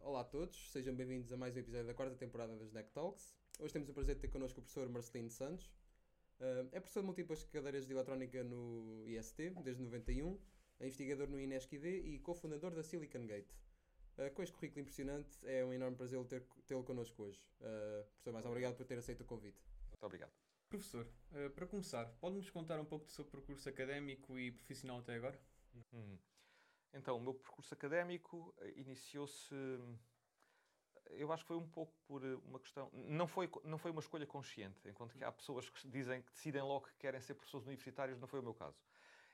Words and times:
Olá 0.00 0.20
a 0.22 0.24
todos, 0.24 0.70
sejam 0.72 0.94
bem-vindos 0.94 1.32
a 1.32 1.36
mais 1.36 1.54
um 1.54 1.60
episódio 1.60 1.86
da 1.86 1.94
quarta 1.94 2.16
temporada 2.16 2.56
das 2.56 2.72
NEC 2.72 2.90
Talks. 2.90 3.36
Hoje 3.60 3.72
temos 3.72 3.88
o 3.88 3.92
prazer 3.92 4.16
de 4.16 4.20
ter 4.22 4.28
connosco 4.28 4.58
o 4.58 4.62
professor 4.62 4.88
Marcelino 4.88 5.30
Santos. 5.30 5.66
Uh, 6.40 6.68
é 6.72 6.80
professor 6.80 7.00
de 7.00 7.06
múltiplas 7.06 7.44
cadeiras 7.44 7.86
de 7.86 7.92
eletrónica 7.92 8.42
no 8.42 9.04
IST, 9.06 9.50
desde 9.62 9.82
91, 9.82 10.38
é 10.80 10.86
investigador 10.86 11.28
no 11.28 11.38
INESC-ID 11.38 11.84
e 12.04 12.18
cofundador 12.18 12.74
da 12.74 12.82
Silicon 12.82 13.26
Gate. 13.26 13.52
Uh, 14.18 14.30
com 14.34 14.42
este 14.42 14.54
currículo 14.54 14.80
impressionante, 14.80 15.38
é 15.44 15.64
um 15.64 15.72
enorme 15.72 15.96
prazer 15.96 16.18
tê-lo 16.66 16.82
connosco 16.82 17.22
hoje. 17.22 17.40
Uh, 17.60 18.04
professor, 18.04 18.32
mais 18.32 18.46
obrigado 18.46 18.76
por 18.76 18.86
ter 18.86 18.98
aceito 18.98 19.20
o 19.20 19.24
convite. 19.24 19.62
Muito 19.90 20.04
obrigado. 20.04 20.32
Professor, 20.68 21.06
para 21.54 21.66
começar, 21.66 22.06
pode-nos 22.20 22.50
contar 22.50 22.80
um 22.80 22.84
pouco 22.84 23.06
do 23.06 23.12
seu 23.12 23.24
percurso 23.24 23.68
académico 23.68 24.36
e 24.36 24.50
profissional 24.50 24.98
até 24.98 25.14
agora? 25.14 25.40
Hum. 25.94 26.18
Então, 26.92 27.16
o 27.16 27.20
meu 27.20 27.34
percurso 27.34 27.72
académico 27.74 28.54
eh, 28.58 28.72
iniciou-se. 28.76 29.54
Eu 31.10 31.32
acho 31.32 31.44
que 31.44 31.48
foi 31.48 31.56
um 31.56 31.68
pouco 31.68 31.94
por 32.06 32.24
eh, 32.24 32.34
uma 32.44 32.58
questão. 32.58 32.90
Não 32.92 33.26
foi, 33.26 33.50
não 33.64 33.78
foi 33.78 33.90
uma 33.90 34.00
escolha 34.00 34.26
consciente, 34.26 34.88
enquanto 34.88 35.16
que 35.16 35.24
há 35.24 35.30
pessoas 35.32 35.68
que 35.68 35.88
dizem 35.88 36.22
que 36.22 36.32
decidem 36.32 36.62
logo 36.62 36.86
que 36.86 36.96
querem 36.96 37.20
ser 37.20 37.34
professores 37.34 37.66
universitários, 37.66 38.18
não 38.18 38.26
foi 38.26 38.40
o 38.40 38.42
meu 38.42 38.54
caso. 38.54 38.78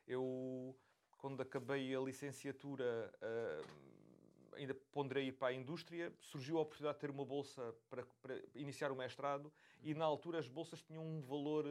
Eu, 0.07 0.77
quando 1.19 1.41
acabei 1.41 1.95
a 1.95 2.01
licenciatura, 2.01 3.13
uh, 3.23 4.57
ainda 4.57 4.75
ponderei 4.93 5.29
ir 5.29 5.33
para 5.33 5.49
a 5.49 5.53
indústria, 5.53 6.13
surgiu 6.21 6.59
a 6.59 6.63
oportunidade 6.63 6.97
de 6.97 7.01
ter 7.01 7.11
uma 7.11 7.25
bolsa 7.25 7.75
para, 7.89 8.05
para 8.21 8.43
iniciar 8.55 8.91
o 8.91 8.97
mestrado, 8.97 9.53
e 9.83 9.95
na 9.95 10.05
altura 10.05 10.39
as 10.39 10.49
bolsas 10.49 10.83
tinham 10.83 11.05
um 11.05 11.21
valor 11.23 11.65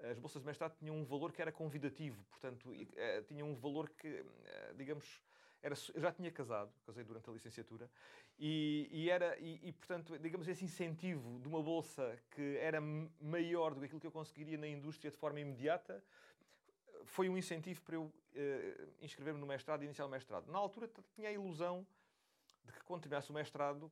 as 0.00 0.18
bolsas 0.18 0.42
de 0.42 0.46
mestrado 0.46 0.76
tinham 0.78 0.96
um 0.96 1.04
valor 1.04 1.32
que 1.32 1.42
era 1.42 1.50
convidativo, 1.50 2.22
portanto, 2.24 2.72
eh, 2.96 3.22
tinham 3.22 3.50
um 3.50 3.54
valor 3.54 3.90
que, 3.90 4.24
eh, 4.44 4.74
digamos, 4.76 5.20
era, 5.60 5.74
eu 5.94 6.00
já 6.00 6.12
tinha 6.12 6.30
casado, 6.30 6.72
casei 6.86 7.02
durante 7.02 7.28
a 7.28 7.32
licenciatura, 7.32 7.90
e, 8.38 8.88
e 8.92 9.10
era, 9.10 9.36
e, 9.40 9.68
e, 9.68 9.72
portanto, 9.72 10.16
digamos, 10.18 10.46
esse 10.46 10.64
incentivo 10.64 11.40
de 11.40 11.48
uma 11.48 11.60
bolsa 11.60 12.16
que 12.30 12.56
era 12.58 12.80
maior 13.20 13.74
do 13.74 13.80
que 13.80 13.86
aquilo 13.86 14.00
que 14.00 14.06
eu 14.06 14.12
conseguiria 14.12 14.56
na 14.56 14.68
indústria 14.68 15.10
de 15.10 15.16
forma 15.16 15.40
imediata, 15.40 16.02
foi 17.04 17.28
um 17.28 17.36
incentivo 17.36 17.80
para 17.82 17.96
eu 17.96 18.04
uh, 18.04 18.12
inscrever-me 19.00 19.40
no 19.40 19.46
mestrado 19.46 19.82
e 19.82 19.86
iniciar 19.86 20.06
o 20.06 20.08
mestrado. 20.08 20.50
Na 20.50 20.58
altura 20.58 20.88
tinha 21.14 21.28
a 21.28 21.32
ilusão 21.32 21.86
de 22.64 22.72
que 22.72 22.80
quando 22.84 23.02
terminasse 23.02 23.30
o 23.30 23.34
mestrado, 23.34 23.90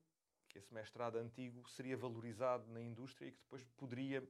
que 0.49 0.59
esse 0.59 0.73
mestrado 0.73 1.17
antigo 1.17 1.69
seria 1.69 1.97
valorizado 1.97 2.71
na 2.71 2.81
indústria 2.81 3.29
e 3.29 3.33
que 3.33 3.39
depois 3.39 3.65
poderia 3.77 4.23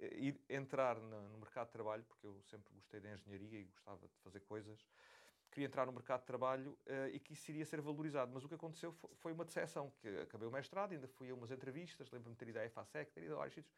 ir 0.00 0.40
entrar 0.48 0.98
no 0.98 1.38
mercado 1.38 1.66
de 1.66 1.72
trabalho, 1.72 2.04
porque 2.04 2.26
eu 2.26 2.40
sempre 2.42 2.72
gostei 2.74 3.00
da 3.00 3.12
engenharia 3.12 3.60
e 3.60 3.64
gostava 3.64 4.06
de 4.06 4.16
fazer 4.18 4.40
coisas. 4.40 4.86
Queria 5.50 5.66
entrar 5.66 5.86
no 5.86 5.92
mercado 5.92 6.20
de 6.20 6.26
trabalho 6.26 6.78
uh, 6.86 7.08
e 7.12 7.18
que 7.18 7.32
isso 7.32 7.50
iria 7.50 7.64
ser 7.64 7.80
valorizado. 7.80 8.30
Mas 8.32 8.44
o 8.44 8.48
que 8.48 8.54
aconteceu 8.54 8.92
foi 9.14 9.32
uma 9.32 9.44
decepção, 9.44 9.90
que 9.98 10.08
acabei 10.20 10.46
o 10.46 10.50
mestrado, 10.50 10.92
ainda 10.92 11.08
fui 11.08 11.30
a 11.30 11.34
umas 11.34 11.50
entrevistas, 11.50 12.10
lembro-me 12.10 12.34
de 12.34 12.38
ter 12.38 12.48
ido 12.48 12.58
à 12.58 12.64
EFASEC, 12.64 13.12
ter 13.12 13.22
ido 13.24 13.34
a 13.34 13.38
vários 13.38 13.54
sítios, 13.54 13.74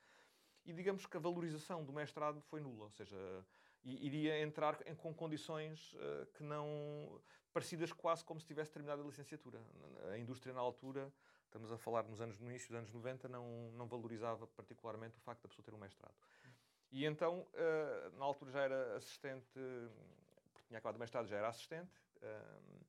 e 0.65 0.73
digamos 0.73 1.07
que 1.07 1.17
a 1.17 1.21
valorização 1.21 1.85
do 1.85 1.93
mestrado 1.93 2.41
foi 2.41 2.61
nula, 2.61 2.85
ou 2.85 2.91
seja, 2.91 3.17
iria 3.83 4.41
entrar 4.41 4.77
com 4.97 5.15
condições 5.15 5.95
uh, 5.95 6.27
que 6.35 6.43
não 6.43 7.21
parecidas 7.53 7.93
quase 7.93 8.25
como 8.25 8.41
se 8.41 8.47
tivesse 8.47 8.71
terminado 8.71 9.03
a 9.03 9.05
licenciatura. 9.05 9.61
A 10.13 10.19
indústria 10.19 10.53
na 10.53 10.61
altura 10.61 11.13
estamos 11.51 11.73
a 11.73 11.77
falar 11.77 12.05
nos 12.05 12.21
anos, 12.21 12.39
no 12.39 12.49
início 12.49 12.69
dos 12.69 12.77
anos 12.77 12.93
90, 12.93 13.29
não, 13.29 13.71
não 13.73 13.87
valorizava 13.87 14.47
particularmente 14.47 15.19
o 15.19 15.21
facto 15.21 15.43
da 15.43 15.49
pessoa 15.49 15.65
ter 15.65 15.75
um 15.75 15.79
mestrado. 15.79 16.15
E 16.93 17.05
então, 17.05 17.41
uh, 17.41 18.17
na 18.19 18.25
altura 18.25 18.51
já 18.51 18.61
era 18.63 18.97
assistente, 18.97 19.47
porque 20.53 20.67
tinha 20.69 20.79
acabado 20.79 20.97
o 20.97 20.99
mestrado, 20.99 21.27
já 21.27 21.37
era 21.37 21.49
assistente, 21.49 21.93
uh, 22.17 22.85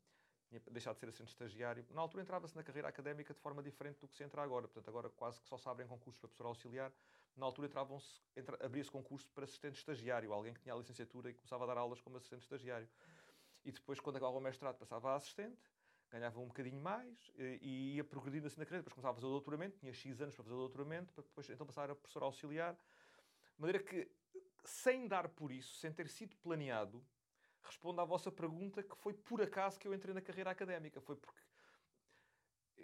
tinha 0.47 0.61
deixado 0.71 0.95
de 0.95 0.99
ser 0.99 1.07
assistente 1.07 1.29
estagiário. 1.29 1.85
Na 1.91 2.01
altura 2.01 2.23
entrava-se 2.23 2.55
na 2.55 2.63
carreira 2.63 2.87
académica 2.87 3.33
de 3.33 3.39
forma 3.39 3.63
diferente 3.63 3.99
do 3.99 4.07
que 4.07 4.15
se 4.15 4.23
entra 4.23 4.41
agora. 4.41 4.67
Portanto, 4.67 4.87
agora 4.89 5.09
quase 5.09 5.39
que 5.39 5.47
só 5.47 5.57
se 5.57 5.67
abrem 5.67 5.87
concursos 5.87 6.19
para 6.19 6.27
professor 6.27 6.47
auxiliar. 6.47 6.91
Na 7.35 7.45
altura 7.45 7.67
entravam-se, 7.67 8.21
entra, 8.35 8.63
abria-se 8.63 8.91
concurso 8.91 9.29
para 9.29 9.45
assistente 9.45 9.77
estagiário, 9.77 10.33
alguém 10.33 10.53
que 10.53 10.59
tinha 10.59 10.75
a 10.75 10.77
licenciatura 10.77 11.29
e 11.29 11.33
começava 11.33 11.63
a 11.63 11.67
dar 11.67 11.77
aulas 11.77 12.01
como 12.01 12.17
assistente 12.17 12.41
estagiário. 12.41 12.89
E 13.63 13.71
depois, 13.71 13.99
quando 13.99 14.17
acabava 14.17 14.37
o 14.37 14.41
mestrado, 14.41 14.77
passava 14.77 15.11
a 15.11 15.15
assistente 15.15 15.70
ganhava 16.11 16.39
um 16.39 16.47
bocadinho 16.47 16.79
mais 16.81 17.31
e 17.37 17.95
ia 17.95 18.03
progredindo 18.03 18.47
assim 18.47 18.59
na 18.59 18.65
carreira. 18.65 18.83
Depois 18.83 18.93
começava 18.93 19.13
a 19.13 19.15
fazer 19.15 19.27
o 19.27 19.31
doutoramento, 19.31 19.77
tinha 19.79 19.93
X 19.93 20.21
anos 20.21 20.35
para 20.35 20.43
fazer 20.43 20.55
o 20.55 20.59
doutoramento, 20.59 21.13
para 21.13 21.23
depois 21.23 21.49
então 21.49 21.65
passar 21.65 21.89
a 21.89 21.95
professor 21.95 22.23
auxiliar. 22.23 22.73
De 22.73 23.61
maneira 23.61 23.81
que, 23.81 24.11
sem 24.65 25.07
dar 25.07 25.29
por 25.29 25.51
isso, 25.51 25.75
sem 25.75 25.91
ter 25.91 26.07
sido 26.09 26.35
planeado, 26.37 27.03
respondo 27.63 28.01
à 28.01 28.05
vossa 28.05 28.31
pergunta 28.31 28.83
que 28.83 28.95
foi 28.97 29.13
por 29.13 29.41
acaso 29.41 29.79
que 29.79 29.87
eu 29.87 29.93
entrei 29.93 30.13
na 30.13 30.21
carreira 30.21 30.51
académica. 30.51 30.99
Foi 30.99 31.15
porque 31.15 31.41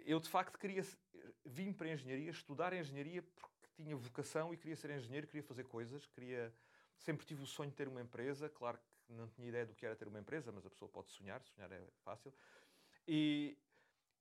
eu, 0.06 0.18
de 0.18 0.28
facto, 0.28 0.58
queria 0.58 0.82
vim 1.44 1.72
para 1.72 1.88
a 1.88 1.92
engenharia, 1.92 2.30
estudar 2.30 2.72
engenharia 2.72 3.22
porque 3.22 3.68
tinha 3.76 3.96
vocação 3.96 4.52
e 4.54 4.56
queria 4.56 4.76
ser 4.76 4.90
engenheiro, 4.90 5.26
queria 5.26 5.42
fazer 5.42 5.64
coisas, 5.64 6.06
queria... 6.06 6.52
Sempre 6.96 7.24
tive 7.24 7.44
o 7.44 7.46
sonho 7.46 7.70
de 7.70 7.76
ter 7.76 7.86
uma 7.86 8.00
empresa. 8.00 8.48
Claro 8.48 8.76
que 8.76 9.12
não 9.12 9.28
tinha 9.28 9.48
ideia 9.48 9.64
do 9.64 9.72
que 9.72 9.86
era 9.86 9.94
ter 9.94 10.08
uma 10.08 10.18
empresa, 10.18 10.50
mas 10.50 10.66
a 10.66 10.70
pessoa 10.70 10.88
pode 10.88 11.10
sonhar, 11.12 11.40
sonhar 11.44 11.70
é 11.70 11.86
fácil. 12.02 12.34
E, 13.10 13.56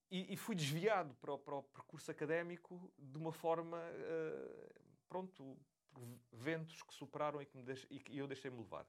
e, 0.09 0.33
e 0.33 0.37
fui 0.37 0.55
desviado 0.55 1.13
para 1.15 1.33
o, 1.33 1.37
para 1.37 1.55
o, 1.55 1.63
percurso 1.63 2.09
académico 2.09 2.89
de 2.97 3.17
uma 3.17 3.33
forma, 3.33 3.77
uh, 3.77 4.73
pronto, 5.09 5.57
por 5.91 6.07
ventos 6.31 6.81
que 6.81 6.93
superaram 6.93 7.41
e 7.41 7.45
que, 7.45 7.61
deix, 7.61 7.85
e 7.89 7.99
que 7.99 8.17
eu 8.17 8.25
deixei-me 8.27 8.57
levar. 8.57 8.87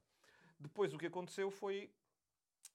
Depois 0.56 0.94
o 0.94 0.98
que 0.98 1.06
aconteceu 1.06 1.50
foi, 1.50 1.92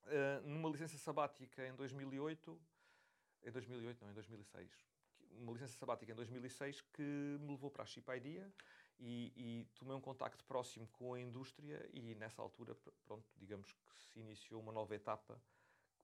uh, 0.03 0.45
numa 0.45 0.69
licença 0.69 0.97
sabática 0.97 1.65
em 1.65 1.73
2008, 1.75 2.61
em 3.43 3.51
2008 3.51 4.01
não, 4.01 4.11
em 4.11 4.13
2006, 4.13 4.69
uma 5.37 5.53
licença 5.53 5.77
sabática 5.77 6.11
em 6.11 6.15
2006 6.15 6.81
que 6.81 7.01
me 7.01 7.51
levou 7.51 7.71
para 7.71 7.83
a 7.83 7.85
Chip 7.85 8.11
Idea 8.11 8.51
e, 8.99 9.31
e, 9.35 9.65
tomei 9.75 9.95
um 9.95 10.01
contacto 10.01 10.43
próximo 10.43 10.87
com 10.89 11.13
a 11.13 11.19
indústria 11.19 11.89
e 11.93 12.01
nessa 12.15 12.41
altura, 12.41 12.75
pronto, 13.05 13.25
digamos 13.37 13.71
que 13.71 14.03
se 14.03 14.19
iniciou 14.19 14.61
uma 14.61 14.73
nova 14.73 14.93
etapa 14.93 15.41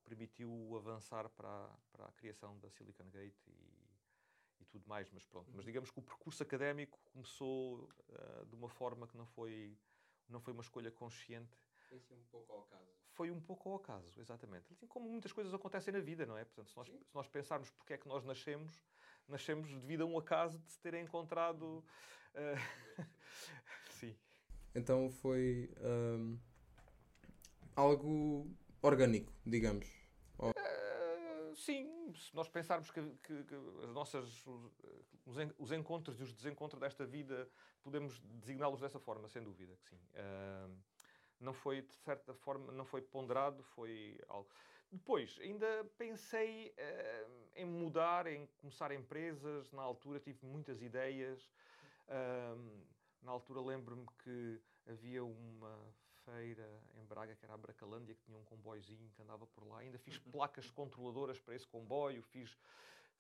permitiu 0.04 0.76
avançar 0.76 1.30
para, 1.30 1.70
para 1.92 2.06
a 2.06 2.12
criação 2.14 2.58
da 2.60 2.70
Silicon 2.70 3.10
Gate 3.10 3.48
e, 3.48 4.62
e 4.62 4.66
tudo 4.66 4.88
mais, 4.88 5.10
mas 5.12 5.26
pronto. 5.26 5.52
Mas 5.54 5.66
digamos 5.66 5.92
que 5.92 6.00
o 6.00 6.02
percurso 6.02 6.44
académico 6.44 7.00
começou 7.12 7.90
uh, 8.10 8.46
de 8.46 8.56
uma 8.56 8.70
forma 8.70 9.08
que 9.08 9.18
não 9.18 9.26
foi, 9.26 9.78
não 10.28 10.40
foi 10.40 10.54
uma 10.54 10.64
escolha 10.64 10.92
consciente. 10.92 11.58
Foi 11.88 12.00
um 12.18 12.24
pouco 12.32 12.54
ao 12.54 12.62
acaso. 12.62 13.00
Foi 13.14 13.32
um 13.32 13.42
pouco 13.42 13.70
ao 13.70 13.76
acaso, 13.76 14.20
exatamente. 14.20 14.72
Assim 14.72 14.88
como 14.88 15.10
muitas 15.10 15.32
coisas 15.32 15.54
acontecem 15.54 15.94
na 15.94 16.00
vida, 16.00 16.26
não 16.26 16.38
é? 16.38 16.46
Portanto, 16.46 16.70
se 16.70 16.78
nós, 16.78 16.88
se 16.88 17.16
nós 17.16 17.28
pensarmos 17.28 17.70
porque 17.72 17.94
é 17.94 17.98
que 17.98 18.08
nós 18.08 18.24
nascemos, 18.24 18.72
nascemos 19.28 19.70
devido 19.70 20.04
a 20.04 20.06
um 20.06 20.18
acaso 20.18 20.58
de 20.60 20.72
se 20.72 20.80
ter 20.80 20.94
encontrado. 20.94 21.84
Uh... 22.34 23.06
Sim. 24.00 24.16
Então 24.74 25.10
foi 25.10 25.70
um, 25.82 26.40
algo 27.76 28.48
orgânico, 28.82 29.32
digamos. 29.46 29.88
Uh, 30.40 31.56
sim, 31.56 32.14
se 32.16 32.36
nós 32.36 32.48
pensarmos 32.48 32.90
que, 32.92 33.02
que, 33.24 33.44
que, 33.44 33.56
as 33.84 33.92
nossas, 33.92 34.46
os, 35.26 35.36
os 35.58 35.72
encontros 35.72 36.20
e 36.20 36.24
os 36.24 36.34
desencontros 36.34 36.80
desta 36.80 37.06
vida 37.06 37.50
podemos 37.82 38.20
designá-los 38.20 38.82
dessa 38.82 39.00
forma, 39.00 39.28
sem 39.28 39.44
dúvida 39.44 39.76
que 39.78 39.90
sim. 39.90 40.00
Uh, 40.14 40.76
não 41.40 41.54
foi, 41.54 41.82
de 41.82 41.94
certa 41.94 42.34
forma, 42.34 42.72
não 42.72 42.86
foi 42.86 43.02
ponderado, 43.02 43.64
foi 43.64 44.20
algo. 44.28 44.50
Depois, 44.92 45.38
ainda 45.42 45.86
pensei 45.98 46.74
uh, 46.78 47.50
em 47.56 47.66
mudar, 47.66 48.28
em 48.28 48.48
começar 48.58 48.92
empresas. 48.92 49.72
Na 49.72 49.84
altura 49.84 50.20
tive 50.20 50.46
muitas 50.46 50.82
ideias. 50.82 51.50
na 53.22 53.32
altura 53.32 53.62
lembro-me 53.62 54.08
que 54.24 54.62
havia 54.88 55.24
uma 55.24 55.78
feira 56.30 56.82
em 56.96 57.06
Braga, 57.06 57.36
que 57.36 57.44
era 57.44 57.54
a 57.54 57.58
Bracalândia, 57.58 58.14
que 58.14 58.22
tinha 58.24 58.38
um 58.38 58.44
comboiozinho 58.44 59.10
que 59.16 59.22
andava 59.22 59.46
por 59.48 59.68
lá. 59.68 59.80
Ainda 59.80 59.98
fiz 59.98 60.18
uhum. 60.18 60.32
placas 60.32 60.70
controladoras 60.70 61.40
para 61.40 61.56
esse 61.56 61.68
comboio, 61.68 62.22
fiz, 62.22 62.58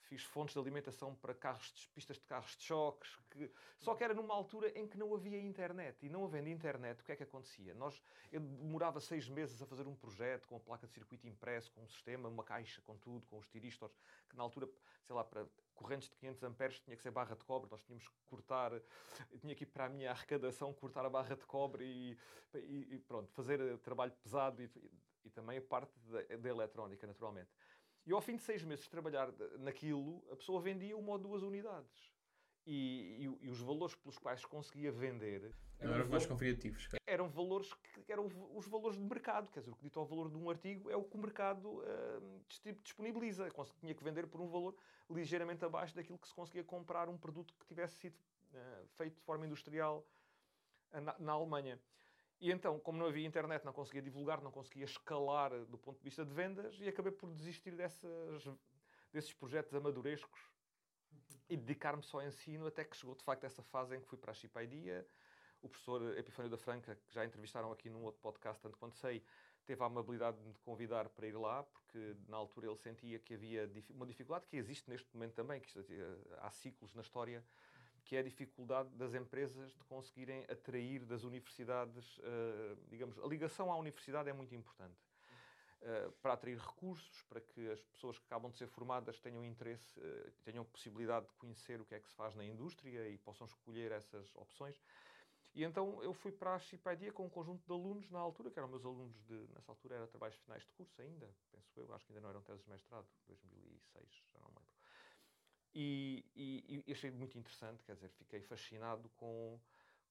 fiz 0.01 0.23
fontes 0.23 0.53
de 0.53 0.59
alimentação 0.59 1.15
para 1.15 1.33
carros 1.33 1.73
de, 1.73 1.87
pistas 1.89 2.17
de 2.17 2.25
carros 2.25 2.55
de 2.55 2.63
choques. 2.63 3.17
Que... 3.31 3.51
Só 3.77 3.95
que 3.95 4.03
era 4.03 4.13
numa 4.13 4.33
altura 4.33 4.69
em 4.77 4.87
que 4.87 4.97
não 4.97 5.13
havia 5.13 5.39
internet. 5.39 6.05
E 6.05 6.09
não 6.09 6.23
havendo 6.23 6.49
internet, 6.49 7.01
o 7.01 7.03
que 7.03 7.11
é 7.11 7.15
que 7.15 7.23
acontecia? 7.23 7.73
Nós, 7.73 8.01
eu 8.31 8.39
demorava 8.39 8.99
seis 8.99 9.27
meses 9.27 9.61
a 9.61 9.65
fazer 9.65 9.87
um 9.87 9.95
projeto 9.95 10.47
com 10.47 10.55
a 10.55 10.59
placa 10.59 10.87
de 10.87 10.93
circuito 10.93 11.27
impresso, 11.27 11.71
com 11.71 11.81
um 11.81 11.87
sistema, 11.87 12.29
uma 12.29 12.43
caixa, 12.43 12.81
com 12.83 12.95
tudo, 12.97 13.25
com 13.27 13.37
os 13.39 13.47
tiristos, 13.47 13.91
que 14.29 14.37
na 14.37 14.43
altura, 14.43 14.69
sei 15.03 15.15
lá, 15.15 15.23
para 15.23 15.45
correntes 15.79 16.09
de 16.09 16.15
500 16.17 16.43
amperes 16.43 16.79
tinha 16.81 16.95
que 16.95 17.01
ser 17.01 17.09
barra 17.09 17.35
de 17.35 17.43
cobre, 17.45 17.71
nós 17.71 17.81
tínhamos 17.83 18.05
que 18.05 18.15
cortar, 18.25 18.71
tinha 19.39 19.55
que 19.55 19.63
ir 19.63 19.67
para 19.67 19.85
a 19.85 19.89
minha 19.89 20.11
arrecadação 20.11 20.73
cortar 20.73 21.05
a 21.05 21.09
barra 21.09 21.35
de 21.35 21.45
cobre 21.45 21.85
e, 21.85 22.17
e, 22.53 22.95
e 22.95 22.99
pronto, 22.99 23.31
fazer 23.31 23.77
trabalho 23.79 24.11
pesado 24.21 24.61
e, 24.61 24.69
e 25.23 25.29
também 25.29 25.57
a 25.57 25.61
parte 25.61 25.97
da, 25.99 26.21
da, 26.35 26.49
eletrónica, 26.49 27.07
naturalmente. 27.07 27.49
E 28.05 28.11
ao 28.11 28.19
fim 28.19 28.35
de 28.35 28.41
seis 28.41 28.61
meses 28.61 28.83
de 28.83 28.91
trabalhar 28.91 29.31
naquilo, 29.59 30.21
a 30.29 30.35
pessoa 30.35 30.61
vendia 30.61 30.97
uma 30.97 31.11
ou 31.13 31.17
duas 31.17 31.43
unidades. 31.43 32.13
E, 32.69 33.25
e, 33.25 33.45
e, 33.47 33.49
os 33.49 33.59
valores 33.59 33.95
pelos 33.95 34.19
quais 34.19 34.45
conseguia 34.45 34.91
vender 34.91 35.51
eram, 35.79 35.95
eram 35.95 36.07
mais 36.07 36.27
convidativos. 36.27 36.87
Eram 37.07 37.27
valores 37.27 37.73
que 38.05 38.11
eram 38.11 38.29
os 38.55 38.67
valores 38.67 38.95
de 38.95 39.03
mercado, 39.03 39.49
quer 39.49 39.61
dizer, 39.61 39.71
o 39.71 39.75
que 39.75 39.81
dito 39.81 39.99
ao 39.99 40.05
valor 40.05 40.29
de 40.29 40.37
um 40.37 40.47
artigo 40.51 40.87
é 40.87 40.95
o 40.95 41.03
que 41.03 41.17
o 41.17 41.19
mercado 41.19 41.67
uh, 41.67 42.81
disponibiliza. 42.83 43.49
Tinha 43.79 43.95
que 43.95 44.03
vender 44.03 44.27
por 44.27 44.39
um 44.39 44.47
valor 44.47 44.75
ligeiramente 45.09 45.65
abaixo 45.65 45.95
daquilo 45.95 46.19
que 46.19 46.27
se 46.27 46.33
conseguia 46.35 46.63
comprar 46.63 47.09
um 47.09 47.17
produto 47.17 47.55
que 47.59 47.65
tivesse 47.65 47.95
sido 47.95 48.15
uh, 48.53 48.87
feito 48.89 49.15
de 49.15 49.21
forma 49.23 49.47
industrial 49.47 50.05
uh, 50.93 51.01
na, 51.01 51.15
na 51.17 51.31
Alemanha. 51.31 51.79
E 52.39 52.51
então, 52.51 52.79
como 52.79 52.99
não 52.99 53.07
havia 53.07 53.25
internet, 53.25 53.65
não 53.65 53.73
conseguia 53.73 54.01
divulgar, 54.01 54.43
não 54.43 54.51
conseguia 54.51 54.85
escalar 54.85 55.51
do 55.65 55.77
ponto 55.77 55.97
de 55.97 56.03
vista 56.03 56.23
de 56.23 56.31
vendas 56.31 56.79
e 56.79 56.87
acabei 56.87 57.11
por 57.11 57.31
desistir 57.31 57.71
dessas, 57.71 58.47
desses 59.11 59.33
projetos 59.33 59.73
amadorescos 59.73 60.39
e 61.49 61.57
dedicar-me 61.57 62.03
só 62.03 62.19
ao 62.19 62.27
ensino 62.27 62.67
até 62.67 62.85
que 62.85 62.95
chegou 62.95 63.15
de 63.15 63.23
facto 63.23 63.43
essa 63.43 63.63
fase 63.63 63.95
em 63.95 63.99
que 63.99 64.07
fui 64.07 64.17
para 64.17 64.31
a 64.31 64.33
Chipaidia. 64.33 65.05
O 65.61 65.67
professor 65.67 66.17
Epifânio 66.17 66.49
da 66.49 66.57
Franca, 66.57 66.95
que 66.95 67.13
já 67.13 67.25
entrevistaram 67.25 67.69
aqui 67.71 67.89
num 67.89 68.03
outro 68.03 68.21
podcast, 68.21 68.61
tanto 68.61 68.77
quanto 68.77 68.95
sei, 68.95 69.21
teve 69.65 69.83
a 69.83 69.87
amabilidade 69.87 70.37
de 70.37 70.47
me 70.47 70.53
convidar 70.63 71.09
para 71.09 71.27
ir 71.27 71.35
lá, 71.35 71.63
porque 71.63 72.15
na 72.29 72.37
altura 72.37 72.67
ele 72.67 72.77
sentia 72.77 73.19
que 73.19 73.33
havia 73.33 73.69
uma 73.89 74.05
dificuldade 74.05 74.47
que 74.47 74.55
existe 74.55 74.89
neste 74.89 75.13
momento 75.13 75.33
também, 75.33 75.59
que 75.59 75.69
há 76.37 76.49
ciclos 76.49 76.93
na 76.93 77.01
história, 77.01 77.43
que 78.05 78.15
é 78.15 78.19
a 78.19 78.23
dificuldade 78.23 78.89
das 78.95 79.13
empresas 79.13 79.73
de 79.73 79.83
conseguirem 79.83 80.45
atrair 80.49 81.03
das 81.03 81.23
universidades, 81.23 82.21
digamos, 82.87 83.19
a 83.19 83.27
ligação 83.27 83.69
à 83.69 83.77
universidade 83.77 84.29
é 84.29 84.33
muito 84.33 84.55
importante. 84.55 85.08
Uh, 85.81 86.11
para 86.21 86.33
atrair 86.33 86.57
recursos, 86.57 87.23
para 87.29 87.39
que 87.39 87.69
as 87.69 87.79
pessoas 87.79 88.19
que 88.19 88.25
acabam 88.25 88.51
de 88.51 88.57
ser 88.57 88.67
formadas 88.67 89.17
tenham 89.21 89.45
interesse, 89.45 89.97
uh, 89.97 90.31
tenham 90.43 90.65
possibilidade 90.65 91.25
de 91.25 91.33
conhecer 91.35 91.79
o 91.79 91.85
que 91.85 91.95
é 91.95 91.99
que 92.01 92.07
se 92.09 92.15
faz 92.15 92.35
na 92.35 92.43
indústria 92.43 93.07
e 93.07 93.17
possam 93.17 93.47
escolher 93.47 93.93
essas 93.93 94.35
opções. 94.35 94.77
E 95.55 95.63
então 95.63 96.01
eu 96.03 96.13
fui 96.13 96.31
para 96.31 96.55
a 96.55 96.59
Chipadia 96.59 97.11
com 97.11 97.25
um 97.25 97.29
conjunto 97.29 97.65
de 97.65 97.71
alunos 97.71 98.09
na 98.09 98.19
altura, 98.19 98.51
que 98.51 98.59
eram 98.59 98.67
meus 98.67 98.85
alunos 98.85 99.15
de, 99.23 99.47
nessa 99.53 99.71
altura 99.71 99.95
era 99.95 100.07
trabalhos 100.07 100.37
finais 100.37 100.63
de 100.63 100.71
curso 100.73 101.01
ainda, 101.01 101.29
penso 101.51 101.79
eu, 101.79 101.93
acho 101.93 102.05
que 102.05 102.11
ainda 102.11 102.21
não 102.21 102.29
eram 102.29 102.41
teses 102.41 102.63
de 102.63 102.69
mestrado, 102.69 103.07
2006, 103.27 104.23
já 104.33 104.39
não 104.39 104.47
lembro. 104.49 104.73
E, 105.73 106.25
e, 106.35 106.83
e 106.85 106.91
achei 106.91 107.11
muito 107.11 107.37
interessante, 107.37 107.83
quer 107.83 107.95
dizer, 107.95 108.09
fiquei 108.09 108.41
fascinado 108.41 109.09
com, 109.17 109.59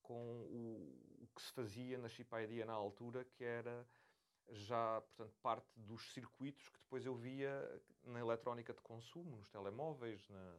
com 0.02 0.42
o, 0.44 1.22
o 1.22 1.28
que 1.34 1.42
se 1.42 1.52
fazia 1.52 1.98
na 1.98 2.08
Chipadia 2.08 2.64
na 2.64 2.72
altura, 2.72 3.24
que 3.24 3.44
era 3.44 3.86
já, 4.50 5.00
portanto, 5.00 5.34
parte 5.42 5.68
dos 5.76 6.12
circuitos 6.12 6.68
que 6.68 6.78
depois 6.80 7.04
eu 7.04 7.14
via 7.14 7.82
na 8.04 8.20
eletrónica 8.20 8.72
de 8.72 8.80
consumo, 8.80 9.36
nos 9.36 9.48
telemóveis, 9.48 10.26
na, 10.28 10.54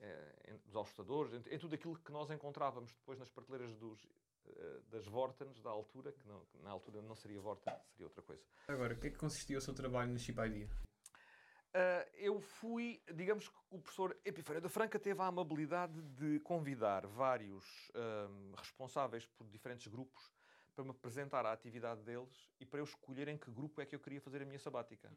é, 0.00 0.58
nos 0.64 0.76
ajustadores, 0.76 1.32
em, 1.32 1.54
em, 1.54 1.58
tudo 1.58 1.74
aquilo 1.74 1.96
que 1.98 2.12
nós 2.12 2.30
encontrávamos 2.30 2.92
depois 2.92 3.18
nas 3.18 3.30
prateleiras 3.30 3.74
dos, 3.76 4.04
uh, 4.04 4.82
das 4.88 5.06
Vortens 5.06 5.60
da 5.60 5.70
altura, 5.70 6.12
que, 6.12 6.26
não, 6.26 6.44
que, 6.46 6.58
na 6.58 6.70
altura 6.70 7.00
não 7.02 7.14
seria 7.14 7.40
Vorten, 7.40 7.72
seria 7.90 8.06
outra 8.06 8.22
coisa. 8.22 8.42
Agora, 8.66 8.94
o 8.94 8.98
que 8.98 9.06
é 9.06 9.10
que 9.10 9.18
consistia 9.18 9.58
o 9.58 9.60
seu 9.60 9.74
trabalho 9.74 10.12
na 10.12 10.18
Chip? 10.18 10.38
Uh, 10.40 12.04
eu 12.14 12.38
fui, 12.38 13.02
digamos 13.14 13.48
que 13.48 13.56
o 13.70 13.80
professor 13.80 14.14
Epifânio 14.24 14.60
da 14.60 14.68
Franca 14.68 14.98
teve 14.98 15.22
a 15.22 15.26
amabilidade 15.26 16.02
de 16.02 16.38
convidar 16.40 17.06
vários 17.06 17.64
um, 17.94 18.52
responsáveis 18.56 19.24
por 19.24 19.48
diferentes 19.48 19.86
grupos 19.86 20.30
para 20.74 20.84
me 20.84 20.90
apresentar 20.90 21.44
a 21.44 21.52
atividade 21.52 22.02
deles 22.02 22.50
e 22.58 22.66
para 22.66 22.80
eu 22.80 22.84
escolher 22.84 23.28
em 23.28 23.36
que 23.36 23.50
grupo 23.50 23.80
é 23.80 23.86
que 23.86 23.94
eu 23.94 24.00
queria 24.00 24.20
fazer 24.20 24.42
a 24.42 24.44
minha 24.44 24.58
sabática. 24.58 25.10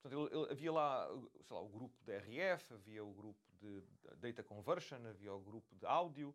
Portanto, 0.00 0.28
ele, 0.28 0.40
ele, 0.42 0.52
havia 0.52 0.72
lá, 0.72 1.08
sei 1.42 1.56
lá, 1.56 1.62
o 1.62 1.68
grupo 1.68 2.02
de 2.04 2.18
RF, 2.18 2.74
havia 2.74 3.04
o 3.04 3.12
grupo 3.12 3.40
de 3.60 3.82
Data 4.16 4.42
Conversion, 4.42 5.06
havia 5.06 5.32
o 5.32 5.40
grupo 5.40 5.74
de 5.76 5.86
áudio, 5.86 6.34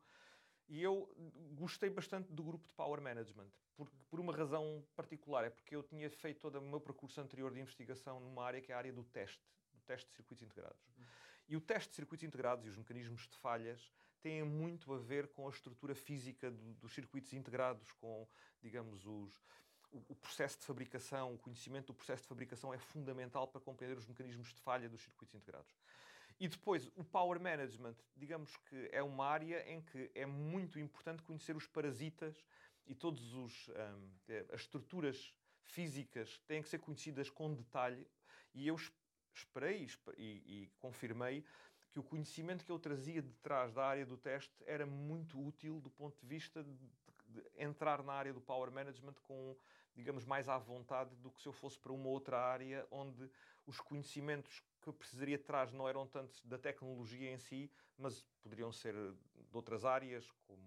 e 0.70 0.84
eu 0.84 1.10
gostei 1.54 1.90
bastante 1.90 2.32
do 2.32 2.44
grupo 2.44 2.68
de 2.68 2.74
Power 2.74 3.02
Management, 3.02 3.50
por, 3.76 3.90
por 4.10 4.20
uma 4.20 4.36
razão 4.36 4.84
particular, 4.96 5.46
é 5.46 5.50
porque 5.50 5.76
eu 5.76 5.82
tinha 5.82 6.10
feito 6.10 6.42
todo 6.42 6.60
o 6.60 6.62
meu 6.62 6.82
percurso 6.82 7.22
anterior 7.22 7.54
de 7.54 7.60
investigação 7.60 8.20
numa 8.20 8.44
área 8.44 8.60
que 8.62 8.72
é 8.72 8.76
a 8.76 8.78
área 8.78 8.92
do 8.92 9.04
teste, 9.04 9.42
do 9.74 9.82
teste 9.82 10.10
de 10.10 10.16
circuitos 10.16 10.44
integrados. 10.44 10.82
E 11.48 11.56
o 11.56 11.62
teste 11.62 11.90
de 11.90 11.96
circuitos 11.96 12.26
integrados 12.26 12.66
e 12.66 12.70
os 12.70 12.76
mecanismos 12.76 13.28
de 13.28 13.38
falhas 13.38 13.92
têm 14.28 14.44
muito 14.44 14.94
a 14.94 14.98
ver 14.98 15.28
com 15.30 15.48
a 15.48 15.50
estrutura 15.50 15.96
física 15.96 16.52
do, 16.52 16.74
dos 16.74 16.94
circuitos 16.94 17.32
integrados, 17.32 17.90
com, 17.94 18.28
digamos, 18.62 19.06
os, 19.06 19.34
o, 19.90 20.04
o, 20.10 20.16
processo 20.16 20.60
de 20.60 20.66
fabricação, 20.66 21.34
o 21.34 21.38
conhecimento 21.38 21.88
do 21.88 21.94
processo 21.94 22.24
de 22.24 22.28
fabricação 22.28 22.74
é 22.74 22.78
fundamental 22.78 23.48
para 23.48 23.62
compreender 23.62 23.98
os 23.98 24.06
mecanismos 24.06 24.54
de 24.54 24.60
falha 24.60 24.90
dos 24.90 25.02
circuitos 25.02 25.34
integrados. 25.34 25.74
E 26.38 26.48
depois, 26.48 26.92
o 26.94 27.06
power 27.06 27.40
management, 27.40 27.96
digamos 28.18 28.56
que 28.58 28.90
é 28.92 29.02
uma 29.02 29.26
área 29.26 29.66
em 29.72 29.82
que 29.82 30.12
é 30.14 30.26
muito 30.26 30.78
importante 30.78 31.24
conhecer 31.24 31.56
os 31.56 31.66
parasitas 31.66 32.44
e 32.86 32.94
todas 32.94 33.34
um, 33.34 33.48
é, 34.28 34.46
as 34.52 34.62
estruturas 34.62 35.34
físicas 35.64 36.38
têm 36.48 36.62
que 36.62 36.68
ser 36.68 36.80
conhecidas 36.80 37.30
com 37.30 37.54
detalhe. 37.54 38.06
E 38.54 38.68
eu 38.68 38.76
esperei 39.34 39.88
e, 40.18 40.24
e 40.46 40.72
confirmei 40.80 41.46
que 41.98 42.00
o 42.00 42.04
conhecimento 42.04 42.64
que 42.64 42.72
eu 42.72 42.78
trazia 42.78 43.24
de 43.24 43.34
trás 43.38 43.74
da 43.74 43.84
área 43.84 44.06
do 44.06 44.16
teste 44.16 44.54
era 44.68 44.86
muito 44.86 45.44
útil 45.44 45.82
do 45.82 45.90
ponto 45.90 46.16
de 46.22 46.28
vista 46.28 46.64
de, 46.64 46.72
de, 47.28 47.44
entrar 47.58 48.04
na 48.04 48.14
área 48.14 48.32
do 48.32 48.40
power 48.40 48.70
management 48.70 49.16
com, 49.24 49.58
digamos, 49.96 50.24
mais 50.24 50.48
à 50.48 50.60
vontade 50.60 51.16
do 51.16 51.32
que 51.32 51.42
se 51.42 51.48
eu 51.48 51.54
fosse 51.54 51.80
para 51.80 51.92
uma 51.92 52.08
outra 52.08 52.40
área 52.40 52.88
onde 52.92 53.28
os 53.66 53.82
conhecimentos 53.82 54.62
que 54.80 54.90
eu 54.90 54.94
precisaria 54.94 55.40
de 55.40 55.44
trás 55.44 55.72
não 55.74 55.90
eram 55.90 56.06
tanto 56.06 56.40
da 56.48 56.60
tecnologia 56.60 57.34
em 57.34 57.40
si, 57.40 57.72
mas 57.98 58.24
poderiam 58.44 58.72
ser 58.72 58.94
de 58.94 59.58
outras 59.58 59.84
áreas, 59.84 60.30
como, 60.46 60.62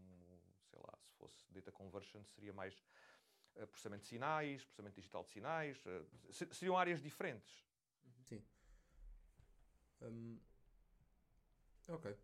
sei 0.68 0.80
lá, 0.80 0.98
se 0.98 1.12
fosse 1.12 1.52
data 1.52 1.70
conversion, 1.70 2.24
seria 2.24 2.52
mais 2.52 2.74
uh, 3.54 3.68
processamento 3.68 4.02
de 4.02 4.08
sinais, 4.08 4.64
processamento 4.64 4.96
digital 4.96 5.22
de 5.22 5.30
sinais, 5.30 5.80
uh, 5.86 6.52
seriam 6.52 6.76
áreas 6.76 7.00
diferentes. 7.00 7.64
Sim. 8.24 8.42
Um, 10.02 10.40
Ok. 11.90 12.16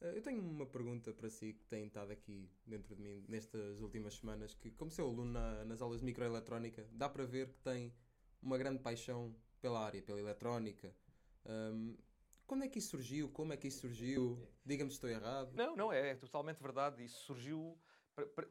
Eh, 0.00 0.12
eu 0.16 0.22
tenho 0.22 0.42
uma 0.42 0.66
pergunta 0.66 1.12
para 1.12 1.28
si 1.28 1.52
que 1.52 1.64
tem 1.66 1.86
estado 1.86 2.10
aqui 2.10 2.50
dentro 2.66 2.94
de 2.94 3.02
mim 3.02 3.24
nestas 3.28 3.80
últimas 3.80 4.14
semanas, 4.14 4.54
que 4.54 4.70
como 4.70 4.90
seu 4.90 5.06
aluno 5.06 5.32
na, 5.32 5.64
nas 5.64 5.80
aulas 5.80 6.00
de 6.00 6.06
microeletrónica, 6.06 6.86
dá 6.92 7.08
para 7.08 7.24
ver 7.24 7.48
que 7.48 7.58
tem 7.60 7.92
uma 8.42 8.56
grande 8.58 8.78
paixão 8.80 9.34
pela 9.60 9.84
área, 9.84 10.02
pela 10.02 10.18
eletrónica. 10.18 10.94
Um, 11.46 11.96
quando 12.46 12.64
é 12.64 12.68
que 12.68 12.78
isso 12.78 12.90
surgiu? 12.90 13.28
Como 13.28 13.52
é 13.52 13.56
que 13.56 13.68
isso 13.68 13.80
surgiu? 13.80 14.48
Diga-me 14.64 14.90
se 14.90 14.96
estou 14.96 15.08
errado. 15.08 15.54
Não, 15.54 15.76
não, 15.76 15.92
é, 15.92 16.10
é 16.10 16.14
totalmente 16.16 16.60
verdade. 16.60 17.04
Isso 17.04 17.20
surgiu 17.24 17.78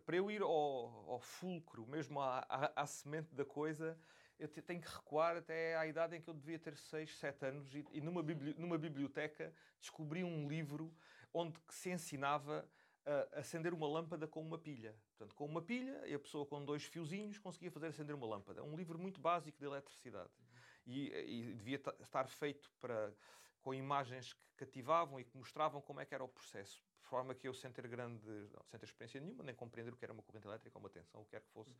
para 0.06 0.16
eu 0.16 0.32
ir 0.32 0.42
ao, 0.42 0.50
ao 0.50 1.20
fulcro, 1.20 1.86
mesmo 1.86 2.20
à, 2.20 2.40
à, 2.50 2.84
à 2.84 2.86
semente 2.86 3.36
da 3.36 3.44
coisa, 3.44 3.98
eu 4.40 4.48
tenho 4.64 4.82
que 4.82 4.88
recuar 4.88 5.36
até 5.38 5.76
à 5.76 5.86
idade 5.86 6.16
em 6.16 6.22
que 6.22 6.30
eu 6.30 6.34
devia 6.34 6.58
ter 6.58 6.76
6, 6.76 7.18
7 7.18 7.46
anos 7.46 7.76
e, 7.76 7.86
e 7.92 8.02
numa, 8.02 8.24
bibli 8.24 8.56
numa 8.58 8.78
biblioteca 8.78 9.54
descobri 9.80 10.24
um 10.24 10.48
livro 10.48 10.94
onde 11.34 11.60
se 11.70 11.90
ensinava 11.90 12.68
a 13.06 13.40
acender 13.40 13.74
uma 13.74 13.88
lâmpada 13.88 14.28
com 14.28 14.42
uma 14.42 14.58
pilha. 14.58 14.96
Portanto, 15.10 15.36
com 15.36 15.46
uma 15.46 15.62
pilha 15.62 16.08
e 16.08 16.14
a 16.14 16.20
pessoa 16.20 16.46
com 16.46 16.64
dois 16.64 16.84
fiozinhos 16.84 17.38
conseguia 17.38 17.72
fazer 17.72 17.88
acender 17.88 18.16
uma 18.16 18.28
lâmpada. 18.28 18.64
Um 18.64 18.76
livro 18.76 18.98
muito 18.98 19.20
básico 19.20 19.58
de 19.58 19.66
eletricidade. 19.66 20.30
E, 20.86 21.08
e 21.10 21.54
devia 21.54 21.82
estar 22.00 22.28
feito 22.28 22.72
para, 22.80 23.14
com 23.62 23.74
imagens 23.74 24.34
que 24.34 24.40
cativavam 24.58 25.20
e 25.20 25.24
que 25.24 25.38
mostravam 25.38 25.82
como 25.82 26.00
é 26.00 26.06
que 26.06 26.14
era 26.14 26.24
o 26.24 26.28
processo. 26.28 26.84
De 27.02 27.08
forma 27.08 27.34
que 27.34 27.48
eu, 27.48 27.54
sem 27.54 27.72
ter 27.72 27.88
grande, 27.88 28.28
não, 28.28 28.64
sem 28.66 28.80
ter 28.80 28.86
experiência 28.86 29.20
nenhuma, 29.20 29.44
nem 29.44 29.56
compreender 29.56 29.94
o 29.94 29.98
que 29.98 30.06
era 30.06 30.14
uma 30.14 30.24
corrente 30.24 30.48
elétrica 30.48 30.78
uma 30.78 30.90
tensão, 30.90 31.22
o 31.22 31.26
que 31.26 31.32
quer 31.32 31.42
que 31.42 31.50
fosse, 31.50 31.72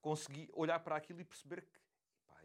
consegui 0.00 0.48
olhar 0.52 0.78
para 0.80 0.96
aquilo 0.96 1.20
e 1.20 1.24
perceber 1.24 1.62
que 1.62 1.78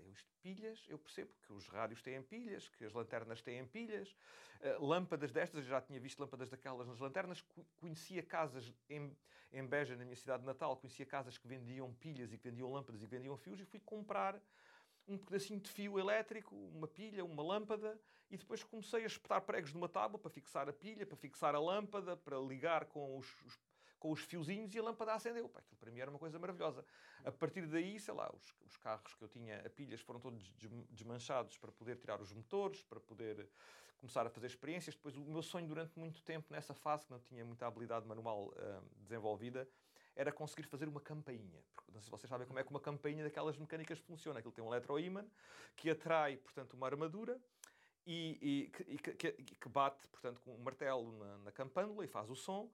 isto 0.03 0.29
pilhas, 0.41 0.85
eu 0.87 0.97
percebo 0.97 1.31
que 1.45 1.53
os 1.53 1.67
rádios 1.67 2.01
têm 2.01 2.21
pilhas, 2.21 2.69
que 2.69 2.85
as 2.85 2.93
lanternas 2.93 3.41
têm 3.41 3.65
pilhas, 3.65 4.15
uh, 4.61 4.85
lâmpadas 4.85 5.31
destas, 5.31 5.63
eu 5.63 5.69
já 5.69 5.81
tinha 5.81 5.99
visto 5.99 6.19
lâmpadas 6.19 6.49
daquelas 6.49 6.87
nas 6.87 6.99
lanternas, 6.99 7.43
conhecia 7.79 8.23
casas 8.23 8.71
em, 8.89 9.15
em 9.51 9.65
Beja, 9.65 9.95
na 9.95 10.03
minha 10.03 10.15
cidade 10.15 10.45
natal, 10.45 10.77
conhecia 10.77 11.05
casas 11.05 11.37
que 11.37 11.47
vendiam 11.47 11.93
pilhas 11.93 12.31
e 12.31 12.37
que 12.37 12.49
vendiam 12.49 12.71
lâmpadas 12.71 13.01
e 13.01 13.05
que 13.05 13.11
vendiam 13.11 13.37
fios 13.37 13.59
e 13.59 13.65
fui 13.65 13.79
comprar 13.79 14.39
um 15.07 15.17
pedacinho 15.17 15.59
de 15.59 15.69
fio 15.69 15.99
elétrico, 15.99 16.55
uma 16.55 16.87
pilha, 16.87 17.23
uma 17.23 17.43
lâmpada, 17.43 17.99
e 18.29 18.37
depois 18.37 18.63
comecei 18.63 19.03
a 19.03 19.07
espetar 19.07 19.41
pregos 19.41 19.71
numa 19.71 19.87
tábua 19.87 20.19
para 20.19 20.31
fixar 20.31 20.67
a 20.67 20.73
pilha, 20.73 21.05
para 21.05 21.15
fixar 21.15 21.53
a 21.53 21.59
lâmpada, 21.59 22.17
para 22.17 22.39
ligar 22.39 22.85
com 22.85 23.17
os, 23.17 23.27
os 23.43 23.57
com 24.05 24.11
os 24.11 24.19
fiozinhos 24.19 24.75
e 24.75 24.77
a 24.77 24.83
lâmpada 24.83 25.15
acendeu. 25.15 25.49
Pá, 25.49 25.59
aquilo 25.59 25.77
para 25.77 25.89
mim 25.89 25.99
era 25.99 26.11
uma 26.11 26.19
coisa 26.19 26.37
maravilhosa. 26.37 26.85
A 27.23 27.31
partir 27.31 27.65
daí, 27.65 27.99
sei 27.99 28.13
lá, 28.13 28.31
os, 28.31 28.53
os 28.63 28.77
carros 28.77 29.15
que 29.15 29.23
eu 29.23 29.27
tinha 29.27 29.65
a 29.65 29.69
pilhas 29.69 29.99
foram 29.99 30.19
todos 30.19 30.47
desmanchados 30.91 31.57
para 31.57 31.71
poder 31.71 31.97
tirar 31.97 32.21
os 32.21 32.31
motores, 32.31 32.83
para 32.83 32.99
poder 32.99 33.49
começar 33.97 34.27
a 34.27 34.29
fazer 34.29 34.45
experiências. 34.45 34.93
Depois, 34.93 35.17
o 35.17 35.21
meu 35.21 35.41
sonho 35.41 35.67
durante 35.67 35.97
muito 35.97 36.21
tempo, 36.21 36.53
nessa 36.53 36.75
fase, 36.75 37.07
que 37.07 37.11
não 37.11 37.19
tinha 37.19 37.43
muita 37.43 37.65
habilidade 37.65 38.05
manual 38.05 38.49
uh, 38.49 38.83
desenvolvida, 38.97 39.67
era 40.15 40.31
conseguir 40.31 40.67
fazer 40.67 40.87
uma 40.87 41.01
campainha. 41.01 41.63
Porque, 41.73 41.91
não 41.91 41.99
sei 41.99 42.05
se 42.05 42.11
vocês 42.11 42.29
sabem 42.29 42.45
como 42.45 42.59
é 42.59 42.63
que 42.63 42.69
uma 42.69 42.79
campainha 42.79 43.23
daquelas 43.23 43.57
mecânicas 43.57 43.97
funciona. 43.97 44.37
Aquilo 44.37 44.53
tem 44.53 44.63
um 44.63 44.67
eletroímã 44.67 45.25
que 45.75 45.89
atrai, 45.89 46.37
portanto, 46.37 46.75
uma 46.75 46.85
armadura 46.85 47.41
e, 48.05 48.69
e, 48.87 49.03
que, 49.15 49.31
que, 49.31 49.67
bate, 49.67 50.07
portanto, 50.09 50.39
com 50.41 50.53
um 50.53 50.59
martelo 50.59 51.11
na, 51.17 51.39
na 51.39 52.03
e 52.03 52.07
faz 52.07 52.29
o 52.29 52.35
som. 52.35 52.69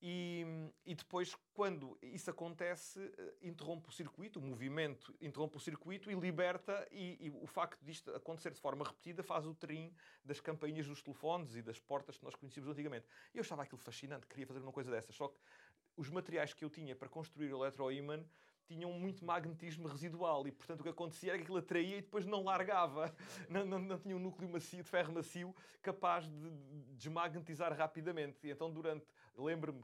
E, 0.00 0.44
e, 0.84 0.94
depois, 0.94 1.34
quando 1.54 1.98
isso 2.02 2.30
acontece, 2.30 3.00
eh, 3.16 3.34
interrompe 3.42 3.88
o 3.88 3.92
circuito, 3.92 4.38
o 4.38 4.42
movimento 4.42 5.16
interrompe 5.20 5.56
o 5.56 5.60
circuito 5.60 6.10
e 6.10 6.14
liberta, 6.14 6.86
e, 6.90 7.16
e, 7.26 7.30
o 7.30 7.46
facto 7.46 7.82
disto 7.82 8.10
acontecer 8.14 8.52
de 8.52 8.60
forma 8.60 8.84
repetida 8.84 9.22
faz 9.22 9.46
o 9.46 9.54
trim 9.54 9.94
das 10.22 10.38
campainhas 10.38 10.86
dos 10.86 11.02
telefones 11.02 11.56
e 11.56 11.62
das 11.62 11.80
portas 11.80 12.18
que 12.18 12.24
nós 12.24 12.34
conhecíamos 12.34 12.70
antigamente. 12.70 13.06
Eu 13.34 13.40
achava 13.40 13.62
aquilo 13.62 13.80
fascinante, 13.80 14.26
queria 14.26 14.46
fazer 14.46 14.60
uma 14.60 14.72
coisa 14.72 14.90
dessas, 14.90 15.14
só 15.14 15.28
que 15.28 15.38
os 15.96 16.10
materiais 16.10 16.52
que 16.52 16.64
eu 16.64 16.68
tinha 16.68 16.94
para 16.94 17.08
construir 17.08 17.52
o 17.54 17.64
eletroímã 17.64 18.22
tinham 18.66 18.92
muito 18.92 19.24
magnetismo 19.24 19.86
residual 19.86 20.46
e, 20.46 20.52
portanto, 20.52 20.80
o 20.80 20.82
que 20.82 20.88
acontecia 20.88 21.30
era 21.30 21.38
que 21.38 21.44
aquilo 21.44 21.58
atraía 21.58 21.98
e 21.98 22.02
depois 22.02 22.26
não 22.26 22.42
largava. 22.42 23.14
Não, 23.48 23.64
não, 23.64 23.78
não 23.78 23.98
tinha 23.98 24.16
um 24.16 24.18
núcleo 24.18 24.48
macio, 24.48 24.82
de 24.82 24.88
ferro 24.88 25.12
macio, 25.12 25.54
capaz 25.80 26.28
de 26.28 26.50
desmagnetizar 26.96 27.72
rapidamente. 27.72 28.46
E 28.46 28.50
então, 28.50 28.70
durante. 28.70 29.06
Lembro-me 29.36 29.82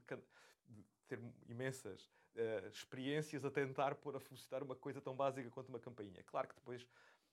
de 0.69 0.85
ter 1.07 1.21
imensas 1.49 2.11
uh, 2.35 2.69
experiências 2.69 3.45
a 3.45 3.51
tentar 3.51 3.95
pôr 3.97 4.17
a 4.17 4.21
funcionar 4.21 4.63
uma 4.63 4.75
coisa 4.75 5.01
tão 5.01 5.15
básica 5.15 5.49
quanto 5.51 5.69
uma 5.69 5.81
campainha. 5.81 6.23
Claro 6.25 6.49
que 6.49 6.55
depois 6.55 6.87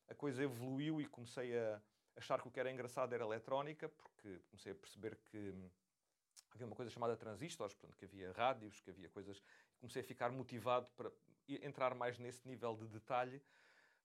a 0.07 0.15
coisa 0.15 0.43
evoluiu 0.43 0.99
e 0.99 1.05
comecei 1.05 1.57
a 1.57 1.81
achar 2.15 2.41
que 2.41 2.47
o 2.47 2.51
que 2.51 2.59
era 2.59 2.71
engraçado 2.71 3.13
era 3.13 3.23
eletrónica, 3.23 3.87
porque 3.89 4.39
comecei 4.49 4.71
a 4.71 4.75
perceber 4.75 5.15
que 5.31 5.53
havia 6.53 6.65
uma 6.65 6.75
coisa 6.75 6.91
chamada 6.91 7.15
transistores, 7.15 7.73
portanto, 7.73 7.97
que 7.97 8.05
havia 8.05 8.31
rádios, 8.33 8.81
que 8.81 8.89
havia 8.89 9.09
coisas. 9.09 9.41
Comecei 9.79 10.01
a 10.01 10.05
ficar 10.05 10.31
motivado 10.31 10.87
para 10.97 11.11
entrar 11.47 11.95
mais 11.95 12.17
nesse 12.19 12.47
nível 12.47 12.75
de 12.75 12.87
detalhe. 12.87 13.41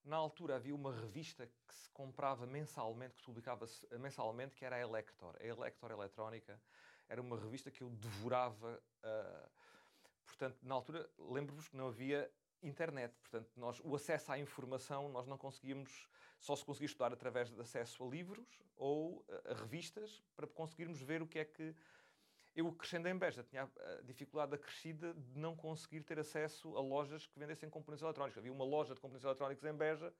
Na 0.03 0.15
altura 0.15 0.55
havia 0.55 0.75
uma 0.75 0.93
revista 0.93 1.47
que 1.67 1.75
se 1.75 1.89
comprava 1.89 2.45
mensalmente, 2.45 3.15
que 3.15 3.21
se 3.21 3.25
publicava 3.25 3.65
mensalmente, 3.99 4.55
que 4.55 4.63
era 4.63 4.75
a 4.75 4.79
Elector. 4.79 5.35
A 5.39 5.45
Elector 5.45 5.91
Eletrónica 5.91 6.61
era 7.07 7.21
uma 7.21 7.37
revista 7.37 7.71
que 7.71 7.81
eu 7.81 7.89
devorava. 7.89 8.81
Uh, 9.03 9.49
portanto, 10.25 10.57
na 10.63 10.75
altura, 10.75 11.09
lembro-vos 11.17 11.67
que 11.67 11.77
não 11.77 11.87
havia 11.87 12.31
internet. 12.61 13.13
Portanto, 13.19 13.49
nós, 13.55 13.81
o 13.83 13.95
acesso 13.95 14.31
à 14.31 14.39
informação 14.39 15.09
nós 15.09 15.27
não 15.27 15.37
conseguíamos, 15.37 16.07
só 16.39 16.55
se 16.55 16.65
conseguia 16.65 16.87
estudar 16.87 17.13
através 17.13 17.51
de 17.51 17.59
acesso 17.59 18.03
a 18.03 18.07
livros 18.07 18.47
ou 18.75 19.25
a, 19.29 19.51
a 19.51 19.53
revistas 19.55 20.23
para 20.35 20.47
conseguirmos 20.47 21.01
ver 21.01 21.21
o 21.21 21.27
que 21.27 21.39
é 21.39 21.45
que 21.45 21.75
eu, 22.55 22.71
crescendo 22.71 23.09
em 23.09 23.17
Beja, 23.17 23.43
tinha 23.43 23.63
a 23.63 24.01
dificuldade 24.03 24.55
acrescida 24.55 25.13
de 25.13 25.37
não 25.37 25.57
conseguir 25.57 26.01
ter 26.03 26.17
acesso 26.17 26.75
a 26.77 26.81
lojas 26.81 27.27
que 27.27 27.37
vendessem 27.37 27.69
componentes 27.69 28.01
eletrónicos. 28.01 28.37
Havia 28.37 28.53
uma 28.53 28.63
loja 28.63 28.95
de 28.95 29.01
componentes 29.01 29.25
eletrónicos 29.25 29.65
em 29.65 29.73
Beja, 29.73 30.13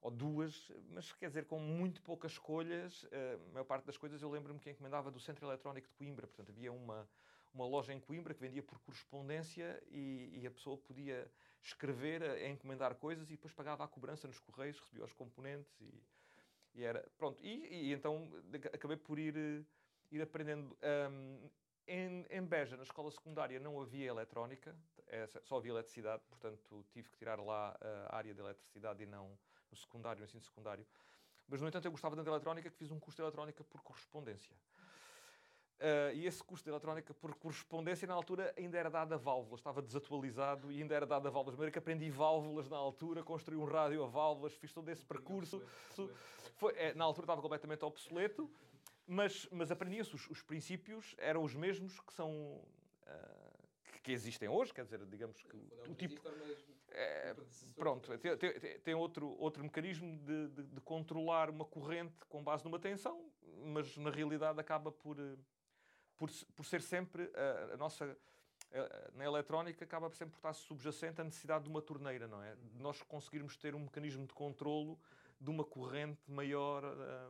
ou 0.00 0.10
duas, 0.10 0.72
mas 0.90 1.12
quer 1.12 1.28
dizer, 1.28 1.44
com 1.44 1.58
muito 1.58 2.00
poucas 2.02 2.32
escolhas. 2.32 3.06
Eh, 3.10 3.38
a 3.48 3.52
maior 3.52 3.64
parte 3.64 3.84
das 3.84 3.98
coisas 3.98 4.22
eu 4.22 4.30
lembro-me 4.30 4.58
que 4.58 4.70
encomendava 4.70 5.10
do 5.10 5.20
Centro 5.20 5.46
Eletrónico 5.46 5.88
de 5.88 5.94
Coimbra. 5.94 6.26
Portanto, 6.26 6.50
havia 6.50 6.72
uma, 6.72 7.08
uma 7.52 7.66
loja 7.66 7.92
em 7.92 8.00
Coimbra 8.00 8.32
que 8.32 8.40
vendia 8.40 8.62
por 8.62 8.78
correspondência 8.80 9.82
e, 9.90 10.40
e 10.40 10.46
a 10.46 10.50
pessoa 10.50 10.78
podia 10.78 11.30
escrever, 11.62 12.22
a, 12.22 12.32
a, 12.32 12.48
encomendar 12.48 12.94
coisas 12.94 13.28
e 13.28 13.32
depois 13.32 13.52
pagava 13.52 13.84
a 13.84 13.88
cobrança 13.88 14.26
nos 14.26 14.38
correios, 14.40 14.78
recebia 14.80 15.04
os 15.04 15.12
componentes 15.12 15.78
e, 15.82 16.02
e 16.74 16.82
era. 16.82 17.06
Pronto. 17.18 17.44
E, 17.44 17.90
e, 17.90 17.92
então 17.92 18.30
acabei 18.72 18.96
por 18.96 19.18
ir 19.18 19.36
eh, 19.36 19.64
ir 20.10 20.22
aprendendo. 20.22 20.76
Um, 21.10 21.50
em, 21.86 22.24
em 22.30 22.42
Beja, 22.42 22.76
na 22.76 22.84
escola 22.84 23.10
secundária, 23.10 23.58
não 23.58 23.80
havia 23.80 24.06
eletrónica, 24.06 24.76
só 25.42 25.56
havia 25.56 25.72
eletricidade, 25.72 26.22
portanto 26.28 26.86
tive 26.92 27.08
que 27.10 27.18
tirar 27.18 27.40
lá 27.40 27.76
a 28.08 28.16
área 28.16 28.32
de 28.32 28.40
eletricidade 28.40 29.02
e 29.02 29.06
não 29.06 29.36
no 29.70 29.76
secundário, 29.76 30.20
no 30.20 30.24
ensino 30.24 30.42
secundário. 30.42 30.86
Mas, 31.48 31.60
no 31.60 31.68
entanto, 31.68 31.84
eu 31.84 31.90
gostava 31.90 32.14
tanto 32.14 32.24
de 32.24 32.30
eletrónica 32.30 32.70
que 32.70 32.76
fiz 32.76 32.90
um 32.90 32.98
curso 32.98 33.16
de 33.16 33.22
eletrónica 33.22 33.64
por 33.64 33.82
correspondência. 33.82 34.54
Uh, 35.78 36.14
e 36.14 36.26
esse 36.26 36.44
curso 36.44 36.62
de 36.62 36.70
eletrónica 36.70 37.14
por 37.14 37.34
correspondência, 37.36 38.06
na 38.06 38.12
altura, 38.14 38.52
ainda 38.56 38.76
era 38.76 38.90
dado 38.90 39.14
a 39.14 39.16
válvulas, 39.16 39.60
estava 39.60 39.80
desatualizado 39.80 40.70
e 40.70 40.82
ainda 40.82 40.94
era 40.94 41.06
dado 41.06 41.26
a 41.26 41.30
válvulas. 41.30 41.54
De 41.54 41.58
maneira 41.58 41.72
que 41.72 41.78
aprendi 41.78 42.10
válvulas 42.10 42.68
na 42.68 42.76
altura, 42.76 43.22
construí 43.22 43.56
um 43.56 43.64
rádio 43.64 44.04
a 44.04 44.06
válvulas, 44.06 44.52
fiz 44.54 44.72
todo 44.72 44.88
esse 44.90 45.04
percurso. 45.04 45.62
Foi, 46.56 46.74
é, 46.76 46.92
na 46.94 47.04
altura 47.04 47.24
estava 47.24 47.40
completamente 47.40 47.82
obsoleto 47.84 48.50
mas, 49.10 49.48
mas 49.50 49.72
aprendia-se, 49.72 50.14
os, 50.14 50.30
os, 50.30 50.40
princípios 50.40 51.16
eram 51.18 51.42
os 51.42 51.52
mesmos 51.52 51.98
que 51.98 52.12
são. 52.12 52.30
Uh, 52.30 53.68
que, 53.92 54.00
que, 54.02 54.12
existem 54.12 54.48
hoje, 54.48 54.72
quer 54.72 54.84
dizer, 54.84 55.04
digamos 55.06 55.42
que 55.42 55.56
o, 55.56 55.90
o 55.90 55.94
tipo. 55.96 56.22
É, 57.00 57.34
pronto, 57.74 58.18
tem, 58.18 58.36
tem, 58.36 58.78
tem, 58.80 58.94
outro, 58.94 59.34
outro 59.38 59.62
mecanismo 59.62 60.18
de, 60.18 60.48
de, 60.48 60.62
de, 60.64 60.80
controlar 60.82 61.48
uma 61.48 61.64
corrente 61.64 62.26
com 62.28 62.44
base 62.44 62.62
numa 62.62 62.78
tensão, 62.78 63.32
mas 63.64 63.96
na 63.96 64.10
realidade 64.10 64.60
acaba 64.60 64.92
por, 64.92 65.16
por, 66.18 66.30
por 66.54 66.66
ser 66.66 66.82
sempre 66.82 67.32
a, 67.34 67.72
a 67.72 67.76
nossa. 67.78 68.14
na 69.14 69.24
eletrónica 69.24 69.82
acaba 69.82 70.10
sempre 70.10 70.32
por 70.32 70.38
estar 70.40 70.52
subjacente 70.52 71.22
a 71.22 71.24
necessidade 71.24 71.64
de 71.64 71.70
uma 71.70 71.80
torneira, 71.80 72.28
não 72.28 72.42
é? 72.42 72.54
De 72.54 72.82
nós 72.82 73.00
conseguirmos 73.00 73.56
ter 73.56 73.74
um 73.74 73.80
mecanismo 73.80 74.26
de 74.26 74.34
controlo 74.34 75.00
de 75.40 75.48
uma 75.48 75.64
corrente 75.64 76.30
maior. 76.30 76.82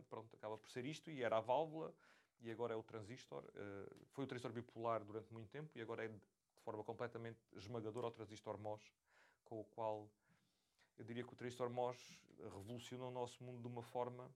Pronto, 0.09 0.35
acaba 0.35 0.59
por 0.59 0.69
ser 0.69 0.85
isto, 0.85 1.13
e 1.13 1.23
era 1.23 1.37
a 1.37 1.41
válvula, 1.41 1.95
e 2.41 2.51
agora 2.51 2.75
é 2.75 2.77
o 2.77 2.83
transistor. 2.83 3.45
Foi 4.09 4.25
o 4.25 4.27
transistor 4.27 4.51
bipolar 4.51 5.05
durante 5.05 5.33
muito 5.33 5.49
tempo, 5.49 5.71
e 5.79 5.81
agora 5.81 6.07
é 6.07 6.09
de 6.09 6.21
forma 6.65 6.83
completamente 6.83 7.39
esmagadora 7.55 8.09
o 8.09 8.11
transistor 8.11 8.59
MOS, 8.59 8.83
com 9.51 9.61
o 9.61 9.65
qual 9.65 10.09
eu 10.97 11.05
diria 11.05 11.25
que 11.25 11.33
o 11.33 11.37
transistor 11.37 11.69
MOS 11.69 11.99
revolucionou 12.39 13.09
o 13.09 13.13
nosso 13.13 13.43
mundo 13.43 13.61
de 13.61 13.67
uma 13.67 13.83
forma 13.83 14.31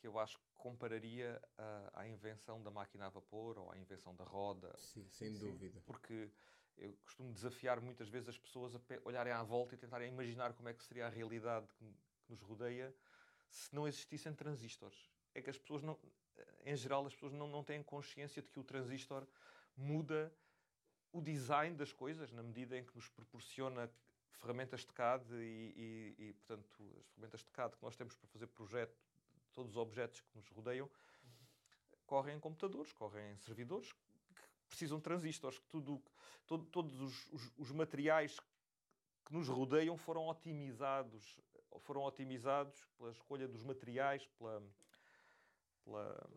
que 0.00 0.06
eu 0.06 0.18
acho 0.18 0.36
que 0.36 0.44
compararia 0.56 1.40
à, 1.56 2.00
à 2.00 2.08
invenção 2.08 2.60
da 2.60 2.70
máquina 2.70 3.06
a 3.06 3.08
vapor 3.08 3.56
ou 3.56 3.70
à 3.70 3.78
invenção 3.78 4.14
da 4.16 4.24
roda. 4.24 4.74
Sim, 4.76 5.08
sem 5.08 5.32
dúvida. 5.38 5.80
Porque 5.86 6.28
eu 6.76 6.92
costumo 7.04 7.32
desafiar 7.32 7.80
muitas 7.80 8.08
vezes 8.08 8.28
as 8.28 8.38
pessoas 8.38 8.74
a 8.74 8.80
olharem 9.04 9.32
à 9.32 9.42
volta 9.44 9.74
e 9.74 9.78
tentarem 9.78 10.08
imaginar 10.12 10.52
como 10.54 10.68
é 10.68 10.74
que 10.74 10.82
seria 10.82 11.06
a 11.06 11.08
realidade 11.08 11.66
que 11.78 11.84
nos 12.28 12.40
rodeia 12.42 12.92
se 13.48 13.72
não 13.74 13.86
existissem 13.86 14.34
transistores. 14.34 15.08
É 15.34 15.40
que 15.40 15.50
as 15.50 15.58
pessoas 15.58 15.82
não, 15.82 15.96
em 16.64 16.76
geral, 16.76 17.06
as 17.06 17.14
pessoas 17.14 17.32
não, 17.32 17.46
não 17.46 17.62
têm 17.62 17.82
consciência 17.82 18.42
de 18.42 18.48
que 18.48 18.58
o 18.58 18.64
transistor 18.64 19.26
muda 19.76 20.32
o 21.12 21.20
design 21.20 21.76
das 21.76 21.92
coisas 21.92 22.32
na 22.32 22.42
medida 22.42 22.76
em 22.76 22.84
que 22.84 22.94
nos 22.94 23.08
proporciona 23.08 23.90
ferramentas 24.38 24.80
de 24.80 24.92
CAD 24.92 25.24
e, 25.34 26.14
e, 26.18 26.28
e, 26.28 26.32
portanto, 26.34 26.96
as 27.00 27.06
ferramentas 27.08 27.40
de 27.40 27.50
CAD 27.50 27.76
que 27.76 27.82
nós 27.82 27.96
temos 27.96 28.14
para 28.14 28.28
fazer 28.28 28.46
projeto 28.48 28.96
todos 29.52 29.72
os 29.72 29.76
objetos 29.76 30.20
que 30.20 30.36
nos 30.36 30.48
rodeiam 30.48 30.88
correm 32.06 32.36
em 32.36 32.40
computadores, 32.40 32.92
correm 32.92 33.32
em 33.32 33.36
servidores 33.38 33.92
que 33.92 34.68
precisam 34.68 34.98
de 34.98 35.04
transistores, 35.04 35.58
que 35.58 35.66
tudo, 35.66 36.02
todo, 36.46 36.64
todos 36.66 37.00
os, 37.00 37.32
os, 37.32 37.52
os 37.58 37.72
materiais 37.72 38.38
que 39.26 39.32
nos 39.32 39.46
rodeiam 39.48 39.96
foram 39.96 40.26
otimizados 40.26 41.36
foram 41.80 42.02
otimizados 42.02 42.84
pela 42.96 43.10
escolha 43.10 43.46
dos 43.46 43.62
materiais, 43.62 44.26
pela. 44.38 44.62
pela 45.84 46.30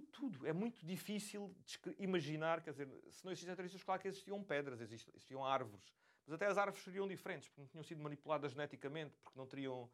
tudo, 0.00 0.06
tudo. 0.06 0.46
É 0.46 0.52
muito 0.52 0.84
difícil 0.84 1.54
imaginar, 1.98 2.60
quer 2.62 2.72
dizer, 2.72 2.88
se 3.10 3.24
não 3.24 3.32
existissem 3.32 3.54
transistores, 3.54 3.84
claro 3.84 4.00
que 4.00 4.08
existiam 4.08 4.42
pedras, 4.42 4.80
existiam 4.80 5.44
árvores. 5.44 5.92
Mas 6.26 6.34
até 6.34 6.46
as 6.46 6.58
árvores 6.58 6.82
seriam 6.82 7.06
diferentes, 7.06 7.48
porque 7.48 7.60
não 7.60 7.68
tinham 7.68 7.84
sido 7.84 8.02
manipuladas 8.02 8.52
geneticamente, 8.52 9.16
porque 9.22 9.38
não 9.38 9.46
teriam. 9.46 9.88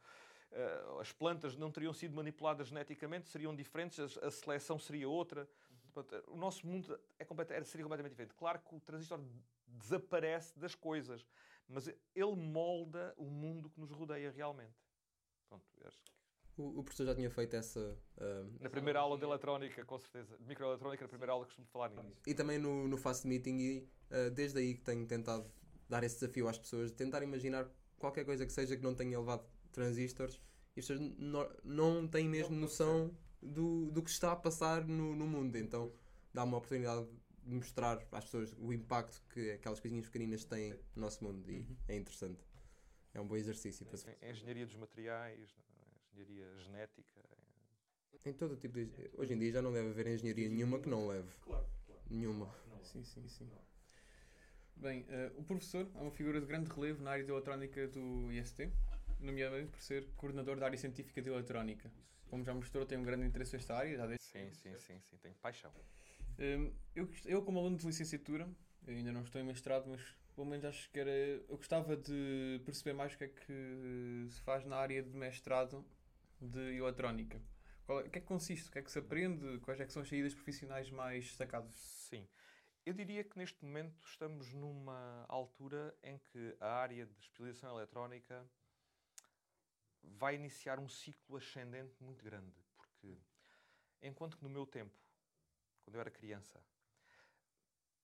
Uh, 0.51 1.01
as 1.01 1.11
plantas 1.13 1.57
não 1.57 1.71
teriam 1.71 1.95
sido 1.95 2.15
manipuladas 2.15 2.69
geneticamente, 2.69 3.29
seriam 3.29 3.55
diferentes, 3.55 4.19
a, 4.19 4.27
a 4.27 4.31
seleção 4.31 4.79
seria 4.79 5.09
outra. 5.09 5.49
o 6.29 6.37
nosso 6.37 6.67
mundo 6.67 6.99
é 7.19 7.25
seria 7.65 7.85
completamente 7.85 8.11
diferente. 8.11 8.35
Claro 8.35 8.59
que 8.61 8.75
o 8.75 8.81
transistor 8.81 9.21
desaparece 9.67 10.59
das 10.59 10.75
coisas, 10.75 11.27
mas 11.67 11.89
ele 12.15 12.37
molda 12.37 13.15
o 13.17 13.25
mundo 13.25 13.71
que 13.71 13.81
nos 13.81 13.91
rodeia 13.91 14.31
realmente. 14.31 14.77
Pronto, 15.49 15.65
acho 15.87 15.99
que... 16.03 16.13
o, 16.57 16.81
o 16.81 16.85
professor 16.85 17.07
já 17.07 17.15
tinha 17.15 17.31
feito 17.31 17.57
essa. 17.57 17.81
Uh, 18.17 18.51
na 18.61 18.71
primeira 18.71 19.01
aula 19.01 19.17
de 19.17 19.25
eletrónica, 19.25 19.85
com 19.85 19.99
certeza. 19.99 20.37
De 20.39 20.47
microeletrónica, 20.47 21.05
na 21.05 21.09
primeira 21.09 21.33
aula 21.33 21.47
costumo 21.47 21.67
falar 21.69 21.91
nisso. 21.91 22.23
E 22.27 22.35
também 22.35 22.59
no, 22.59 22.89
no 22.89 22.97
Fast 22.97 23.27
Meeting, 23.27 23.59
e 23.59 23.89
uh, 24.11 24.31
desde 24.31 24.59
aí 24.59 24.75
que 24.75 24.83
tenho 24.83 25.07
tentado 25.07 25.51
dar 25.89 26.03
esse 26.05 26.21
desafio 26.21 26.49
às 26.49 26.59
pessoas, 26.59 26.91
de 26.91 26.97
tentar 26.97 27.23
imaginar 27.23 27.69
qualquer 27.99 28.25
coisa 28.25 28.45
que 28.47 28.53
seja 28.53 28.77
que 28.77 28.83
não 28.83 28.95
tenha 28.95 29.19
levado 29.19 29.45
transistores 29.71 30.41
e 30.77 30.81
as 30.81 30.87
pessoas 30.87 31.01
não, 31.19 31.51
não 31.65 32.09
têm 32.09 32.29
mesmo 32.29 32.57
noção 32.57 33.17
do, 33.41 33.91
do 33.91 34.03
que 34.03 34.11
está 34.11 34.33
a 34.33 34.37
passar 34.37 34.87
no, 34.87 35.15
no 35.15 35.27
mundo. 35.27 35.57
Então 35.57 35.93
dá 36.33 36.45
uma 36.45 36.57
oportunidade 36.57 37.07
mostrar 37.45 37.99
às 38.13 38.25
pessoas 38.25 38.55
o 38.59 38.73
impacto 38.73 39.21
que 39.33 39.51
aquelas 39.53 39.81
coisinhas 39.81 40.07
pequeninas 40.07 40.45
têm 40.45 40.71
no 40.95 41.03
nosso 41.03 41.23
mundo 41.25 41.51
e 41.51 41.61
uhum. 41.61 41.77
é 41.89 41.97
interessante. 41.97 42.41
É 43.15 43.21
um 43.21 43.27
bom 43.27 43.37
exercício. 43.37 43.85
Para 43.85 43.99
a 44.23 44.31
engenharia 44.31 44.65
dos 44.65 44.77
materiais, 44.77 45.55
engenharia 46.13 46.59
genética. 46.59 47.21
Em 48.25 48.33
todo 48.33 48.57
tipo 48.57 48.75
de... 48.75 49.11
Hoje 49.15 49.35
em 49.35 49.39
dia 49.39 49.53
já 49.53 49.63
não 49.63 49.73
deve 49.73 49.89
haver 49.89 50.07
engenharia 50.07 50.49
nenhuma 50.49 50.79
que 50.79 50.89
não 50.89 51.09
leve. 51.09 51.29
Claro, 51.41 51.67
claro. 51.87 52.03
Nenhuma. 52.09 52.55
Sim, 52.83 53.03
sim, 53.03 53.27
sim. 53.27 53.51
Bem, 54.77 55.03
uh, 55.03 55.41
o 55.41 55.45
professor 55.45 55.89
é 55.95 56.01
uma 56.01 56.11
figura 56.11 56.41
de 56.41 56.47
grande 56.47 56.71
relevo 56.71 57.03
na 57.03 57.13
área 57.13 57.25
de 57.25 57.31
eletrónica 57.31 57.89
do 57.89 58.31
IST. 58.33 58.71
nomeadamente 59.19 59.71
por 59.71 59.81
ser 59.81 60.07
coordenador 60.17 60.59
da 60.59 60.67
área 60.67 60.79
científica 60.79 61.21
de 61.21 61.31
eletrónica. 61.31 61.91
Como 62.29 62.45
já 62.45 62.55
mostrou, 62.55 62.87
tem 62.87 62.99
um 62.99 63.03
grande 63.03 63.27
interesse 63.27 63.55
nesta 63.55 63.77
área. 63.77 63.97
Já 63.97 64.07
desde 64.07 64.25
Sim, 64.25 64.53
sim, 64.53 64.79
sim, 64.79 65.01
sim, 65.01 65.17
tenho 65.19 65.35
paixão. 65.37 65.73
Hum, 66.39 66.73
eu, 66.95 67.09
eu, 67.27 67.43
como 67.43 67.59
aluno 67.59 67.77
de 67.77 67.87
licenciatura, 67.87 68.49
ainda 68.87 69.13
não 69.13 69.23
estou 69.23 69.41
em 69.41 69.45
mestrado, 69.45 69.87
mas 69.89 70.01
pelo 70.35 70.47
menos 70.47 70.65
acho 70.65 70.91
que 70.91 70.99
era. 70.99 71.11
Eu 71.11 71.57
gostava 71.57 71.97
de 71.97 72.61
perceber 72.65 72.95
mais 72.95 73.15
o 73.15 73.19
que 73.19 73.25
é 73.25 73.29
que 73.29 74.27
se 74.31 74.41
faz 74.41 74.65
na 74.65 74.77
área 74.77 75.03
de 75.03 75.11
mestrado 75.11 75.85
de 76.49 76.77
eletrónica. 76.77 77.41
É- 77.89 77.93
o 77.93 78.11
que 78.11 78.19
é 78.19 78.21
que 78.21 78.27
consiste? 78.27 78.69
O 78.69 78.73
que 78.73 78.79
é 78.79 78.83
que 78.83 78.91
se 78.91 78.99
aprende? 78.99 79.61
Quais 79.61 79.81
é 79.81 79.87
que 79.87 79.93
são 79.93 80.03
as 80.03 80.09
saídas 80.09 80.35
profissionais 80.35 80.91
mais 80.91 81.25
destacadas? 81.25 81.75
Sim. 81.75 82.29
Eu 82.85 82.93
diria 82.93 83.23
que 83.23 83.39
neste 83.39 83.65
momento 83.65 84.05
estamos 84.05 84.53
numa 84.53 85.25
altura 85.29 85.97
em 86.03 86.19
que 86.19 86.57
a 86.61 86.73
área 86.73 87.07
de 87.07 87.21
especialização 87.21 87.77
eletrónica 87.77 88.45
vai 90.03 90.35
iniciar 90.35 90.81
um 90.81 90.89
ciclo 90.89 91.37
ascendente 91.37 92.03
muito 92.03 92.25
grande. 92.25 92.53
Porque 92.77 93.17
enquanto 94.03 94.37
que 94.37 94.43
no 94.43 94.51
meu 94.51 94.67
tempo, 94.67 94.99
quando 95.85 95.95
eu 95.95 96.01
era 96.01 96.11
criança, 96.11 96.61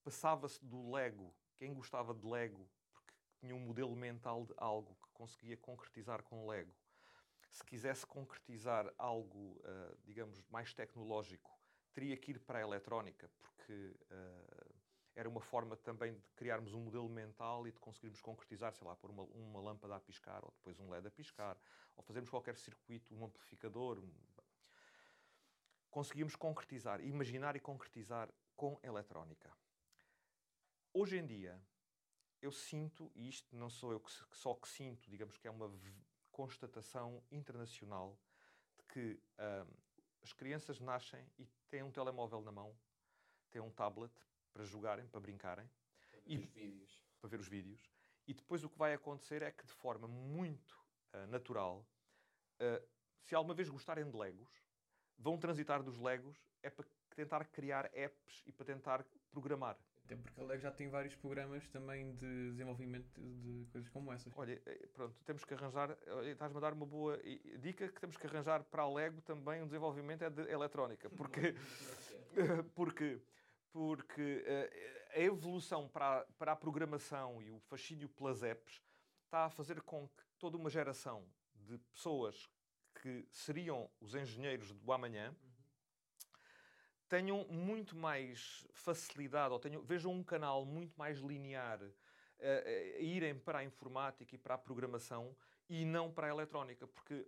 passava-se 0.05 0.65
do 0.65 0.93
Lego, 0.93 1.35
quem 1.57 1.75
gostava 1.75 2.15
de 2.15 2.25
Lego, 2.25 2.71
porque 2.93 3.15
tinha 3.41 3.55
um 3.55 3.61
modelo 3.61 3.97
mental 3.97 4.47
de 4.47 4.55
algo 4.57 4.97
que 5.03 5.11
conseguia 5.13 5.57
concretizar 5.57 6.23
com 6.23 6.47
Lego. 6.47 6.73
Se 7.51 7.65
quisesse 7.65 8.07
concretizar 8.07 8.93
algo, 8.99 9.61
ah, 9.65 9.95
digamos, 10.05 10.43
mais 10.51 10.73
tecnológico, 10.75 11.51
teria 11.93 12.17
que 12.17 12.33
ir 12.33 12.39
para 12.41 12.59
a 12.59 12.63
eletrónica, 12.63 13.29
porque 13.39 13.97
ah, 14.11 14.75
era 15.15 15.29
uma 15.29 15.41
forma 15.41 15.77
também 15.77 16.15
de 16.15 16.31
criarmos 16.37 16.73
um 16.75 16.81
modelo 16.81 17.09
mental 17.09 17.67
e 17.67 17.73
de 17.73 17.81
conseguirmos 17.81 18.21
concretizar, 18.21 18.73
sei 18.73 18.87
lá, 18.87 18.95
pôr 18.95 19.11
uma, 19.11 19.25
uma 19.25 19.61
lâmpada 19.61 19.97
a 19.97 20.01
piscar, 20.01 20.45
ou 20.45 20.53
depois 20.53 20.79
um 20.79 20.89
LED 20.91 21.09
a 21.09 21.11
piscar, 21.11 21.59
ou 21.97 22.03
fazermos 22.05 22.31
qualquer 22.31 22.57
circuito, 22.57 23.15
um 23.15 23.25
amplificador. 23.25 23.99
um- 23.99 24.15
Conseguíamos 25.91 26.37
concretizar, 26.37 27.01
imaginar 27.01 27.57
e 27.57 27.61
concretizar 27.61 28.33
com 28.55 28.79
eletrónica. 28.83 29.53
Hoje 30.93 31.17
em 31.17 31.27
dia, 31.27 31.61
eu 32.41 32.53
sinto, 32.53 33.11
e 33.15 33.29
isto 33.29 33.57
não 33.57 33.69
sou 33.69 33.91
eu 33.93 34.01
que, 34.01 34.13
só 34.31 34.55
que 34.55 34.69
sinto, 34.69 35.11
digamos 35.11 35.37
que 35.37 35.49
é 35.49 35.51
uma 35.51 35.69
constatação 36.39 37.21
internacional, 37.33 38.17
de 38.79 38.85
que 38.85 39.21
ah, 39.39 39.67
as 40.23 40.33
crianças 40.33 40.79
nascem 40.79 41.27
e 41.37 41.45
têm 41.69 41.83
um 41.83 41.91
telemóvel 41.91 42.41
na 42.43 42.53
mão, 42.53 42.79
têm 43.51 43.61
um 43.61 43.73
tablet 43.73 44.13
para 44.53 44.63
jogarem, 44.65 45.09
para 45.09 45.19
brincarem, 45.19 45.69
E- 46.25 46.39
Os 46.39 46.45
vídeos. 46.53 47.03
para 47.21 47.29
ver 47.29 47.41
os 47.41 47.49
vídeos, 47.49 47.91
e 48.25 48.33
depois 48.33 48.63
o 48.63 48.71
que 48.71 48.79
vai 48.79 48.95
acontecer 48.95 49.43
é 49.43 49.51
que, 49.51 49.67
de 49.67 49.73
forma 49.73 50.07
muito 50.07 50.79
ah, 51.13 51.27
natural, 51.27 51.85
ah, 52.61 52.81
se 53.27 53.35
alguma 53.35 53.53
vez 53.53 53.69
gostarem 53.69 54.09
de 54.09 54.17
Legos, 54.17 54.53
vão 55.19 55.37
transitar 55.41 55.83
dos 55.83 55.99
Legos 55.99 56.39
é 56.63 56.71
para 56.71 56.87
tentar 57.17 57.45
criar 57.47 57.91
apps 57.93 58.45
e 58.47 58.53
para 58.53 58.65
tentar 58.65 59.05
programar. 59.29 59.77
Até 60.09 60.17
porque 60.17 60.41
a 60.41 60.45
Lego 60.45 60.63
já 60.63 60.71
tem 60.71 60.89
vários 60.89 61.15
programas 61.17 61.69
também 61.69 62.15
de 62.15 62.53
desenvolvimento 62.53 63.21
de 63.21 63.67
coisas 63.71 63.91
como 63.91 64.11
essas. 64.11 64.33
Olha, 64.39 64.59
eh, 64.65 64.89
pronto, 64.95 65.15
temos 65.27 65.45
que 65.45 65.53
arranjar. 65.53 65.95
olha, 66.07 66.31
Estás-me 66.31 66.57
a 66.57 66.61
dar 66.61 66.73
uma 66.73 66.87
boa 66.87 67.21
i- 67.23 67.59
dica 67.59 67.87
que 67.87 68.01
temos 68.01 68.17
que 68.17 68.27
arranjar 68.27 68.65
para 68.65 68.85
a 68.85 68.91
Lego 68.91 69.21
também 69.21 69.61
um 69.61 69.67
desenvolvimento 69.67 70.23
é 70.25 70.31
de 70.31 70.51
eletrónica, 70.51 71.11
porque 71.15 71.55
porque 72.75 73.21
porque 73.71 74.43
eh, 74.47 75.11
a 75.15 75.21
evolução 75.21 75.87
para 75.87 76.21
a, 76.21 76.25
para 76.39 76.53
a 76.53 76.57
programação 76.57 77.43
e 77.43 77.51
o 77.51 77.61
fascínio 77.61 78.09
pelas 78.09 78.43
apps 78.43 78.83
está 79.27 79.45
a 79.45 79.51
fazer 79.51 79.83
com 79.83 80.09
que 80.09 80.25
toda 80.39 80.57
uma 80.57 80.71
geração 80.71 81.23
de 81.55 81.77
pessoas 81.93 82.49
que 83.03 83.27
seriam 83.31 83.91
os 84.01 84.15
engenheiros 84.15 84.73
do 84.73 84.91
amanhã 84.91 85.37
tenham 87.09 87.45
muito 87.49 87.97
mais 87.97 88.67
facilidade 88.73 89.53
ou 89.53 89.59
tenham, 89.59 89.83
vejam 89.83 90.13
um 90.13 90.23
canal 90.23 90.65
muito 90.65 90.97
mais 90.97 91.19
linear 91.19 91.81
eh, 92.39 92.97
a 92.99 93.03
irem 93.03 93.39
para 93.39 93.59
a 93.61 93.65
informática 93.65 94.35
e 94.35 94.39
para 94.39 94.55
a 94.55 94.59
programação 94.59 95.35
e 95.69 95.85
não 95.85 96.11
para 96.13 96.27
a 96.27 96.31
eletrónica, 96.31 96.87
porque 96.87 97.27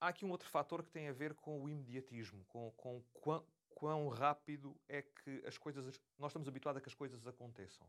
há 0.00 0.08
aqui 0.08 0.24
um 0.24 0.30
outro 0.30 0.48
fator 0.48 0.82
que 0.82 0.90
tem 0.90 1.08
a 1.08 1.12
ver 1.12 1.34
com 1.34 1.62
o 1.62 1.68
imediatismo, 1.68 2.44
com, 2.46 2.70
com 2.72 3.02
quão, 3.12 3.46
quão 3.70 4.08
rápido 4.08 4.78
é 4.88 5.02
que 5.02 5.42
as 5.46 5.56
coisas. 5.56 6.00
Nós 6.18 6.30
estamos 6.30 6.48
habituados 6.48 6.78
a 6.78 6.82
que 6.82 6.88
as 6.88 6.94
coisas 6.94 7.26
aconteçam. 7.26 7.86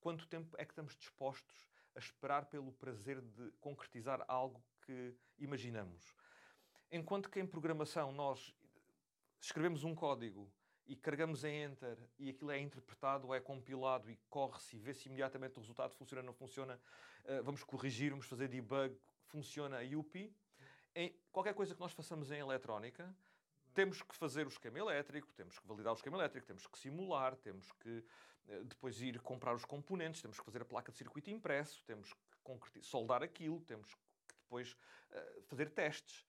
Quanto 0.00 0.26
tempo 0.26 0.56
é 0.58 0.64
que 0.64 0.72
estamos 0.72 0.96
dispostos 0.96 1.68
a 1.94 1.98
esperar 1.98 2.46
pelo 2.46 2.72
prazer 2.72 3.20
de 3.20 3.50
concretizar 3.60 4.24
algo 4.28 4.62
que 4.82 5.14
imaginamos? 5.38 6.14
Enquanto 6.90 7.28
que 7.28 7.38
em 7.38 7.46
programação 7.46 8.12
nós 8.12 8.54
escrevemos 9.40 9.84
um 9.84 9.94
código 9.94 10.50
e 10.86 10.96
carregamos 10.96 11.44
em 11.44 11.64
Enter 11.64 11.98
e 12.18 12.30
aquilo 12.30 12.50
é 12.50 12.58
interpretado 12.58 13.26
ou 13.26 13.34
é 13.34 13.40
compilado 13.40 14.10
e 14.10 14.16
corre-se 14.30 14.76
e 14.76 14.78
vê-se 14.78 15.08
imediatamente 15.08 15.56
o 15.56 15.60
resultado 15.60 15.94
funciona 15.94 16.22
ou 16.22 16.26
não 16.26 16.32
funciona, 16.32 16.80
eh, 17.24 17.42
vamos 17.42 17.62
corrigir, 17.62 18.10
vamos 18.10 18.26
fazer 18.26 18.48
debug, 18.48 18.98
funciona 19.26 19.80
a 19.80 19.98
UPI. 19.98 20.34
Em 20.94 21.14
qualquer 21.30 21.54
coisa 21.54 21.74
que 21.74 21.80
nós 21.80 21.92
façamos 21.92 22.30
em 22.30 22.38
eletrónica, 22.38 23.14
temos 23.74 24.02
que 24.02 24.14
fazer 24.16 24.46
o 24.46 24.48
esquema 24.48 24.78
elétrico, 24.78 25.32
temos 25.34 25.58
que 25.58 25.66
validar 25.68 25.92
o 25.92 25.96
esquema 25.96 26.16
elétrico, 26.16 26.46
temos 26.46 26.66
que 26.66 26.78
simular, 26.78 27.36
temos 27.36 27.70
que 27.72 28.04
eh, 28.48 28.64
depois 28.64 29.00
ir 29.02 29.20
comprar 29.20 29.54
os 29.54 29.64
componentes, 29.64 30.22
temos 30.22 30.38
que 30.38 30.44
fazer 30.44 30.62
a 30.62 30.64
placa 30.64 30.90
de 30.90 30.98
circuito 30.98 31.30
impresso, 31.30 31.84
temos 31.84 32.12
que 32.12 32.82
soldar 32.82 33.22
aquilo, 33.22 33.60
temos 33.60 33.94
que 33.94 34.00
depois 34.40 34.76
eh, 35.10 35.42
fazer 35.46 35.68
testes. 35.70 36.26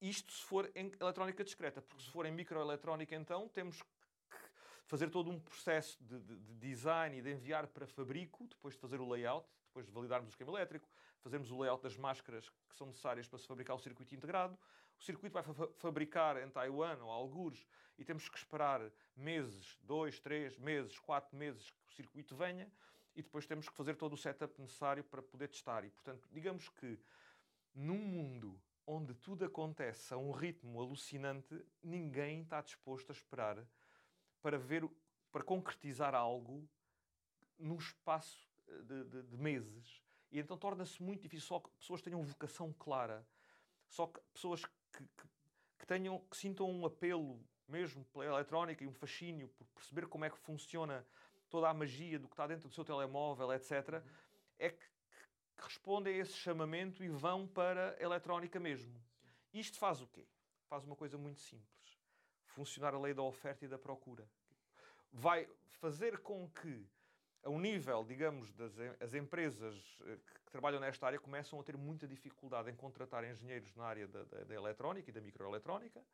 Isto 0.00 0.32
se 0.32 0.42
for 0.44 0.70
em 0.74 0.90
eletrónica 0.98 1.44
discreta, 1.44 1.82
porque 1.82 2.02
se 2.04 2.10
for 2.10 2.24
em 2.24 2.32
microeletrónica, 2.32 3.14
então 3.14 3.48
temos 3.48 3.82
que 3.82 3.88
fazer 4.86 5.10
todo 5.10 5.30
um 5.30 5.38
processo 5.38 6.02
de, 6.02 6.18
de- 6.20 6.36
de 6.38 6.54
design 6.54 7.18
e 7.18 7.22
de 7.22 7.30
enviar 7.32 7.66
para 7.66 7.86
fabrico, 7.86 8.46
depois 8.48 8.74
de 8.74 8.80
fazer 8.80 9.00
o 9.00 9.08
layout, 9.08 9.46
depois 9.66 9.86
de 9.86 9.92
validarmos 9.92 10.28
o 10.28 10.32
esquema 10.32 10.50
elétrico, 10.52 10.88
fazermos 11.20 11.50
o 11.50 11.58
layout 11.60 11.82
das 11.82 11.96
máscaras 11.96 12.48
que 12.48 12.74
são 12.76 12.86
necessárias 12.86 13.28
para 13.28 13.38
se 13.38 13.46
fabricar 13.46 13.76
o 13.76 13.78
circuito 13.78 14.14
integrado. 14.14 14.58
O 14.98 15.02
circuito 15.02 15.32
vai 15.34 15.42
fa- 15.42 15.68
fabricar 15.76 16.42
em 16.42 16.50
Taiwan 16.50 16.98
ou 17.02 17.10
algures 17.10 17.64
e 17.98 18.04
temos 18.04 18.28
que 18.28 18.36
esperar 18.38 18.80
meses, 19.14 19.78
dois, 19.82 20.18
três 20.18 20.58
meses, 20.58 20.98
quatro 20.98 21.36
meses 21.36 21.70
que 21.70 21.92
o 21.92 21.92
circuito 21.94 22.34
venha 22.34 22.70
e 23.14 23.22
depois 23.22 23.46
temos 23.46 23.68
que 23.68 23.76
fazer 23.76 23.96
todo 23.96 24.14
o 24.14 24.16
setup 24.16 24.60
necessário 24.60 25.04
para 25.04 25.22
poder 25.22 25.48
testar. 25.48 25.84
E, 25.84 25.90
portanto, 25.90 26.26
digamos 26.32 26.68
que 26.68 26.98
num 27.74 27.98
mundo 27.98 28.60
onde 28.86 29.14
tudo 29.14 29.44
acontece 29.44 30.12
a 30.12 30.16
um 30.18 30.30
ritmo 30.30 30.80
alucinante, 30.80 31.64
ninguém 31.82 32.42
está 32.42 32.60
disposto 32.60 33.10
a 33.10 33.12
esperar 33.12 33.66
para 34.42 34.58
ver, 34.58 34.88
para 35.30 35.44
concretizar 35.44 36.14
algo 36.14 36.68
num 37.58 37.76
espaço 37.76 38.50
eh, 38.68 38.82
de, 38.82 39.04
de- 39.04 39.22
de 39.22 39.36
meses. 39.36 40.02
E 40.30 40.38
então 40.38 40.56
torna-se 40.56 41.02
muito 41.02 41.22
difícil 41.22 41.46
só 41.46 41.60
que 41.60 41.70
pessoas 41.70 42.00
tenham 42.02 42.22
vocação 42.22 42.72
clara, 42.72 43.26
só 43.88 44.06
que 44.06 44.20
pessoas 44.32 44.64
que, 44.64 44.72
que, 44.92 45.28
que 45.78 45.86
tenham, 45.86 46.20
que 46.30 46.36
sintam 46.36 46.70
um 46.70 46.86
apelo 46.86 47.44
mesmo 47.68 48.04
pela 48.06 48.24
eletrónica 48.24 48.82
e 48.84 48.86
um 48.86 48.92
fascínio 48.92 49.48
por 49.48 49.66
perceber 49.68 50.06
como 50.08 50.24
é 50.24 50.30
que 50.30 50.38
funciona 50.38 51.06
toda 51.48 51.68
a 51.68 51.74
magia 51.74 52.18
do 52.18 52.28
que 52.28 52.34
está 52.34 52.46
dentro 52.46 52.68
do 52.68 52.74
seu 52.74 52.84
telemóvel, 52.84 53.52
etc., 53.52 54.02
é 54.58 54.70
que, 54.70 54.84
que 55.60 55.66
respondem 55.66 56.14
a 56.14 56.18
esse 56.18 56.32
chamamento 56.32 57.04
e 57.04 57.08
vão 57.08 57.46
para 57.46 57.94
a 57.98 58.02
eletrónica 58.02 58.58
mesmo. 58.58 58.98
Isto 59.52 59.78
faz 59.78 60.00
o 60.00 60.06
quê? 60.06 60.26
Faz 60.68 60.84
uma 60.84 60.96
coisa 60.96 61.18
muito 61.18 61.40
simples. 61.40 61.98
Funcionar 62.46 62.94
a 62.94 62.98
lei 62.98 63.12
da 63.12 63.22
oferta 63.22 63.64
e 63.64 63.68
da 63.68 63.78
procura. 63.78 64.26
Vai 65.12 65.46
fazer 65.80 66.18
com 66.20 66.48
que, 66.48 66.86
a 67.42 67.50
um 67.50 67.58
nível, 67.58 68.04
digamos, 68.04 68.52
das 68.52 68.72
as 69.00 69.12
empresas 69.14 69.98
eh, 70.06 70.18
que, 70.26 70.40
que 70.44 70.50
trabalham 70.50 70.80
nesta 70.80 71.06
área 71.06 71.18
começam 71.18 71.60
a 71.60 71.64
ter 71.64 71.76
muita 71.76 72.06
dificuldade 72.06 72.70
em 72.70 72.76
contratar 72.76 73.24
engenheiros 73.24 73.74
na 73.74 73.84
área 73.84 74.06
da, 74.06 74.24
da, 74.24 74.44
da 74.44 74.54
eletrónica 74.54 75.10
e 75.10 75.12
da 75.12 75.20
microeletrónica, 75.20 76.04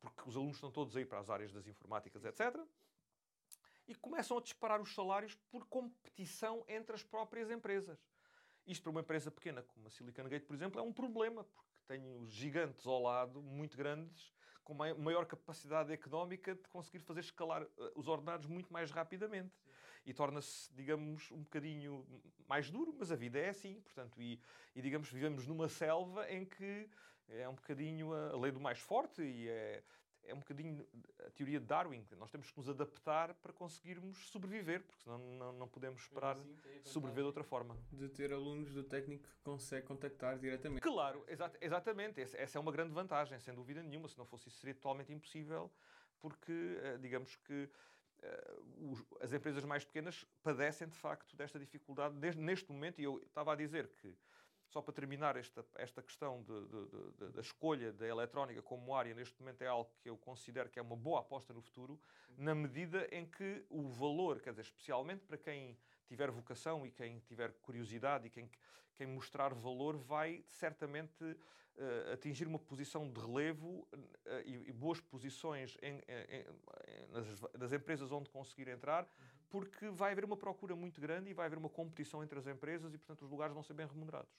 porque 0.00 0.22
os 0.26 0.36
alunos 0.36 0.56
estão 0.56 0.70
todos 0.70 0.96
aí 0.96 1.04
para 1.04 1.18
as 1.18 1.30
áreas 1.30 1.52
das 1.52 1.66
informáticas, 1.66 2.24
etc. 2.24 2.58
E 3.86 3.94
começam 3.94 4.38
a 4.38 4.40
disparar 4.40 4.80
os 4.80 4.94
salários 4.94 5.34
por 5.50 5.66
competição 5.66 6.64
entre 6.68 6.94
as 6.94 7.02
próprias 7.02 7.50
empresas. 7.50 7.98
Isto 8.68 8.82
para 8.82 8.90
uma 8.90 9.00
empresa 9.00 9.30
pequena 9.30 9.62
como 9.62 9.86
a 9.86 9.90
Silicon 9.90 10.24
Gate, 10.24 10.44
por 10.44 10.54
exemplo, 10.54 10.78
é 10.78 10.82
um 10.82 10.92
problema, 10.92 11.42
porque 11.42 11.70
tem 11.86 12.04
os 12.18 12.30
gigantes 12.30 12.86
ao 12.86 13.00
lado, 13.00 13.40
muito 13.40 13.78
grandes, 13.78 14.30
com 14.62 14.74
mai- 14.74 14.92
maior 14.92 15.24
capacidade 15.24 15.90
económica 15.90 16.54
de 16.54 16.68
conseguir 16.68 16.98
fazer 16.98 17.20
escalar 17.20 17.62
eh, 17.62 17.92
os 17.94 18.06
ordenados 18.08 18.46
muito 18.46 18.70
mais 18.70 18.90
rapidamente. 18.90 19.54
E 20.04 20.12
torna-se, 20.12 20.70
digamos, 20.74 21.30
um 21.30 21.38
bocadinho 21.44 22.06
mais 22.46 22.70
duro, 22.70 22.94
mas 22.98 23.10
a 23.10 23.16
vida 23.16 23.38
é 23.38 23.48
assim, 23.48 23.80
portanto, 23.80 24.20
e, 24.20 24.38
e 24.74 24.82
digamos, 24.82 25.10
vivemos 25.10 25.46
numa 25.46 25.66
selva 25.70 26.30
em 26.30 26.44
que 26.44 26.90
é 27.26 27.48
um 27.48 27.54
bocadinho 27.54 28.12
a 28.12 28.36
lei 28.38 28.52
do 28.52 28.60
mais 28.60 28.78
forte 28.78 29.22
e 29.22 29.48
é, 29.48 29.82
é 30.28 30.34
um 30.34 30.38
bocadinho 30.38 30.86
a 31.26 31.30
teoria 31.30 31.58
de 31.58 31.66
Darwin. 31.66 32.06
Nós 32.16 32.30
temos 32.30 32.50
que 32.50 32.56
nos 32.56 32.68
adaptar 32.68 33.34
para 33.34 33.52
conseguirmos 33.52 34.28
sobreviver, 34.30 34.82
porque 34.82 35.02
senão 35.02 35.18
não, 35.18 35.52
não 35.52 35.68
podemos 35.68 36.02
esperar 36.02 36.36
Assim, 36.36 36.80
sobreviver 36.84 37.24
de 37.24 37.26
outra 37.26 37.44
forma. 37.44 37.76
De 37.90 38.08
ter 38.08 38.32
alunos 38.32 38.72
do 38.72 38.84
técnico 38.84 39.26
que 39.26 39.42
consegue 39.42 39.86
contactar 39.86 40.38
diretamente. 40.38 40.82
Claro, 40.82 41.24
exa 41.26 41.50
exatamente. 41.60 42.20
Essa, 42.20 42.58
é 42.58 42.60
uma 42.60 42.72
grande 42.72 42.92
vantagem, 42.92 43.38
sem 43.40 43.54
dúvida 43.54 43.82
nenhuma. 43.82 44.08
Se 44.08 44.18
não 44.18 44.26
fosse 44.26 44.48
isso, 44.48 44.58
seria 44.58 44.74
totalmente 44.74 45.12
impossível, 45.12 45.70
porque, 46.20 46.78
eh, 46.82 46.98
digamos 46.98 47.36
que, 47.36 47.70
os, 48.78 49.04
as 49.20 49.32
empresas 49.32 49.64
mais 49.64 49.84
pequenas 49.84 50.26
padecem, 50.42 50.88
de 50.88 50.96
facto, 50.96 51.36
desta 51.36 51.58
dificuldade 51.58 52.16
neste 52.36 52.70
momento. 52.70 53.00
E 53.00 53.04
eu 53.04 53.18
estava 53.24 53.52
a 53.52 53.56
dizer 53.56 53.88
que 53.88 54.16
só 54.68 54.82
para 54.82 54.92
terminar 54.92 55.36
esta, 55.36 55.64
esta 55.76 56.02
questão 56.02 56.42
de, 56.42 56.66
de, 56.66 56.86
de, 57.16 57.32
da 57.32 57.40
escolha 57.40 57.92
da 57.92 58.06
eletrónica 58.06 58.62
como 58.62 58.94
área, 58.94 59.14
neste 59.14 59.40
momento 59.40 59.62
é 59.62 59.66
algo 59.66 59.90
que 60.02 60.10
eu 60.10 60.16
considero 60.16 60.68
que 60.68 60.78
é 60.78 60.82
uma 60.82 60.96
boa 60.96 61.20
aposta 61.20 61.54
no 61.54 61.62
futuro, 61.62 61.98
na 62.36 62.54
medida 62.54 63.08
em 63.10 63.26
que 63.26 63.64
o 63.70 63.88
valor, 63.88 64.40
quer 64.40 64.50
dizer, 64.50 64.62
especialmente 64.62 65.24
para 65.24 65.38
quem 65.38 65.76
tiver 66.06 66.30
vocação 66.30 66.86
e 66.86 66.90
quem 66.90 67.18
tiver 67.20 67.52
curiosidade 67.62 68.26
e 68.26 68.30
quem, 68.30 68.50
quem 68.96 69.06
mostrar 69.06 69.54
valor, 69.54 69.96
vai 69.96 70.44
certamente 70.48 71.24
uh, 71.24 72.12
atingir 72.12 72.46
uma 72.46 72.58
posição 72.58 73.10
de 73.10 73.20
relevo 73.20 73.86
uh, 73.92 74.40
e, 74.44 74.68
e, 74.68 74.72
boas 74.72 75.00
posições 75.00 75.76
em, 75.82 75.94
em, 76.08 76.40
em, 76.40 77.08
nas, 77.10 77.40
nas, 77.58 77.72
empresas 77.72 78.12
onde 78.12 78.28
conseguir 78.28 78.68
entrar, 78.68 79.08
porque 79.48 79.88
vai 79.88 80.12
haver 80.12 80.24
uma 80.24 80.36
procura 80.36 80.76
muito 80.76 81.00
grande 81.00 81.30
e 81.30 81.34
vai 81.34 81.46
haver 81.46 81.58
uma 81.58 81.70
competição 81.70 82.22
entre 82.22 82.38
as 82.38 82.46
empresas 82.46 82.92
e, 82.92 82.98
portanto, 82.98 83.22
os 83.22 83.30
lugares 83.30 83.54
vão 83.54 83.62
ser 83.62 83.74
bem 83.74 83.86
remunerados. 83.86 84.32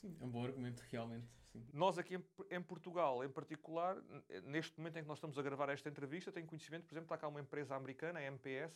Sim, 0.00 0.16
é 0.18 0.24
um 0.24 0.30
bom 0.30 0.44
argumento, 0.44 0.82
realmente. 0.90 1.28
Sim. 1.52 1.66
Nós 1.72 1.98
aqui 1.98 2.16
em, 2.16 2.24
em, 2.50 2.62
Portugal, 2.62 3.22
em 3.22 3.28
particular, 3.28 3.96
neste 4.44 4.78
momento 4.78 4.96
em 4.96 5.02
que 5.02 5.08
nós 5.08 5.18
estamos 5.18 5.38
a 5.38 5.42
gravar 5.42 5.68
esta 5.68 5.88
entrevista, 5.88 6.32
tenho 6.32 6.46
conhecimento, 6.46 6.86
por 6.86 6.94
exemplo, 6.94 7.06
está 7.06 7.18
cá 7.18 7.28
uma 7.28 7.40
empresa 7.40 7.74
americana, 7.74 8.18
a 8.18 8.22
MPS, 8.22 8.74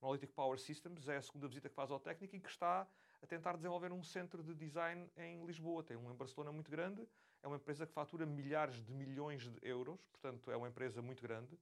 Monolithic 0.00 0.32
Power 0.32 0.58
Systems, 0.58 1.08
é 1.08 1.16
a 1.16 1.22
segunda 1.22 1.46
visita 1.46 1.68
que 1.68 1.74
faz 1.74 1.90
ao 1.90 2.00
técnico 2.00 2.34
e 2.34 2.40
que 2.40 2.48
está 2.48 2.88
a 3.20 3.26
tentar 3.26 3.56
desenvolver 3.56 3.92
um 3.92 4.02
centro 4.02 4.42
de 4.42 4.54
design 4.54 5.08
em 5.16 5.44
Lisboa. 5.44 5.82
Tem 5.82 5.96
um 5.96 6.10
em 6.10 6.16
Barcelona 6.16 6.50
muito 6.50 6.70
grande, 6.70 7.06
é 7.42 7.46
uma 7.46 7.56
empresa 7.56 7.86
que 7.86 7.92
fatura 7.92 8.24
milhares 8.24 8.82
de 8.82 8.92
milhões 8.92 9.48
de 9.48 9.58
euros, 9.60 10.00
portanto 10.10 10.50
é 10.50 10.56
uma 10.56 10.68
empresa 10.68 11.02
muito 11.02 11.22
grande. 11.22 11.58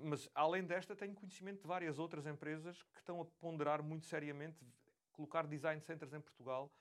Mas 0.00 0.28
além 0.34 0.64
desta, 0.64 0.96
tenho 0.96 1.14
conhecimento 1.14 1.60
de 1.60 1.68
várias 1.68 1.98
outras 1.98 2.26
empresas 2.26 2.82
que 2.82 2.98
estão 2.98 3.20
a 3.20 3.24
ponderar 3.24 3.82
muito 3.82 4.06
seriamente 4.06 4.66
colocar 5.12 5.46
design 5.46 5.80
centers 5.80 6.14
em 6.14 6.20
Portugal 6.20 6.72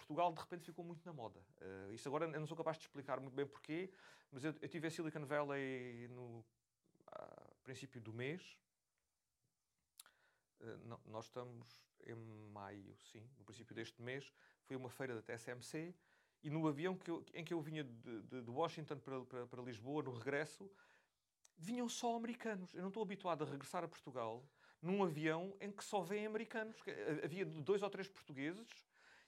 Portugal 0.00 0.32
de 0.32 0.40
repente 0.40 0.64
ficou 0.64 0.84
muito 0.84 1.04
na 1.04 1.12
moda. 1.12 1.40
Uh, 1.60 2.08
agora 2.08 2.24
eu 2.26 2.40
não 2.40 2.46
sou 2.46 2.56
capaz 2.56 2.76
de 2.78 2.84
explicar 2.84 3.20
muito 3.20 3.34
bem 3.34 3.46
porquê, 3.46 3.92
mas 4.32 4.44
eu, 4.44 4.54
eu 4.60 4.68
tive 4.68 4.86
a 4.86 4.90
Silicon 4.90 5.24
Valley 5.24 6.08
no 6.08 6.44
princípio 7.62 8.00
do 8.00 8.12
mês. 8.12 8.58
Uh, 10.60 10.98
nós 11.06 11.26
estamos 11.26 11.84
em 12.06 12.14
maio, 12.52 12.96
sim, 13.12 13.28
no 13.38 13.44
princípio 13.44 13.74
deste 13.74 14.00
mês. 14.02 14.32
Foi 14.64 14.76
uma 14.76 14.90
feira 14.90 15.14
da 15.14 15.22
TSMC 15.22 15.94
e 16.42 16.50
no 16.50 16.66
avião 16.66 16.96
que 16.96 17.10
eu, 17.10 17.24
em 17.34 17.44
que 17.44 17.52
eu 17.52 17.60
vinha 17.60 17.84
de, 17.84 18.22
de, 18.22 18.42
de 18.42 18.50
Washington 18.50 18.98
para, 18.98 19.24
para, 19.24 19.46
para 19.46 19.62
Lisboa, 19.62 20.02
no 20.02 20.12
regresso, 20.12 20.70
vinham 21.56 21.88
só 21.88 22.16
americanos. 22.16 22.74
Eu 22.74 22.80
não 22.80 22.88
estou 22.88 23.02
habituado 23.02 23.44
a 23.44 23.46
regressar 23.46 23.84
a 23.84 23.88
Portugal 23.88 24.44
num 24.80 25.02
avião 25.04 25.54
em 25.60 25.70
que 25.70 25.84
só 25.84 26.00
vêm 26.00 26.26
americanos. 26.26 26.76
Havia 27.22 27.44
dois 27.44 27.82
ou 27.82 27.90
três 27.90 28.08
portugueses 28.08 28.68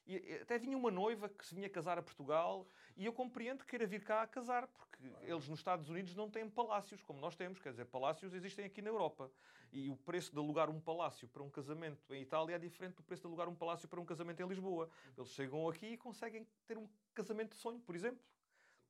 e 0.07 0.41
até 0.43 0.59
vinha 0.59 0.77
uma 0.77 0.91
noiva 0.91 1.29
que 1.29 1.47
se 1.47 1.55
vinha 1.55 1.69
casar 1.69 1.99
a 1.99 2.03
Portugal 2.03 2.67
e 2.97 3.07
eu 3.07 3.13
compreendo 3.13 3.61
que 3.61 3.71
queira 3.71 3.87
vir 3.87 4.03
cá 4.03 4.23
a 4.23 4.27
casar, 4.27 4.67
porque 4.67 4.99
eles 5.23 5.49
nos 5.49 5.61
Estados 5.61 5.89
Unidos 5.89 6.15
não 6.15 6.29
têm 6.31 6.49
palácios 6.49 7.03
como 7.03 7.21
nós 7.21 7.37
temos, 7.37 7.61
quer 7.61 7.71
dizer, 7.71 7.87
palácios 7.87 8.35
existem 8.35 8.65
aqui 8.65 8.83
na 8.83 8.91
Europa. 8.91 9.31
E 9.73 9.89
o 9.89 9.97
preço 9.97 10.31
de 10.33 10.39
alugar 10.39 10.69
um 10.69 10.79
palácio 10.79 11.27
para 11.29 11.43
um 11.43 11.49
casamento 11.49 12.13
em 12.15 12.23
Itália 12.23 12.57
é 12.57 12.59
diferente 12.59 12.97
do 12.97 13.03
preço 13.03 13.23
de 13.23 13.29
alugar 13.29 13.49
um 13.49 13.55
palácio 13.55 13.89
para 13.89 13.99
um 14.01 14.05
casamento 14.05 14.43
em 14.43 14.47
Lisboa. 14.47 14.91
Eles 15.17 15.31
chegam 15.31 15.67
aqui 15.69 15.87
e 15.87 15.97
conseguem 15.97 16.47
ter 16.67 16.77
um 16.77 16.87
casamento 17.15 17.53
de 17.53 17.57
sonho, 17.57 17.81
por 17.81 17.95
exemplo, 17.95 18.23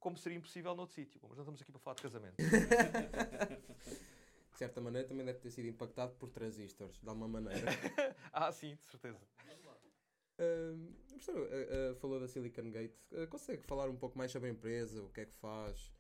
como 0.01 0.19
seria 0.19 0.37
impossível 0.37 0.75
noutro 0.75 0.95
sítio. 0.95 1.21
Mas 1.23 1.37
não 1.37 1.43
estamos 1.43 1.63
aqui 1.63 1.71
para 1.71 1.81
falar 1.81 1.95
de 1.95 2.03
casamento. 2.03 2.35
de 4.53 4.59
certa 4.59 4.81
maneira 4.81 5.07
também 5.07 5.25
deve 5.25 5.39
ter 5.39 5.51
sido 5.51 5.69
impactado 5.69 6.15
por 6.15 6.31
transistores, 6.31 6.99
de 7.01 7.09
alguma 7.09 7.29
maneira. 7.29 7.71
ah, 8.33 8.51
sim, 8.51 8.75
de 8.75 8.85
certeza. 8.87 9.21
Uh, 10.43 10.93
professor, 11.09 11.37
uh, 11.37 11.93
uh, 11.93 11.95
falou 11.97 12.19
da 12.19 12.27
Silicon 12.27 12.71
Gate. 12.71 12.97
consegue 13.31 13.63
falar 13.63 13.89
um 13.89 13.97
pouco 13.97 14.19
mais 14.19 14.33
sobre 14.33 14.49
a 14.49 14.53
empresa, 14.53 15.03
o 15.03 15.11
que 15.11 15.21
é 15.21 15.27
que 15.27 15.35
faz? 15.35 15.93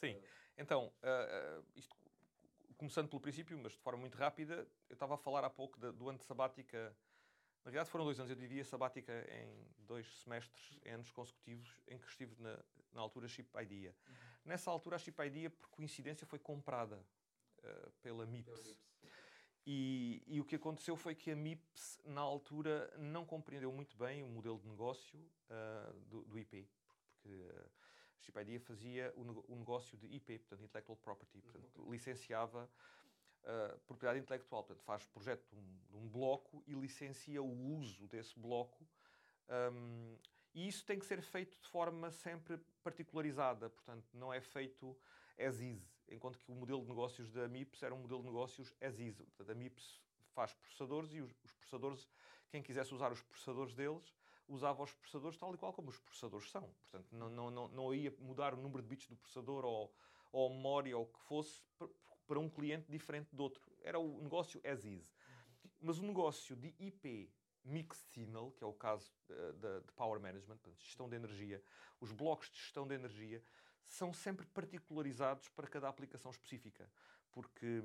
Sim. 0.00 0.20
Então, 0.56 0.92
isto, 1.74 1.96
começando 2.76 3.08
pelo 3.08 3.20
princípio, 3.20 3.56
mas 3.58 3.72
de 3.72 3.78
forma 3.78 4.00
muito 4.00 4.16
rápida, 4.16 4.66
eu 4.88 4.94
estava 4.94 5.14
a 5.14 5.16
falar 5.16 5.44
há 5.44 5.50
pouco 5.50 5.78
de, 5.78 5.92
do 5.92 6.08
ano 6.08 6.18
de 6.18 6.24
sabática. 6.24 6.96
Na 7.64 7.70
realidade 7.70 7.90
foram 7.90 8.04
dois 8.04 8.18
anos, 8.18 8.30
eu 8.30 8.36
dividia 8.36 8.64
sabática 8.64 9.12
em 9.30 9.66
dois 9.78 10.06
semestres, 10.22 10.78
em 10.84 10.92
anos 10.92 11.10
consecutivos, 11.10 11.80
em 11.86 11.98
que 11.98 12.08
estive 12.08 12.34
na, 12.40 12.58
na 12.92 13.00
altura 13.00 13.28
Chip 13.28 13.50
Idea. 13.60 13.94
Uhum. 14.08 14.14
Nessa 14.46 14.70
altura 14.70 14.96
a 14.96 14.98
Chip 14.98 15.20
Idea, 15.22 15.50
por 15.50 15.68
coincidência, 15.68 16.26
foi 16.26 16.38
comprada 16.38 17.04
pela 18.02 18.24
MIPS. 18.26 18.78
E, 19.70 20.22
e, 20.26 20.40
o 20.40 20.46
que 20.46 20.56
aconteceu 20.56 20.96
foi 20.96 21.14
que 21.14 21.30
a 21.30 21.36
MIPS, 21.36 22.00
na 22.06 22.22
altura, 22.22 22.90
não 22.96 23.26
compreendeu 23.26 23.70
muito 23.70 23.98
bem 23.98 24.22
o 24.22 24.26
modelo 24.26 24.58
de 24.58 24.66
negócio 24.66 25.18
uh, 25.18 25.92
do, 26.06 26.24
do, 26.24 26.38
IP, 26.38 26.66
porque 26.86 27.28
uh, 27.28 27.70
a 28.16 28.22
ChipIDea 28.22 28.58
fazia 28.60 29.12
o, 29.14 29.20
o, 29.52 29.56
negócio 29.56 29.98
de 29.98 30.06
IP, 30.06 30.38
portanto, 30.38 30.64
Intellectual 30.64 30.96
Property, 30.96 31.42
portanto, 31.42 31.82
uhum. 31.82 31.92
licenciava 31.92 32.64
uh, 33.42 33.78
propriedade 33.80 34.20
intelectual, 34.20 34.64
portanto, 34.64 34.82
faz 34.86 35.04
projeto 35.04 35.46
de 35.50 35.56
um, 35.56 35.78
de 35.90 35.96
um, 35.98 36.08
bloco 36.08 36.64
e 36.66 36.72
licencia 36.72 37.42
o 37.42 37.76
uso 37.76 38.08
desse 38.08 38.38
bloco. 38.38 38.88
Um, 39.50 40.16
e 40.54 40.66
isso 40.66 40.82
tem 40.86 40.98
que 40.98 41.04
ser 41.04 41.20
feito 41.20 41.60
de 41.60 41.68
forma 41.68 42.10
sempre 42.10 42.58
particularizada, 42.82 43.68
portanto, 43.68 44.08
não 44.14 44.32
é 44.32 44.40
feito 44.40 44.96
as 45.38 45.60
is 45.60 45.97
enquanto 46.10 46.38
que 46.38 46.50
o 46.50 46.54
modelo 46.54 46.82
de 46.82 46.88
negócios 46.88 47.30
da 47.30 47.48
MIPS 47.48 47.82
era 47.82 47.94
um 47.94 47.98
modelo 47.98 48.20
de 48.20 48.26
negócios 48.26 48.72
as 48.80 48.98
is. 48.98 49.16
Portanto, 49.16 49.50
a 49.50 49.54
MIPS 49.54 50.00
faz 50.32 50.52
processadores 50.54 51.12
e 51.12 51.20
os, 51.20 51.32
processadores, 51.32 52.08
quem 52.50 52.62
quisesse 52.62 52.94
usar 52.94 53.12
os 53.12 53.22
processadores 53.22 53.74
deles, 53.74 54.14
usava 54.46 54.82
os 54.82 54.92
processadores 54.94 55.36
tal 55.36 55.54
e 55.54 55.58
qual 55.58 55.72
como 55.72 55.90
os 55.90 55.98
processadores 55.98 56.50
são. 56.50 56.62
Portanto, 56.62 57.08
não, 57.12 57.28
não, 57.28 57.50
não, 57.50 57.68
não 57.68 57.94
ia 57.94 58.14
mudar 58.18 58.54
o 58.54 58.56
número 58.56 58.82
de 58.82 58.88
bits 58.88 59.08
do 59.08 59.16
processador 59.16 59.64
ou, 59.64 59.94
ou 60.32 60.50
a 60.50 60.54
memória 60.54 60.96
ou 60.96 61.04
o 61.04 61.06
que 61.06 61.20
fosse 61.20 61.62
para 62.26 62.38
um 62.38 62.48
cliente 62.48 62.90
diferente 62.90 63.34
do 63.34 63.42
outro. 63.42 63.62
Era 63.82 63.98
o 63.98 64.22
negócio 64.22 64.60
as 64.64 64.84
is. 64.84 65.12
Mas 65.80 65.98
o 65.98 66.02
negócio 66.02 66.56
de 66.56 66.74
IP 66.78 67.30
Mixed 67.64 68.06
Signal, 68.10 68.50
que 68.52 68.64
é 68.64 68.66
o 68.66 68.72
caso 68.72 69.12
uh, 69.30 69.52
de, 69.52 69.80
de, 69.80 69.92
Power 69.92 70.20
Management, 70.20 70.58
gestão 70.78 71.08
de 71.08 71.16
energia, 71.16 71.62
os 72.00 72.12
blocos 72.12 72.50
de 72.50 72.56
gestão 72.56 72.86
de 72.86 72.94
energia, 72.94 73.42
são 73.88 74.12
sempre 74.12 74.46
particularizados 74.46 75.48
para 75.48 75.66
cada 75.66 75.88
aplicação 75.88 76.30
específica, 76.30 76.88
porque 77.32 77.82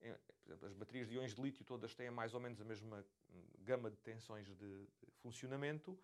eh, 0.00 0.18
exemplo, 0.46 0.66
as 0.66 0.74
baterias 0.74 1.08
de 1.08 1.16
íons 1.16 1.34
de 1.34 1.42
lítio 1.42 1.64
todas 1.64 1.94
têm 1.94 2.10
mais 2.10 2.34
ou 2.34 2.40
menos 2.40 2.60
a 2.60 2.64
mesma 2.64 3.04
hum, 3.30 3.42
gama 3.58 3.90
de 3.90 3.96
tensões 3.98 4.46
de, 4.46 4.88
funcionamento, 5.20 5.98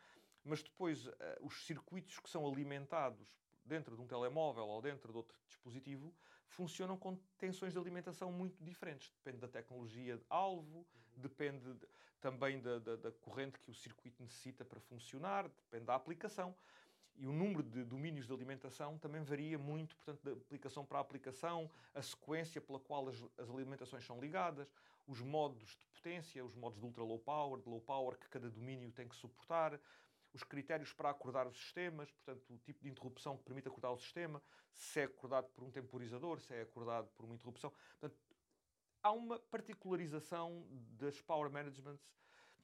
mas 0.45 0.63
depois 0.63 1.07
uh, 1.07 1.13
os 1.43 1.65
circuitos 1.67 2.19
que 2.19 2.29
são 2.29 2.45
alimentados 2.47 3.29
dentro 3.65 3.95
de 3.95 4.03
um 4.03 4.07
telemóvel 4.07 4.67
ou 4.67 4.83
dentro 4.83 5.13
de 5.13 5.17
outro 5.17 5.39
dispositivo 5.47 6.13
funcionam 6.49 6.97
com 6.97 7.17
tensões 7.39 7.73
de 7.73 7.79
alimentação 7.79 8.33
muito 8.33 8.63
diferentes. 8.65 9.13
Depende 9.19 9.39
da 9.39 9.49
tecnologia 9.49 10.17
de 10.17 10.25
alvo, 10.29 10.79
uhum. 10.79 10.87
depende 11.17 11.73
de, 11.75 11.87
também 12.21 12.61
da, 12.61 12.79
da, 12.81 12.97
da 12.97 13.13
corrente 13.13 13.59
que 13.61 13.71
o 13.71 13.75
circuito 13.75 14.21
necessita 14.23 14.65
para 14.65 14.81
funcionar, 14.81 15.49
depende 15.49 15.85
da 15.85 15.95
aplicação. 15.95 16.55
E 17.17 17.27
o 17.27 17.33
número 17.33 17.63
de 17.63 17.85
domínios 17.85 18.27
de 18.27 18.33
alimentação 18.33 18.99
também 18.99 19.23
varia 19.23 19.59
muito, 19.59 19.95
portanto, 19.97 20.23
da 20.23 20.33
aplicação 20.33 20.85
para 20.85 20.99
aplicação, 20.99 21.71
a 21.95 22.03
sequência 22.03 22.61
pela 22.61 22.81
qual 22.81 23.09
as, 23.09 23.23
as 23.39 23.51
alimentações 23.51 24.05
são 24.05 24.19
ligadas, 24.19 24.73
os 25.07 25.21
modos 25.21 25.77
de 25.77 25.87
potência, 25.95 26.45
os 26.45 26.55
modos 26.55 26.79
de 26.79 26.85
ultra 26.85 27.03
low 27.03 27.19
power, 27.19 27.61
de 27.61 27.69
low 27.69 27.81
power 27.81 28.17
que 28.19 28.29
cada 28.29 28.51
domínio 28.51 28.91
tem 28.93 29.07
que 29.07 29.15
suportar, 29.15 29.79
os 30.33 30.43
critérios 30.43 30.93
para 30.93 31.11
acordar 31.11 31.47
os 31.47 31.57
sistemas, 31.57 32.11
portanto, 32.11 32.55
o 32.55 32.59
tipo 32.59 32.83
de 32.83 32.89
interrupção 32.89 33.37
que 33.37 33.45
permite 33.45 33.69
acordar 33.69 33.91
o 33.91 33.99
sistema, 33.99 34.43
se 34.73 35.01
é 35.01 35.05
acordado 35.05 35.49
por 35.51 35.63
um 35.63 35.71
temporizador, 35.71 36.41
se 36.41 36.55
é 36.55 36.63
acordado 36.63 37.09
por 37.15 37.25
uma 37.25 37.35
interrupção. 37.35 37.71
Portanto, 38.01 38.19
há 39.03 39.13
uma 39.13 39.39
particularização 39.39 40.67
das 40.99 41.21
power 41.21 41.51
managements 41.51 42.03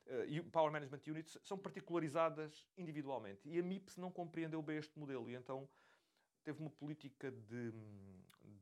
uh, 0.09 0.51
Power 0.51 0.73
Management 0.73 1.01
Units 1.07 1.39
são 1.43 1.59
particularizadas 1.59 2.67
individualmente. 2.77 3.49
E 3.49 3.59
a 3.59 3.63
MIPS 3.63 3.97
não 3.97 4.11
compreendeu 4.11 4.63
bem 4.63 4.79
este 4.79 4.99
modelo 4.99 5.29
e 5.31 5.35
então 5.35 5.69
teve 6.43 6.61
uma 6.61 6.71
política 6.71 7.31
de, 7.31 7.73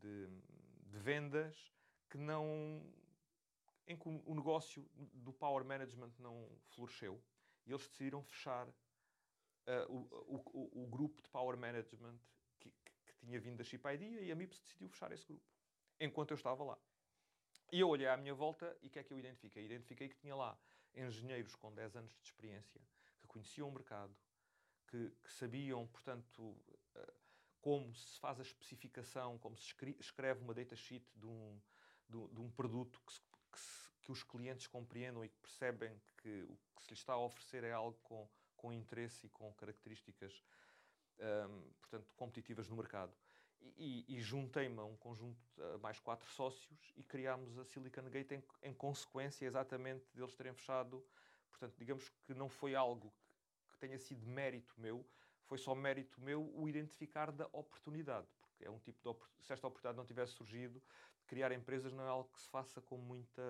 de, 0.01 0.27
de 0.87 0.99
vendas 0.99 1.73
que 2.11 2.19
não. 2.19 2.83
em 3.87 3.97
que 3.97 4.09
o 4.09 4.35
negócio 4.35 4.89
do 5.13 5.33
Power 5.33 5.65
Management 5.65 6.13
não 6.19 6.49
floresceu 6.71 7.23
e 7.67 7.73
eles 7.73 7.87
decidiram 7.89 8.23
fechar 8.23 8.67
uh, 8.69 8.73
o, 9.89 10.37
o, 10.37 10.83
o, 10.85 10.87
grupo 10.87 11.21
de 11.21 11.29
Power 11.29 11.57
Management 11.57 12.19
que, 12.61 12.71
que, 12.71 12.93
que 13.07 13.15
tinha 13.17 13.41
vindo 13.41 13.57
da 13.57 13.65
Chip 13.65 13.83
e 13.89 14.31
a 14.31 14.35
MIPS 14.35 14.61
decidiu 14.61 14.89
fechar 14.89 15.11
esse 15.13 15.27
grupo, 15.27 15.45
enquanto 16.01 16.31
eu 16.31 16.37
estava 16.37 16.63
lá. 16.63 16.79
E 17.73 17.81
eu 17.81 17.89
olhei 17.89 18.07
à 18.07 18.17
minha 18.17 18.35
volta 18.35 18.77
e 18.81 18.87
o 18.87 18.91
que 18.91 18.99
é 19.01 19.03
que 19.03 19.13
eu 19.13 19.19
identifiquei? 19.19 19.65
Identifiquei 19.65 20.09
que 20.09 20.17
tinha 20.17 20.37
lá 20.37 20.57
engenheiros 20.97 21.55
com 21.55 21.73
10 21.73 21.97
anos 21.97 22.13
de 22.17 22.25
experiência, 22.25 22.81
que 23.21 23.27
conheciam 23.27 23.69
o 23.69 23.73
mercado, 23.73 24.17
que, 24.89 25.11
que 25.23 25.33
sabiam, 25.33 25.87
portanto, 25.87 26.57
eh, 26.95 27.15
como 27.61 27.93
se 27.95 28.19
faz 28.19 28.39
a 28.39 28.43
especificação, 28.43 29.39
como 29.39 29.57
se 29.57 29.75
escreve 30.01 30.41
uma 30.41 30.55
datasheet 30.55 31.05
de 31.15 31.27
um, 31.27 31.61
de, 32.09 32.29
de 32.29 32.41
um 32.41 32.51
produto 32.51 33.01
que, 33.07 33.13
se, 33.13 33.21
que, 33.53 33.59
se, 33.59 33.91
que, 34.03 34.13
os 34.13 34.23
clientes 34.23 34.67
compreendam 34.67 35.25
e 35.25 35.29
que 35.29 35.39
percebem 35.39 36.01
que 36.19 36.45
o 36.45 36.57
que 36.77 36.83
se 36.83 36.91
lhes 36.91 36.99
está 37.01 37.15
a 37.15 37.19
oferecer 37.19 37.65
é 37.65 37.73
algo 37.73 37.99
com, 38.03 38.29
com 38.57 38.73
interesse 38.73 39.27
e 39.27 39.31
com 39.31 39.53
características, 39.55 40.43
um, 41.19 41.25
ehm, 41.25 41.73
portanto, 41.81 42.15
competitivas 42.15 42.69
no 42.69 42.77
mercado. 42.77 43.13
E, 43.79 44.05
e, 44.09 44.21
juntei-me 44.21 44.79
a 44.79 44.85
um 44.85 44.97
conjunto 44.97 45.39
de 45.55 45.79
mais 45.83 45.99
quatro 45.99 46.27
sócios 46.31 46.93
e 46.97 47.03
criámos 47.03 47.59
a 47.59 47.65
Silicon 47.65 48.09
Gate 48.09 48.33
em, 48.33 48.43
em, 48.63 48.73
consequência 48.73 49.45
exatamente 49.45 50.05
deles 50.15 50.35
terem 50.35 50.55
fechado. 50.55 51.05
Portanto, 51.51 51.75
digamos 51.79 52.09
que 52.25 52.33
não 52.33 52.49
foi 52.49 52.75
algo 52.75 53.13
que, 53.71 53.79
tenha 53.79 53.99
sido 53.99 54.27
mérito 54.27 54.75
meu, 54.81 55.07
foi 55.45 55.59
só 55.59 55.75
mérito 55.75 56.21
meu 56.23 56.51
o 56.55 56.67
identificar 56.67 57.31
da 57.31 57.47
oportunidade, 57.53 58.27
porque 58.41 58.65
é 58.65 58.71
um 58.71 58.79
tipo 58.79 58.99
de 59.13 59.45
se 59.45 59.53
esta 59.53 59.67
oportunidade 59.67 59.99
não 59.99 60.07
tivesse 60.07 60.33
surgido, 60.33 60.83
criar 61.27 61.53
empresas 61.53 61.93
não 61.93 62.05
é 62.05 62.09
algo 62.09 62.31
que 62.33 62.41
se 62.41 62.49
faça 62.49 62.81
com 62.81 62.97
muita 62.97 63.43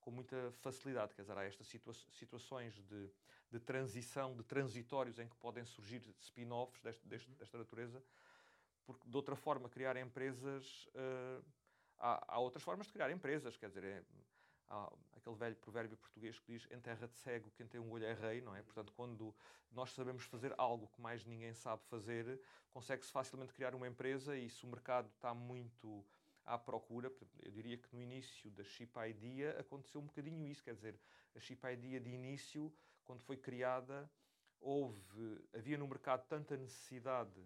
com 0.00 0.12
muita 0.12 0.50
facilidade, 0.62 1.14
quer 1.14 1.20
dizer, 1.20 1.36
há 1.36 1.44
estas 1.44 1.66
situa 1.66 1.92
situações 1.92 2.74
de, 2.82 3.10
de 3.50 3.60
transição, 3.60 4.34
de 4.34 4.42
transitórios 4.42 5.18
em 5.18 5.28
que 5.28 5.36
podem 5.36 5.66
surgir 5.66 6.00
spin-offs 6.20 6.80
deste, 6.82 7.06
desta 7.06 7.58
natureza, 7.58 8.02
porque 8.88 9.06
de 9.06 9.14
outra 9.14 9.36
forma 9.36 9.68
criar 9.68 9.98
empresas 9.98 10.88
uh, 10.94 11.44
há, 11.98 12.36
há, 12.36 12.38
outras 12.38 12.62
formas 12.62 12.86
de 12.86 12.92
criar 12.94 13.10
empresas, 13.10 13.54
quer 13.54 13.68
dizer, 13.68 13.84
é, 13.84 14.02
há 14.66 14.90
aquele 15.14 15.36
velho 15.36 15.56
provérbio 15.56 15.98
português 15.98 16.38
que 16.38 16.54
diz 16.54 16.66
em 16.70 16.80
terra 16.80 17.06
de 17.06 17.14
cego 17.18 17.50
quem 17.50 17.66
tem 17.66 17.78
um 17.78 17.90
olho 17.90 18.06
é 18.06 18.14
rei, 18.14 18.40
não 18.40 18.56
é? 18.56 18.62
Portanto, 18.62 18.90
quando 18.96 19.34
nós 19.70 19.92
sabemos 19.92 20.24
fazer 20.24 20.54
algo 20.56 20.88
que 20.88 21.02
mais 21.02 21.22
ninguém 21.26 21.52
sabe 21.52 21.82
fazer, 21.84 22.40
consegue-se 22.70 23.12
facilmente 23.12 23.52
criar 23.52 23.74
uma 23.74 23.86
empresa 23.86 24.34
e 24.34 24.48
se 24.48 24.64
o 24.64 24.68
mercado 24.68 25.10
está 25.10 25.34
muito 25.34 26.02
à 26.46 26.56
procura, 26.56 27.12
eu 27.40 27.50
diria 27.50 27.76
que 27.76 27.94
no 27.94 28.00
início 28.00 28.50
da 28.52 28.64
Chip 28.64 28.98
Idea 29.06 29.60
aconteceu 29.60 30.00
um 30.00 30.06
bocadinho 30.06 30.46
isso, 30.46 30.64
quer 30.64 30.74
dizer, 30.74 30.98
a 31.36 31.40
Chip 31.40 31.60
Idea 31.66 32.00
de 32.00 32.08
início, 32.08 32.72
quando 33.04 33.20
foi 33.20 33.36
criada, 33.36 34.10
houve, 34.58 35.44
havia 35.52 35.76
no 35.76 35.86
mercado 35.86 36.26
tanta 36.26 36.56
necessidade 36.56 37.38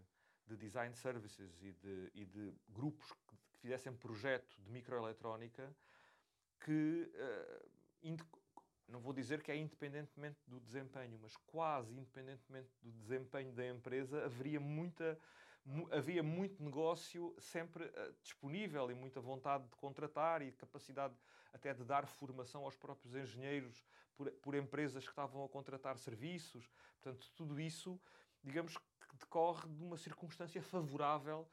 de 0.52 0.56
design 0.56 0.94
services 0.94 1.62
e 1.62 1.72
de, 1.72 2.10
e 2.14 2.24
de 2.24 2.54
grupos 2.68 3.10
que, 3.12 3.36
que, 3.36 3.56
fizessem 3.58 3.92
projeto 3.94 4.60
de 4.60 4.70
microeletrónica 4.70 5.74
que, 6.60 7.10
uh, 7.14 8.16
não 8.88 9.00
vou 9.00 9.12
dizer 9.12 9.42
que 9.42 9.50
é 9.50 9.56
independentemente 9.56 10.38
do 10.46 10.60
desempenho, 10.60 11.18
mas 11.20 11.36
quase 11.46 11.94
independentemente 11.94 12.68
do 12.82 12.90
desempenho 12.92 13.52
da 13.52 13.66
empresa, 13.66 14.24
haveria 14.24 14.60
muita, 14.60 15.18
mu 15.64 15.88
havia 15.92 16.22
muito 16.22 16.62
negócio 16.62 17.34
sempre 17.38 17.84
uh, 17.84 18.14
disponível 18.20 18.90
e 18.90 18.94
muita 18.94 19.20
vontade 19.20 19.64
de 19.68 19.76
contratar 19.76 20.42
e 20.42 20.52
capacidade 20.52 21.14
até 21.52 21.72
de 21.72 21.84
dar 21.84 22.06
formação 22.06 22.64
aos 22.64 22.76
próprios 22.76 23.14
engenheiros 23.14 23.84
por, 24.16 24.30
por 24.42 24.54
empresas 24.54 25.04
que 25.04 25.10
estavam 25.10 25.44
a 25.44 25.48
contratar 25.48 25.96
serviços. 25.98 26.68
Portanto, 27.00 27.30
tudo 27.34 27.60
isso, 27.60 28.00
digamos 28.42 28.76
que 28.76 28.91
decorre 29.22 29.68
de 29.68 29.82
uma 29.82 29.96
circunstância 29.96 30.60
favorável 30.60 31.48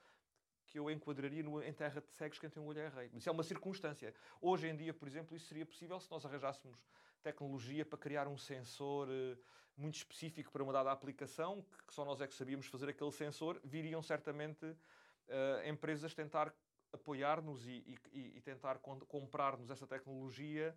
que 0.65 0.77
eu 0.77 0.89
enquadraria 0.89 1.41
no, 1.41 1.61
em 1.63 1.73
terra 1.73 2.01
de 2.01 2.11
cegos 2.11 2.37
quem 2.37 2.49
tem 2.49 2.61
um 2.61 2.65
olho 2.67 2.79
é 2.79 2.89
rei. 2.89 3.09
Isso 3.13 3.27
é 3.27 3.31
uma 3.31 3.43
circunstância. 3.43 4.13
Hoje 4.39 4.67
em 4.67 4.75
dia, 4.75 4.93
por 4.93 5.07
exemplo, 5.07 5.35
isso 5.35 5.47
seria 5.47 5.65
possível 5.65 5.99
se 5.99 6.09
nós 6.11 6.25
arranjássemos 6.25 6.77
tecnologia 7.23 7.85
para 7.85 7.97
criar 7.97 8.27
um 8.27 8.37
sensor 8.37 9.07
uh, 9.07 9.37
muito 9.75 9.95
específico 9.95 10.51
para 10.51 10.63
uma 10.63 10.71
dada 10.71 10.91
aplicação, 10.91 11.63
que, 11.63 11.85
que, 11.87 11.93
só 11.93 12.05
nós 12.05 12.21
é 12.21 12.27
que 12.27 12.33
sabíamos 12.33 12.67
fazer 12.67 12.89
aquele 12.89 13.11
sensor, 13.11 13.59
viriam 13.63 14.01
certamente 14.01 14.65
uh, 14.65 15.67
empresas 15.67 16.13
tentar 16.13 16.53
apoiar-nos 16.93 17.65
e, 17.67 17.99
e, 18.11 18.37
e, 18.37 18.41
tentar 18.41 18.79
comprar-nos 18.79 19.69
essa 19.69 19.85
tecnologia. 19.85 20.75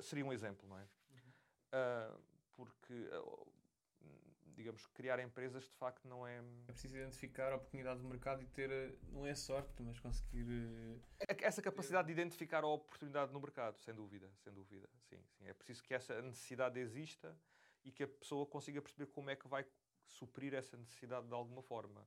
Seria 0.00 0.24
um 0.24 0.32
exemplo, 0.32 0.68
não 0.68 0.78
é? 0.78 0.84
Uh, 1.72 2.20
porque 2.54 3.08
digamos, 4.60 4.86
criar 4.88 5.18
empresas 5.20 5.64
de 5.64 5.74
facto 5.76 6.06
não 6.06 6.26
é. 6.26 6.38
É 6.68 6.72
preciso 6.72 6.96
identificar 6.96 7.52
a 7.52 7.56
oportunidade 7.56 8.00
do 8.00 8.08
mercado 8.08 8.42
e 8.42 8.46
ter, 8.46 8.70
eh, 8.70 8.94
não 9.08 9.26
é 9.26 9.34
sorte, 9.34 9.82
mas 9.82 9.98
conseguir. 9.98 10.46
Eh, 11.18 11.36
essa 11.38 11.62
capacidade 11.62 12.06
de 12.06 12.12
identificar 12.12 12.62
a 12.62 12.66
oportunidade 12.66 13.32
no 13.32 13.40
mercado, 13.40 13.78
sem 13.78 13.94
dúvida, 13.94 14.30
sem 14.36 14.52
dúvida. 14.52 14.88
Sim, 15.08 15.18
sim. 15.38 15.46
É 15.46 15.54
preciso 15.54 15.82
que 15.82 15.94
essa 15.94 16.20
necessidade 16.20 16.78
exista 16.78 17.34
e 17.82 17.90
que 17.90 18.02
a 18.02 18.08
pessoa 18.08 18.46
consiga 18.46 18.82
perceber 18.82 19.06
como 19.06 19.30
é 19.30 19.36
que 19.36 19.48
vai 19.48 19.64
suprir 20.04 20.52
essa 20.54 20.76
necessidade 20.76 21.26
de 21.26 21.34
alguma 21.34 21.62
forma. 21.62 22.06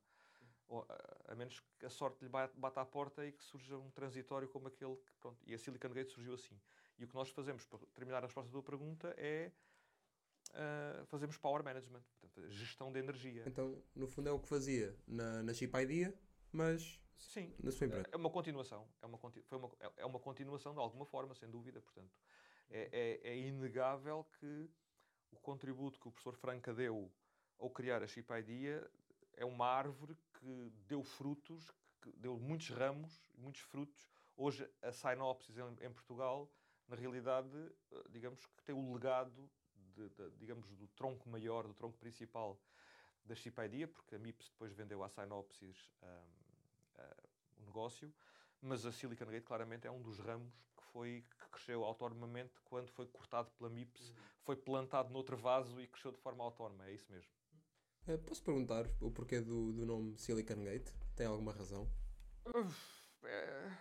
Ou, 0.68 0.86
a 1.28 1.36
menos 1.36 1.60
que 1.80 1.86
a 1.86 1.90
sorte 1.90 2.24
lhe 2.24 2.30
bata 2.30 2.82
à 2.82 2.86
porta 2.86 3.26
e 3.26 3.32
que 3.32 3.44
surja 3.44 3.78
um 3.78 3.90
transitório 3.90 4.48
como 4.48 4.68
aquele 4.68 4.96
que. 4.96 5.12
Pronto, 5.20 5.42
e 5.46 5.56
a 5.56 5.58
Silicon 5.58 5.90
Gate 5.90 6.12
surgiu 6.12 6.36
assim. 6.36 6.60
E 7.00 7.04
o 7.04 7.08
que 7.08 7.16
nós 7.16 7.30
fazemos, 7.32 7.66
para 7.66 7.80
terminar 7.96 8.20
a 8.20 8.28
resposta 8.28 8.48
da 8.50 8.54
tua 8.54 8.64
pergunta, 8.64 9.14
é 9.18 9.52
uh, 10.52 11.06
fazemos 11.08 11.38
power 11.38 11.64
management, 11.64 12.02
portanto, 12.20 12.50
gestão 12.52 12.92
de 12.92 13.00
energia. 13.00 13.44
Então, 13.46 13.82
no 13.96 14.08
fundo, 14.08 14.30
é 14.30 14.32
o 14.32 14.40
que 14.40 14.48
fazia 14.48 14.96
na, 15.08 15.44
na 15.44 15.54
Chip 15.54 15.76
Idea, 15.78 16.14
mas 16.52 17.00
Sim, 17.18 17.54
na 17.62 17.72
sua 17.72 17.88
empresa. 17.88 18.08
É 18.12 18.18
uma 18.18 18.30
continuação. 18.30 18.88
É 19.02 19.06
uma, 19.06 19.18
foi 19.18 19.58
uma, 19.58 19.72
é, 19.80 19.92
é 19.98 20.06
uma 20.06 20.20
continuação 20.20 20.74
de 20.74 20.80
alguma 20.80 21.06
forma, 21.06 21.34
sem 21.34 21.50
dúvida. 21.50 21.82
Portanto, 21.82 22.14
é, 22.70 23.22
é, 23.24 23.30
é 23.32 23.38
inegável 23.38 24.26
que 24.40 24.70
o 25.32 25.40
contributo 25.40 26.00
que 26.00 26.08
o 26.08 26.12
professor 26.12 26.36
Franca 26.36 26.74
deu 26.74 27.12
ao 27.60 27.70
criar 27.70 28.04
a 28.04 28.08
Chip 28.08 28.32
Idea 28.34 28.90
é 29.36 29.46
uma 29.46 29.66
árvore 29.66 30.18
que 30.40 30.72
deu 30.88 31.04
frutos, 31.04 31.72
que 32.02 32.12
deu 32.18 32.38
muitos 32.38 32.70
ramos, 32.70 33.32
muitos 33.36 33.62
frutos. 33.62 34.08
Hoje, 34.36 34.68
a 34.82 34.92
Synopsis 34.92 35.58
em, 35.58 35.86
em 35.86 35.92
Portugal, 35.92 36.52
na 36.88 36.96
realidade, 36.96 37.50
eh, 37.92 38.04
digamos 38.10 38.46
que 38.46 38.64
tem 38.64 38.76
o 38.76 38.94
legado 38.94 39.50
de, 39.96 40.10
de, 40.10 40.30
digamos, 40.38 40.68
do 40.76 40.88
tronco 40.90 41.30
maior, 41.30 41.68
do 41.68 41.74
tronco 41.74 41.98
principal 41.98 42.60
da 43.26 43.36
Chip 43.36 43.60
Idea, 43.62 43.88
porque 43.88 44.16
a 44.16 44.20
MIPS 44.20 44.50
depois 44.50 44.74
vendeu 44.74 45.04
à 45.04 45.10
Synopsys 45.10 45.90
um, 46.02 46.06
uh, 46.08 47.30
o 47.58 47.66
negócio, 47.66 48.14
mas 48.62 48.86
a 48.86 48.92
Silicon 48.92 49.26
Gate 49.26 49.44
claramente 49.44 49.88
é 49.88 49.92
um 49.92 50.02
dos 50.02 50.20
ramos 50.20 50.54
que, 50.78 50.84
foi, 50.92 51.26
que 51.40 51.50
cresceu 51.50 51.84
autonomamente 51.84 52.54
quando 52.66 52.90
foi 52.90 53.08
cortado 53.08 53.50
pela 53.52 53.70
MIPS, 53.70 54.10
uhum. 54.10 54.16
foi 54.44 54.56
plantado 54.56 55.12
noutro 55.12 55.38
vaso 55.38 55.80
e 55.80 55.88
cresceu 55.88 56.12
de 56.12 56.20
forma 56.20 56.44
autónoma, 56.44 56.86
é 56.86 56.94
isso 56.94 57.10
mesmo. 57.12 57.32
Uh, 58.08 58.18
posso 58.20 58.44
perguntar 58.44 58.86
o 59.00 59.10
porquê 59.10 59.40
do, 59.40 59.72
do 59.72 59.86
nome 59.86 60.18
Silicon 60.18 60.64
Gate? 60.64 60.90
Tem 61.16 61.26
alguma 61.26 61.54
razão? 61.54 61.90
é, 63.24 63.72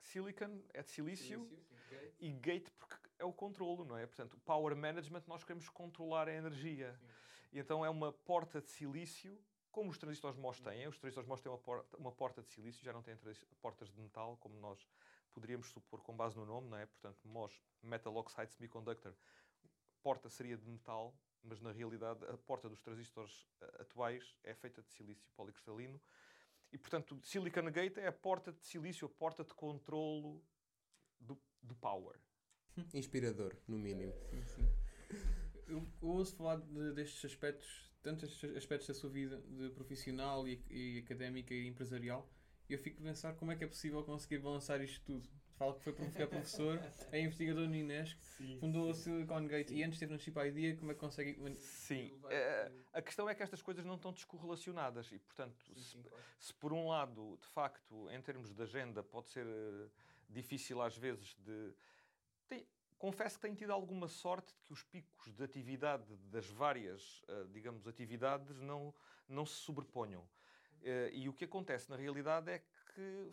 silicon 0.00 0.60
é 0.72 0.82
de 0.82 0.90
silício, 0.90 1.46
silício 1.46 1.64
e 2.18 2.32
gate 2.32 2.70
porque 2.78 2.96
é 3.24 3.26
o 3.26 3.32
controlo, 3.32 3.84
não 3.84 3.96
é? 3.96 4.06
Portanto, 4.06 4.38
power 4.44 4.76
management 4.76 5.22
nós 5.26 5.42
queremos 5.42 5.68
controlar 5.68 6.28
a 6.28 6.32
energia. 6.32 6.94
Sim. 6.94 7.06
E 7.52 7.58
então 7.58 7.84
é 7.84 7.90
uma 7.90 8.12
porta 8.12 8.60
de 8.60 8.70
silício, 8.70 9.38
como 9.70 9.90
os 9.90 9.98
transistores 9.98 10.36
MOS 10.36 10.60
têm. 10.60 10.86
Os 10.86 10.98
transistores 10.98 11.28
MOS 11.28 11.40
têm 11.40 11.50
uma 11.50 11.58
porta, 11.58 11.96
uma 11.96 12.12
porta 12.12 12.42
de 12.42 12.50
silício, 12.50 12.84
já 12.84 12.92
não 12.92 13.02
têm 13.02 13.16
portas 13.60 13.90
de 13.90 14.00
metal, 14.00 14.36
como 14.38 14.58
nós 14.60 14.78
poderíamos 15.32 15.68
supor 15.70 16.00
com 16.00 16.16
base 16.16 16.36
no 16.36 16.44
nome, 16.44 16.68
não 16.68 16.78
é? 16.78 16.86
Portanto, 16.86 17.26
MOS, 17.26 17.52
Metal 17.82 18.14
Oxide 18.14 18.52
Semiconductor, 18.52 19.14
porta 20.02 20.28
seria 20.28 20.56
de 20.56 20.66
metal, 20.68 21.16
mas 21.42 21.60
na 21.60 21.72
realidade 21.72 22.24
a 22.26 22.36
porta 22.36 22.68
dos 22.68 22.80
transistores 22.82 23.46
eh, 23.60 23.82
atuais 23.82 24.36
é 24.44 24.54
feita 24.54 24.82
de 24.82 24.90
silício 24.92 25.28
policristalino. 25.34 26.00
E, 26.70 26.78
portanto, 26.78 27.20
Silicon 27.22 27.70
Gate 27.70 27.98
é 27.98 28.08
a 28.08 28.12
porta 28.12 28.52
de 28.52 28.64
silício, 28.64 29.06
a 29.06 29.10
porta 29.10 29.44
de 29.44 29.54
controlo 29.54 30.42
do, 31.20 31.40
do 31.62 31.74
power. 31.76 32.18
Inspirador, 32.92 33.54
no 33.66 33.78
mínimo. 33.78 34.12
Sim, 34.30 34.44
sim. 34.44 34.68
Eu, 35.66 35.86
ouço 36.00 36.36
falar 36.36 36.56
de, 36.56 36.92
destes 36.92 37.24
aspectos, 37.24 37.90
tantos 38.02 38.44
aspectos 38.56 38.88
da 38.88 38.94
sua 38.94 39.10
vida 39.10 39.38
de 39.38 39.70
profissional 39.70 40.46
e, 40.46 40.62
e 40.70 40.98
académica 40.98 41.54
e 41.54 41.66
empresarial, 41.66 42.28
e 42.68 42.72
eu 42.72 42.78
fico 42.78 43.00
a 43.00 43.04
pensar 43.04 43.34
como 43.34 43.52
é 43.52 43.56
que 43.56 43.64
é 43.64 43.66
possível 43.66 44.02
conseguir 44.02 44.38
balançar 44.38 44.80
isto 44.82 45.04
tudo. 45.04 45.28
Fala 45.56 45.72
que 45.74 45.82
foi 45.82 45.94
é 46.16 46.26
professor, 46.26 46.80
é 47.12 47.20
investigador 47.20 47.68
no 47.68 47.76
Inesc, 47.76 48.18
sim, 48.36 48.58
fundou 48.58 48.90
a 48.90 48.94
Silicon 48.94 49.46
Gate 49.46 49.68
sim. 49.68 49.76
e 49.76 49.84
antes 49.84 49.94
esteve 49.94 50.12
no 50.12 50.18
Chip 50.18 50.36
Idea, 50.36 50.76
como 50.76 50.90
é 50.90 50.94
que 50.94 51.00
consegue... 51.00 51.54
Sim, 51.54 52.12
é, 52.28 52.72
a 52.92 53.00
questão 53.00 53.30
é 53.30 53.36
que 53.36 53.42
estas 53.42 53.62
coisas 53.62 53.84
não 53.84 53.94
estão 53.94 54.12
descorrelacionadas 54.12 55.12
e, 55.12 55.18
portanto, 55.20 55.56
sim, 55.64 55.76
se, 55.76 55.98
claro. 55.98 56.24
se, 56.40 56.54
por 56.54 56.72
um 56.72 56.88
lado, 56.88 57.38
de 57.40 57.46
facto, 57.46 58.10
em 58.10 58.20
termos 58.20 58.52
de 58.52 58.60
agenda, 58.60 59.00
pode 59.00 59.28
ser 59.28 59.46
uh, 59.46 59.88
difícil 60.28 60.82
às 60.82 60.96
vezes 60.96 61.36
de 61.38 61.72
tem, 62.48 62.66
confesso 62.98 63.36
que 63.36 63.42
tenho 63.42 63.56
tido 63.56 63.72
alguma 63.72 64.08
sorte 64.08 64.54
de 64.54 64.62
que 64.62 64.72
os 64.72 64.82
picos 64.82 65.32
de 65.34 65.44
atividade 65.44 66.16
das 66.30 66.46
várias, 66.46 67.22
uh, 67.28 67.48
digamos, 67.52 67.86
atividades 67.86 68.60
não, 68.60 68.94
não 69.28 69.44
se 69.44 69.56
sobreponham. 69.56 70.22
Uh, 70.80 71.10
e 71.12 71.28
o 71.28 71.32
que 71.32 71.44
acontece 71.44 71.90
na 71.90 71.96
realidade 71.96 72.50
é 72.50 72.62
que 72.94 73.30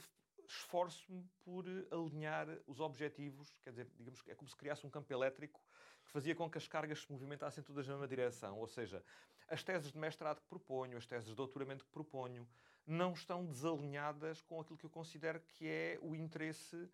esforço-me 0.48 1.24
por 1.44 1.66
alinhar 1.92 2.48
os 2.68 2.80
objetivos, 2.80 3.58
quer 3.64 3.70
dizer, 3.70 3.88
digamos 3.98 4.22
que 4.22 4.32
é 4.32 4.36
como 4.36 4.50
se 4.50 4.56
criasse 4.56 4.86
um 4.86 4.90
campo 4.90 5.12
elétrico 5.14 5.62
que 6.04 6.12
fazia 6.12 6.36
com 6.36 6.50
que 6.50 6.58
as 6.58 6.68
cargas 6.68 7.00
se 7.00 7.12
movimentassem 7.12 7.64
todas 7.64 7.88
na 7.88 7.94
mesma 7.94 8.08
direção. 8.08 8.58
Ou 8.58 8.68
seja, 8.68 9.04
as 9.48 9.64
teses 9.64 9.92
de 9.92 9.98
mestrado 9.98 10.42
que 10.42 10.48
proponho, 10.48 10.98
as 10.98 11.06
teses 11.06 11.30
de 11.30 11.36
doutoramento 11.36 11.86
que 11.86 11.92
proponho, 11.92 12.48
não 12.86 13.14
estão 13.14 13.46
desalinhadas 13.46 14.42
com 14.42 14.60
aquilo 14.60 14.78
que 14.78 14.86
eu 14.86 14.90
considero 14.90 15.40
que 15.42 15.68
é 15.68 16.00
o 16.02 16.16
interesse 16.16 16.76
eh, 16.76 16.90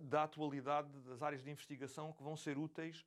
da 0.00 0.24
atualidade 0.24 0.88
das 1.00 1.22
áreas 1.22 1.42
de 1.42 1.50
investigação 1.50 2.12
que 2.12 2.22
vão 2.22 2.36
ser 2.36 2.58
úteis 2.58 3.04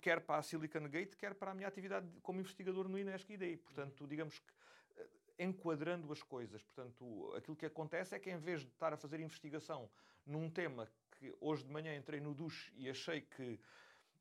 quer 0.00 0.20
para 0.20 0.38
a 0.38 0.42
Silicon 0.42 0.88
Gate, 0.88 1.14
quer 1.16 1.34
para 1.34 1.50
a 1.50 1.54
minha 1.54 1.68
atividade 1.68 2.08
como 2.22 2.40
investigador 2.40 2.88
no 2.88 2.98
INESC 2.98 3.34
ID. 3.34 3.58
Portanto, 3.58 4.06
digamos 4.06 4.38
que 4.38 4.52
eh, 4.96 5.44
enquadrando 5.44 6.10
as 6.12 6.22
coisas. 6.22 6.62
Portanto, 6.62 7.34
aquilo 7.36 7.56
que 7.56 7.66
acontece 7.66 8.14
é 8.14 8.18
que 8.18 8.30
em 8.30 8.38
vez 8.38 8.60
de 8.60 8.68
estar 8.68 8.92
a 8.92 8.96
fazer 8.96 9.20
investigação 9.20 9.90
num 10.24 10.50
tema 10.50 10.88
que 11.12 11.34
hoje 11.40 11.64
de 11.64 11.70
manhã 11.70 11.94
entrei 11.96 12.20
no 12.20 12.34
duche 12.34 12.72
e 12.76 12.88
achei 12.88 13.20
que 13.20 13.58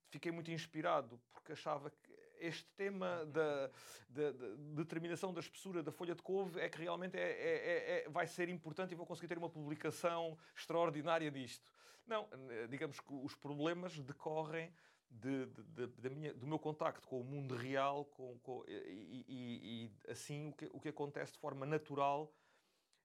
fiquei 0.09 0.31
muito 0.31 0.51
inspirado 0.51 1.19
porque 1.33 1.53
achava 1.53 1.89
que 1.89 2.14
este 2.39 2.69
tema 2.75 3.25
da, 3.25 3.69
da, 4.09 4.31
da, 4.31 4.47
determinação 4.75 5.33
da 5.33 5.39
espessura 5.39 5.81
da 5.81 5.91
folha 5.91 6.15
de 6.15 6.21
couve 6.21 6.59
é 6.59 6.69
que 6.69 6.79
realmente 6.79 7.17
é, 7.17 7.21
é, 7.21 8.01
é, 8.01 8.05
é, 8.05 8.09
vai 8.09 8.27
ser 8.27 8.49
importante 8.49 8.91
e 8.91 8.95
vou 8.95 9.05
conseguir 9.05 9.27
ter 9.27 9.37
uma 9.37 9.49
publicação 9.49 10.37
extraordinária 10.55 11.31
disto. 11.31 11.71
Não, 12.05 12.29
digamos 12.69 12.99
que 12.99 13.13
os 13.13 13.33
problemas 13.35 13.99
decorrem 13.99 14.71
de, 15.09 15.45
de, 15.45 15.87
de, 15.87 16.09
minha, 16.09 16.33
do 16.33 16.45
meu 16.45 16.59
contacto 16.59 17.07
com 17.07 17.19
o 17.19 17.23
mundo 17.23 17.55
real 17.55 18.05
com, 18.05 18.37
com 18.39 18.63
e, 18.67 19.25
e, 19.27 19.85
e, 19.85 20.11
assim 20.11 20.49
o 20.49 20.53
que, 20.53 20.69
o 20.73 20.79
que 20.79 20.89
acontece 20.89 21.33
de 21.33 21.39
forma 21.39 21.65
natural 21.65 22.31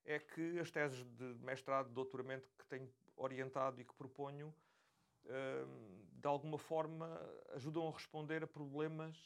é 0.04 0.18
que 0.18 0.58
as 0.58 0.70
teses 0.70 1.04
de 1.04 1.34
mestrado, 1.44 1.88
de 1.88 1.94
doutoramento 1.94 2.48
que 2.58 2.66
tenho 2.66 2.90
orientado 3.16 3.80
e 3.80 3.84
que 3.84 3.94
proponho 3.94 4.54
de 5.24 6.26
alguma 6.26 6.58
forma 6.58 7.20
ajudam 7.54 7.88
a 7.88 7.92
responder 7.92 8.42
a 8.42 8.46
problemas 8.46 9.16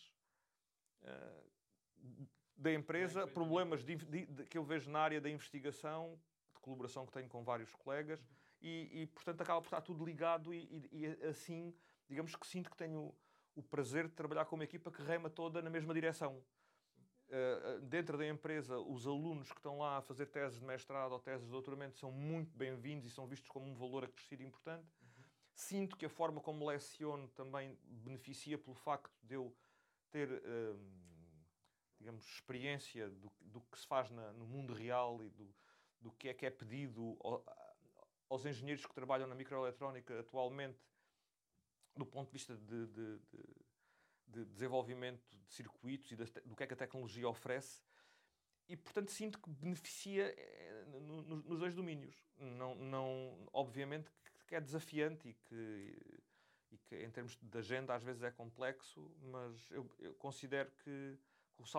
hum, 1.02 2.26
da 2.56 2.72
empresa, 2.72 3.26
problemas 3.26 3.84
de, 3.84 3.96
de, 3.96 4.44
que 4.46 4.56
eu 4.56 4.64
vejo 4.64 4.90
na 4.90 5.00
área 5.00 5.20
da 5.20 5.28
investigação, 5.28 6.18
de 6.54 6.60
colaboração 6.60 7.04
que 7.06 7.12
tenho 7.12 7.28
com 7.28 7.42
vários 7.42 7.74
colegas, 7.74 8.24
e, 8.60 9.02
e 9.02 9.06
portanto 9.08 9.40
acaba 9.40 9.60
por 9.60 9.66
estar 9.66 9.80
tudo 9.80 10.04
ligado 10.04 10.54
e, 10.54 10.88
e 10.92 11.06
assim 11.26 11.74
digamos 12.08 12.34
que 12.36 12.46
sinto 12.46 12.70
que 12.70 12.76
tenho 12.76 13.14
o 13.54 13.62
prazer 13.62 14.08
de 14.08 14.14
trabalhar 14.14 14.44
com 14.46 14.56
uma 14.56 14.64
equipa 14.64 14.90
que 14.90 15.02
rema 15.02 15.30
toda 15.30 15.62
na 15.62 15.70
mesma 15.70 15.94
direção. 15.94 16.42
Uh, 17.28 17.80
dentro 17.82 18.18
da 18.18 18.26
empresa, 18.26 18.78
os 18.78 19.06
alunos 19.06 19.50
que 19.50 19.58
estão 19.58 19.78
lá 19.78 19.98
a 19.98 20.02
fazer 20.02 20.26
teses 20.26 20.58
de 20.58 20.64
mestrado 20.64 21.12
ou 21.12 21.18
teses 21.18 21.46
de 21.46 21.50
doutoramento 21.50 21.96
são 21.98 22.12
muito 22.12 22.56
bem-vindos 22.56 23.06
e 23.06 23.10
são 23.10 23.26
vistos 23.26 23.48
como 23.48 23.66
um 23.66 23.74
valor 23.74 24.04
acrescido 24.04 24.42
importante. 24.42 24.86
Sinto 25.54 25.96
que 25.96 26.06
a 26.06 26.08
forma 26.08 26.40
como 26.40 26.66
leciono 26.66 27.28
também 27.28 27.78
beneficia 27.84 28.58
pelo 28.58 28.74
facto 28.74 29.16
de 29.22 29.34
eu 29.36 29.56
ter, 30.10 30.30
uh, 30.30 30.80
digamos, 31.98 32.26
experiência 32.26 33.08
do, 33.08 33.32
do, 33.40 33.60
que 33.60 33.78
se 33.78 33.86
faz 33.86 34.10
na, 34.10 34.32
no 34.32 34.46
mundo 34.46 34.74
real 34.74 35.22
e 35.22 35.30
do, 35.30 35.54
do 36.00 36.10
que 36.12 36.28
é 36.28 36.34
que 36.34 36.44
é 36.44 36.50
pedido 36.50 37.16
aos 38.28 38.44
engenheiros 38.44 38.84
que 38.84 38.94
trabalham 38.94 39.28
na 39.28 39.34
microeletrónica 39.34 40.20
atualmente 40.20 40.78
do 41.96 42.04
ponto 42.04 42.26
de 42.26 42.32
vista 42.32 42.56
de, 42.56 42.86
de, 42.86 43.18
de, 43.18 43.64
de 44.26 44.44
desenvolvimento 44.46 45.24
de 45.36 45.52
circuitos 45.52 46.10
e 46.10 46.16
do 46.16 46.56
que 46.56 46.64
é 46.64 46.66
que 46.66 46.74
a 46.74 46.76
tecnologia 46.76 47.28
oferece, 47.28 47.82
e 48.68 48.76
portanto 48.76 49.10
sinto 49.10 49.38
que 49.38 49.48
beneficia 49.50 50.34
eh, 50.36 50.84
nos 51.00 51.58
dois 51.58 51.74
domínios. 51.74 52.16
Não, 52.36 52.74
não, 52.74 53.48
obviamente 53.52 54.10
que 54.46 54.54
é 54.54 54.60
desafiante 54.60 55.28
e 55.28 55.34
que, 55.34 56.22
e 56.70 56.78
que 56.78 56.96
em 57.04 57.10
termos 57.10 57.36
de 57.40 57.58
agenda 57.58 57.94
às 57.94 58.02
vezes 58.02 58.22
é 58.22 58.30
complexo, 58.30 59.10
mas 59.22 59.70
eu, 59.70 59.90
eu 59.98 60.14
considero 60.14 60.70
que 60.82 61.18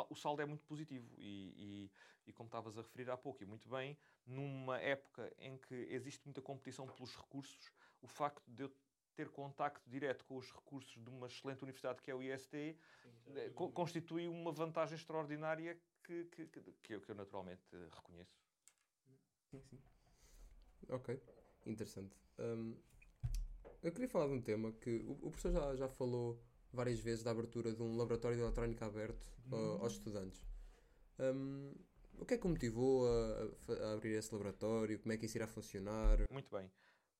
o 0.10 0.15
saldo 0.15 0.41
é 0.41 0.45
muito 0.45 0.63
positivo 0.63 1.13
e, 1.17 1.54
e, 1.58 2.30
e, 2.30 2.34
como 2.34 2.47
estavas 2.47 2.78
a 2.78 2.82
referir 2.82 3.10
há 3.10 3.17
pouco, 3.17 3.43
e 3.43 3.45
muito 3.45 3.67
bem, 3.67 3.97
numa 4.25 4.80
época 4.80 5.32
em 5.38 5.58
que 5.58 5.75
existe 5.89 6.23
muita 6.25 6.41
competição 6.41 6.88
pelos 6.88 7.15
recursos, 7.15 7.71
o 8.01 8.08
facto 8.08 8.49
de 8.49 8.63
eu 8.63 8.71
ter 9.15 9.30
contacto 9.30 9.89
direto 9.89 10.25
com 10.25 10.38
os 10.38 10.51
recursos 10.51 10.91
de 10.91 11.10
uma 11.10 11.28
excelente 11.28 11.63
universidade 11.63 12.01
que 12.01 12.12
é 12.12 12.15
o 12.15 12.21
IST 12.21 12.51
sim, 12.51 13.54
co 13.54 13.71
constitui 13.71 14.28
uma 14.28 14.51
vantagem 14.51 14.95
extraordinária 14.95 15.80
que, 16.04 16.25
que, 16.25 16.47
que, 16.47 16.93
eu, 16.93 17.01
que 17.01 17.12
eu 17.12 17.15
naturalmente 17.15 17.63
reconheço. 17.91 18.38
Sim, 19.51 19.62
sim. 19.62 19.80
Ok, 20.89 21.19
interessante. 21.65 22.15
Um, 22.39 22.75
eu 23.82 23.91
queria 23.91 24.10
falar 24.10 24.28
de 24.28 24.34
um 24.34 24.41
tema 24.41 24.71
que 24.73 24.97
o, 24.97 25.28
o 25.28 25.32
professor 25.32 25.51
já, 25.51 25.75
já 25.75 25.88
falou 25.88 26.41
várias 26.73 26.99
vezes 26.99 27.23
da 27.23 27.32
abertura 27.32 27.73
de 27.73 27.82
um 27.82 27.95
laboratório 27.95 28.38
de 28.38 28.43
eletrónica 28.43 28.86
aberto 28.86 29.25
uhum. 29.51 29.78
uh, 29.78 29.84
aos 29.84 29.93
estudantes. 29.93 30.43
Um, 31.19 31.73
o 32.17 32.25
que 32.25 32.34
é 32.34 32.38
que 32.38 32.45
o 32.45 32.49
motivou 32.49 33.08
a, 33.08 33.84
a, 33.88 33.93
abrir 33.93 34.13
esse 34.13 34.34
laboratório? 34.34 34.99
Como 34.99 35.13
é 35.13 35.17
que 35.17 35.25
isso 35.25 35.38
irá 35.38 35.47
funcionar? 35.47 36.19
Muito 36.32 36.49
bem. 36.49 36.71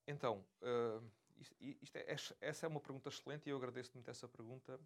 Então, 0.08 0.46
uh, 0.62 1.04
isto, 1.38 1.56
isto 1.82 1.96
é, 1.98 2.16
essa 2.42 2.66
é 2.66 2.70
uma 2.70 2.80
pergunta 2.80 3.10
excelente 3.10 3.48
e 3.48 3.50
eu 3.50 3.58
agradeço 3.58 3.92
muito 3.94 4.10
essa 4.10 4.28
pergunta 4.28 4.80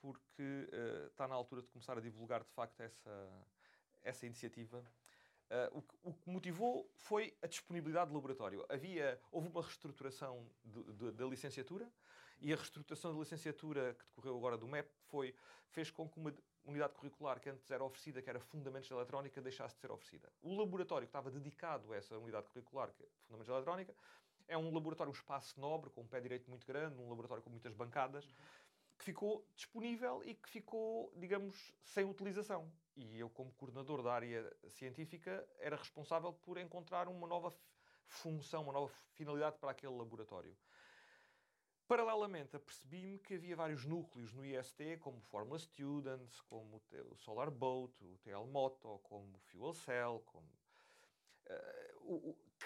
porque 0.00 0.42
uh, 0.42 1.06
está 1.08 1.28
na 1.28 1.34
altura 1.34 1.62
de 1.62 1.68
começar 1.68 1.96
a 1.96 2.00
divulgar 2.00 2.42
de 2.42 2.50
facto 2.50 2.80
essa, 2.80 3.46
essa 4.02 4.26
iniciativa. 4.26 4.82
Uh, 5.50 5.82
o, 6.04 6.12
que, 6.12 6.30
motivou 6.30 6.88
foi 6.94 7.36
a 7.42 7.46
disponibilidade 7.48 8.10
de 8.10 8.14
laboratório. 8.14 8.64
Havia, 8.68 9.20
houve 9.32 9.48
uma 9.48 9.60
reestruturação 9.60 10.46
da 10.64 11.26
licenciatura 11.26 11.90
e 12.40 12.52
a 12.52 12.56
reestruturação 12.56 13.12
da 13.12 13.18
licenciatura 13.18 13.94
que 13.94 14.04
decorreu 14.04 14.36
agora 14.36 14.56
do 14.56 14.68
MEP 14.68 14.88
foi, 15.08 15.34
fez 15.70 15.90
com 15.90 16.08
que 16.08 16.20
uma 16.20 16.32
unidade 16.64 16.94
curricular 16.94 17.40
que 17.40 17.50
antes 17.50 17.68
era 17.70 17.82
oferecida, 17.82 18.22
que 18.22 18.30
era 18.30 18.38
Fundamentos 18.38 18.88
da 18.88 18.94
Eletrónica, 18.94 19.40
deixasse 19.40 19.74
de 19.74 19.80
ser 19.80 19.90
oferecida. 19.90 20.32
O 20.40 20.56
laboratório 20.56 21.06
que 21.06 21.10
estava 21.10 21.30
dedicado 21.30 21.92
a 21.92 21.96
essa 21.96 22.16
unidade 22.16 22.48
curricular, 22.48 22.92
que 22.92 23.02
é 23.02 23.06
Fundamentos 23.26 23.48
da 23.48 23.54
Eletrónica, 23.54 23.94
é 24.46 24.56
um 24.56 24.72
laboratório, 24.72 25.10
um 25.10 25.14
espaço 25.14 25.60
nobre, 25.60 25.90
com 25.90 26.02
um 26.02 26.06
pé 26.06 26.20
direito 26.20 26.48
muito 26.48 26.66
grande, 26.66 27.00
um 27.00 27.08
laboratório 27.08 27.42
com 27.42 27.50
muitas 27.50 27.72
bancadas, 27.72 28.24
que 29.00 29.04
ficou 29.06 29.42
disponível 29.54 30.22
e 30.24 30.34
que 30.34 30.48
ficou, 30.48 31.10
digamos, 31.16 31.72
sem 31.82 32.04
utilização. 32.04 32.70
E 32.94 33.18
eu, 33.18 33.30
como 33.30 33.50
coordenador 33.52 34.02
da 34.02 34.12
área 34.12 34.54
científica, 34.68 35.48
era 35.58 35.74
responsável 35.74 36.34
por 36.34 36.58
encontrar 36.58 37.08
uma 37.08 37.26
nova 37.26 37.50
função, 38.06 38.64
uma 38.64 38.74
nova 38.74 38.92
finalidade 39.14 39.56
para 39.58 39.70
aquele 39.70 39.96
laboratório. 39.96 40.54
Paralelamente, 41.88 42.54
apercebi-me 42.54 43.18
que 43.18 43.34
havia 43.34 43.56
vários 43.56 43.86
núcleos 43.86 44.34
no 44.34 44.44
IST, 44.44 44.98
como 45.00 45.16
o 45.16 45.22
Formula 45.22 45.58
Students, 45.58 46.40
como 46.42 46.80
o 47.10 47.16
Solar 47.16 47.50
Boat, 47.50 48.04
o 48.04 48.18
TL 48.18 48.46
Moto, 48.46 49.00
como 49.02 49.34
o 49.34 49.40
Fuel 49.40 49.72
Cell, 49.72 50.22
como 50.26 50.46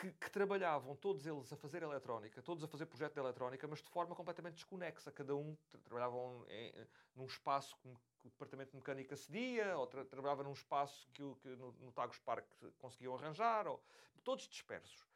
que, 0.01 0.13
que, 0.13 0.31
trabalhavam 0.31 0.97
todos 0.97 1.27
eles 1.27 1.53
a 1.53 1.57
fazer 1.57 1.83
eletrónica, 1.83 2.43
todos 2.43 2.65
a 2.65 2.69
fazer 2.69 2.87
projeto 2.87 3.15
de 3.15 3.21
eletrónica, 3.21 3.67
mas 3.69 3.83
de 3.83 3.91
forma 3.91 4.15
completamente 4.15 4.55
desconexa. 4.55 5.13
Cada 5.13 5.35
um 5.37 5.57
trabalhavam 5.85 6.45
em, 6.49 6.73
num 7.15 7.27
espaço 7.27 7.77
que, 7.77 7.89
o 7.89 8.31
departamento 8.31 8.71
de 8.71 8.77
mecânica 8.77 9.17
cedia, 9.17 9.77
ou 9.77 9.87
tra 9.87 10.05
trabalhava 10.05 10.43
num 10.43 10.53
espaço 10.53 11.07
que, 11.13 11.23
que 11.43 11.49
no, 11.57 11.73
no 11.73 11.93
Tagus 11.93 12.19
Park 12.19 12.47
conseguiam 12.79 13.15
arranjar, 13.15 13.67
ou, 13.67 13.83
todos 14.25 14.49
dispersos. 14.49 15.07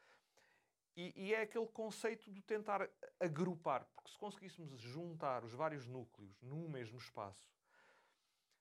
E, 0.95 1.13
e, 1.17 1.35
é 1.35 1.43
aquele 1.43 1.67
conceito 1.69 2.31
de 2.31 2.43
tentar 2.43 2.89
agrupar, 3.21 3.85
porque 3.95 4.11
se 4.11 4.19
conseguíssemos 4.19 4.79
juntar 4.81 5.45
os 5.45 5.53
vários 5.53 5.87
núcleos 5.87 6.43
num 6.43 6.69
mesmo 6.69 6.99
espaço, 6.99 7.49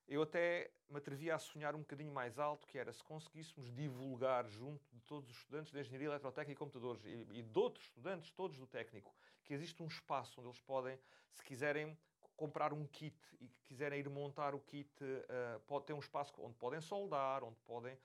eu 0.07 0.21
até 0.21 0.71
me 0.89 0.97
atrevia 0.97 1.35
a 1.35 1.39
sonhar 1.39 1.75
um 1.75 1.79
bocadinho 1.79 2.11
mais 2.11 2.39
alto, 2.39 2.65
que 2.65 2.77
era 2.77 2.93
se 2.93 3.03
conseguíssemos 3.03 3.73
divulgar 3.73 4.47
junto 4.47 4.83
de 4.93 5.01
todos 5.01 5.29
os 5.29 5.35
estudantes 5.35 5.71
de 5.71 5.79
Engenharia 5.79 6.07
Eletrotécnica 6.07 6.53
e 6.53 6.55
Computadores 6.55 7.03
e, 7.03 7.27
e 7.31 7.43
de 7.43 7.59
outros 7.59 7.85
estudantes, 7.85 8.31
todos 8.31 8.57
do 8.57 8.65
técnico, 8.65 9.13
que 9.43 9.53
existe 9.53 9.83
um 9.83 9.87
espaço 9.87 10.39
onde 10.39 10.49
eles 10.49 10.61
podem, 10.61 10.97
se 11.33 11.43
quiserem 11.43 11.97
comprar 12.37 12.71
um 12.71 12.85
kit 12.85 13.17
e 13.41 13.49
quiserem 13.63 13.99
ir 13.99 14.09
montar 14.09 14.55
o 14.55 14.59
kit, 14.59 14.89
uh, 15.03 15.59
pode 15.61 15.85
ter 15.85 15.93
um 15.93 15.99
espaço 15.99 16.33
onde 16.39 16.55
podem 16.55 16.79
soldar, 16.79 17.43
onde 17.43 17.59
podem 17.65 17.97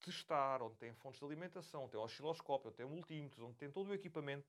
testar, 0.00 0.62
onde 0.62 0.76
tem 0.76 0.94
fontes 0.94 1.18
de 1.18 1.26
alimentação, 1.26 1.82
onde 1.82 1.92
tem 1.92 2.00
osciloscópio, 2.00 2.68
onde 2.68 2.76
tem 2.76 2.86
multímetros, 2.86 3.42
onde 3.42 3.56
tem 3.56 3.70
todo 3.70 3.88
o 3.88 3.94
equipamento 3.94 4.48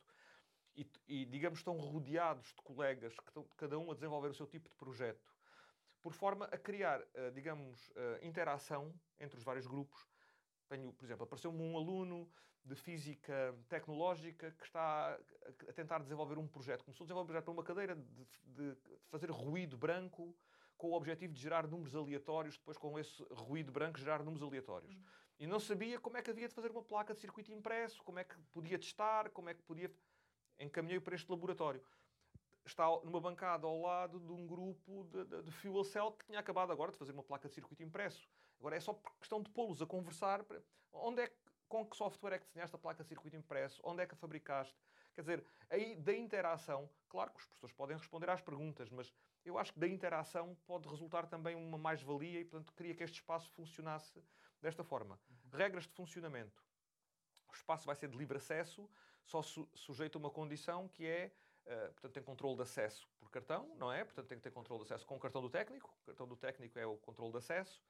e, 0.76 0.88
e 1.08 1.26
digamos, 1.26 1.60
estão 1.60 1.76
rodeados 1.78 2.48
de 2.48 2.62
colegas 2.62 3.20
que 3.20 3.30
estão 3.30 3.44
cada 3.58 3.78
um 3.80 3.90
a 3.92 3.94
desenvolver 3.96 4.30
o 4.30 4.34
seu 4.34 4.46
tipo 4.46 4.70
de 4.70 4.76
projeto 4.76 5.37
por 6.02 6.14
forma 6.14 6.46
a 6.46 6.58
criar, 6.58 7.02
uh, 7.02 7.32
digamos, 7.34 7.90
uh, 7.90 7.94
interação 8.22 8.94
entre 9.20 9.38
os 9.38 9.44
vários 9.44 9.68
grupos. 9.68 10.08
Tenho, 10.68 10.92
por 10.94 11.06
exemplo, 11.06 11.24
apareceu-me 11.24 11.62
um 11.62 11.78
aluno 11.78 12.30
de 12.64 12.76
física 12.76 13.58
tecnológica 13.70 14.52
que 14.52 14.66
está 14.66 15.18
a 15.68 15.74
tentar 15.74 16.00
desenvolver 16.00 16.38
um 16.38 16.48
projeto. 16.48 16.84
Começou 16.84 17.06
a 17.06 17.08
desenvolver 17.08 17.24
um 17.24 17.28
projeto 17.28 17.46
para 17.46 17.54
uma 17.54 17.64
cadeira 17.64 17.96
de, 17.96 18.28
de 18.46 18.78
fazer 19.10 19.32
ruído 19.32 19.78
branco 19.78 20.36
com 20.78 20.90
o 20.90 20.94
objetivo 20.94 21.34
de 21.34 21.42
gerar 21.42 21.66
números 21.68 21.96
aleatórios, 21.96 22.58
depois 22.58 22.78
com 22.78 23.00
esse 23.00 23.24
ruído 23.32 23.72
branco 23.72 23.98
gerar 23.98 24.22
números 24.22 24.44
aleatórios. 24.44 24.94
Uhum. 24.94 25.04
E 25.40 25.48
não 25.48 25.60
sabia 25.60 26.00
como 26.00 26.18
é 26.18 26.22
que 26.22 26.30
havia 26.30 26.48
de 26.48 26.54
fazer 26.54 26.72
uma 26.72 26.84
placa 26.84 27.14
de 27.14 27.20
circuito 27.20 27.52
impresso, 27.52 28.04
como 28.04 28.20
é 28.20 28.24
que 28.24 28.36
podia 28.52 28.78
testar, 28.78 29.30
como 29.32 29.50
é 29.50 29.54
que 29.54 29.62
podia. 29.64 29.92
Encaminhei 30.60 31.00
para 31.00 31.16
este 31.16 31.30
laboratório. 31.30 31.82
Está 32.68 32.86
numa 33.06 33.22
bancada 33.22 33.66
ao 33.66 33.80
lado 33.80 34.20
de 34.20 34.30
um 34.30 34.46
grupo 34.46 35.06
de, 35.06 35.24
de, 35.24 35.44
de 35.44 35.52
fuel 35.52 35.86
cell 35.86 36.12
que 36.12 36.26
tinha 36.26 36.40
acabado 36.40 36.70
agora 36.70 36.92
de 36.92 36.98
fazer 36.98 37.14
uma 37.14 37.24
placa 37.24 37.48
de 37.48 37.54
circuito 37.54 37.82
impresso. 37.82 38.28
Agora 38.60 38.76
é 38.76 38.80
só 38.80 38.94
por 38.94 39.16
questão 39.18 39.42
de 39.42 39.50
pô-los 39.50 39.82
a 39.82 39.86
conversar. 39.86 40.44
Para... 40.44 40.62
Onde 40.92 41.22
é 41.22 41.28
que, 41.28 41.36
com 41.70 41.86
que 41.86 41.96
software 41.96 42.34
é 42.34 42.40
que 42.40 42.46
desenhaste 42.46 42.76
a 42.76 42.80
placa 42.80 43.04
de 43.04 43.10
circuito 43.10 43.38
impresso? 43.38 43.82
Onde 43.86 44.04
é 44.04 44.06
que 44.06 44.14
a 44.14 44.18
fabricaste? 44.18 44.76
Quer 45.16 45.22
dizer, 45.22 45.46
aí 45.70 45.96
da 45.96 46.14
interação, 46.14 46.90
claro 47.08 47.32
que 47.32 47.40
os 47.40 47.46
professores 47.46 47.76
podem 47.76 47.98
responder 47.98 48.30
às 48.30 48.42
perguntas, 48.42 48.90
mas 48.90 49.14
eu 49.46 49.58
acho 49.58 49.72
que 49.72 49.80
da 49.80 49.88
interação 49.88 50.56
pode 50.66 50.90
resultar 50.90 51.26
também 51.26 51.56
uma 51.56 51.78
mais-valia 51.78 52.42
e, 52.42 52.46
portanto, 52.46 52.74
queria 52.74 52.94
que 52.94 53.04
este 53.04 53.22
espaço 53.22 53.50
funcionasse 53.52 54.22
desta 54.62 54.84
forma. 54.84 55.18
Uhum. 55.30 55.58
Regras 55.58 55.86
de 55.86 55.94
funcionamento. 55.94 56.62
O 57.48 57.54
espaço 57.54 57.86
vai 57.86 57.96
ser 57.96 58.10
de 58.10 58.18
livre 58.18 58.38
acesso, 58.38 58.90
só 59.24 59.42
su 59.42 59.68
sujeito 59.74 60.18
a 60.18 60.20
uma 60.20 60.30
condição 60.30 60.90
que 60.90 61.06
é, 61.06 61.32
uh, 61.68 61.92
portanto, 61.94 62.14
tem 62.14 62.24
controle 62.24 62.56
de 62.56 62.62
acesso 62.64 63.08
por 63.20 63.30
cartão, 63.30 63.70
não 63.78 63.92
é? 63.92 64.04
Portanto, 64.04 64.28
tem 64.28 64.38
que 64.38 64.44
ter 64.44 64.52
controle 64.52 64.84
de 64.84 64.86
acesso 64.86 65.06
com 65.06 65.16
o 65.16 65.20
cartão 65.20 65.42
do 65.42 65.50
técnico. 65.50 65.94
O 66.04 66.06
cartão 66.06 66.28
do 66.28 66.36
técnico 66.36 66.80
é 66.80 66.86
o 66.86 66.98
controle 66.98 67.32
de 67.32 67.38
acesso. 67.38 67.82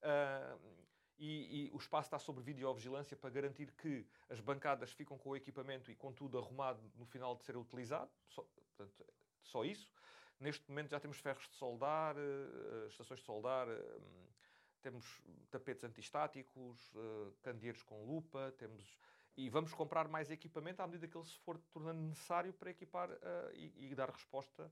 Uh, 0.00 0.84
e, 1.16 1.68
e, 1.68 1.70
o 1.72 1.76
espaço 1.76 2.08
está 2.08 2.18
sob 2.18 2.40
videovigilância 2.40 3.16
para 3.16 3.30
garantir 3.30 3.70
que 3.72 4.04
as 4.28 4.40
bancadas 4.40 4.90
ficam 4.90 5.16
com 5.16 5.30
o 5.30 5.36
equipamento 5.36 5.90
e 5.90 5.94
com 5.94 6.12
tudo 6.12 6.38
arrumado 6.38 6.80
no 6.96 7.06
final 7.06 7.36
de 7.36 7.44
ser 7.44 7.56
utilizado. 7.56 8.10
Só, 8.28 8.42
portanto, 8.42 9.06
só 9.42 9.64
isso. 9.64 9.92
Neste 10.40 10.68
momento 10.68 10.90
já 10.90 10.98
temos 10.98 11.18
ferros 11.18 11.48
de 11.48 11.54
soldar, 11.54 12.16
uh, 12.16 12.88
estações 12.88 13.20
de 13.20 13.26
soldar, 13.26 13.68
temos 14.82 15.22
tapetes 15.50 15.82
antistáticos, 15.82 16.92
candeeiros 17.42 17.82
com 17.82 18.04
lupa, 18.04 18.52
temos 18.58 18.98
e 19.36 19.48
vamos 19.48 19.72
comprar 19.74 20.08
mais 20.08 20.30
equipamento 20.30 20.80
à 20.82 20.86
medida 20.86 21.08
que 21.08 21.16
ele 21.16 21.24
se 21.24 21.38
for 21.38 21.58
tornando 21.72 22.00
necessário 22.00 22.52
para 22.52 22.70
equipar 22.70 23.10
uh, 23.10 23.16
e, 23.54 23.90
e, 23.90 23.94
dar 23.94 24.10
resposta, 24.10 24.70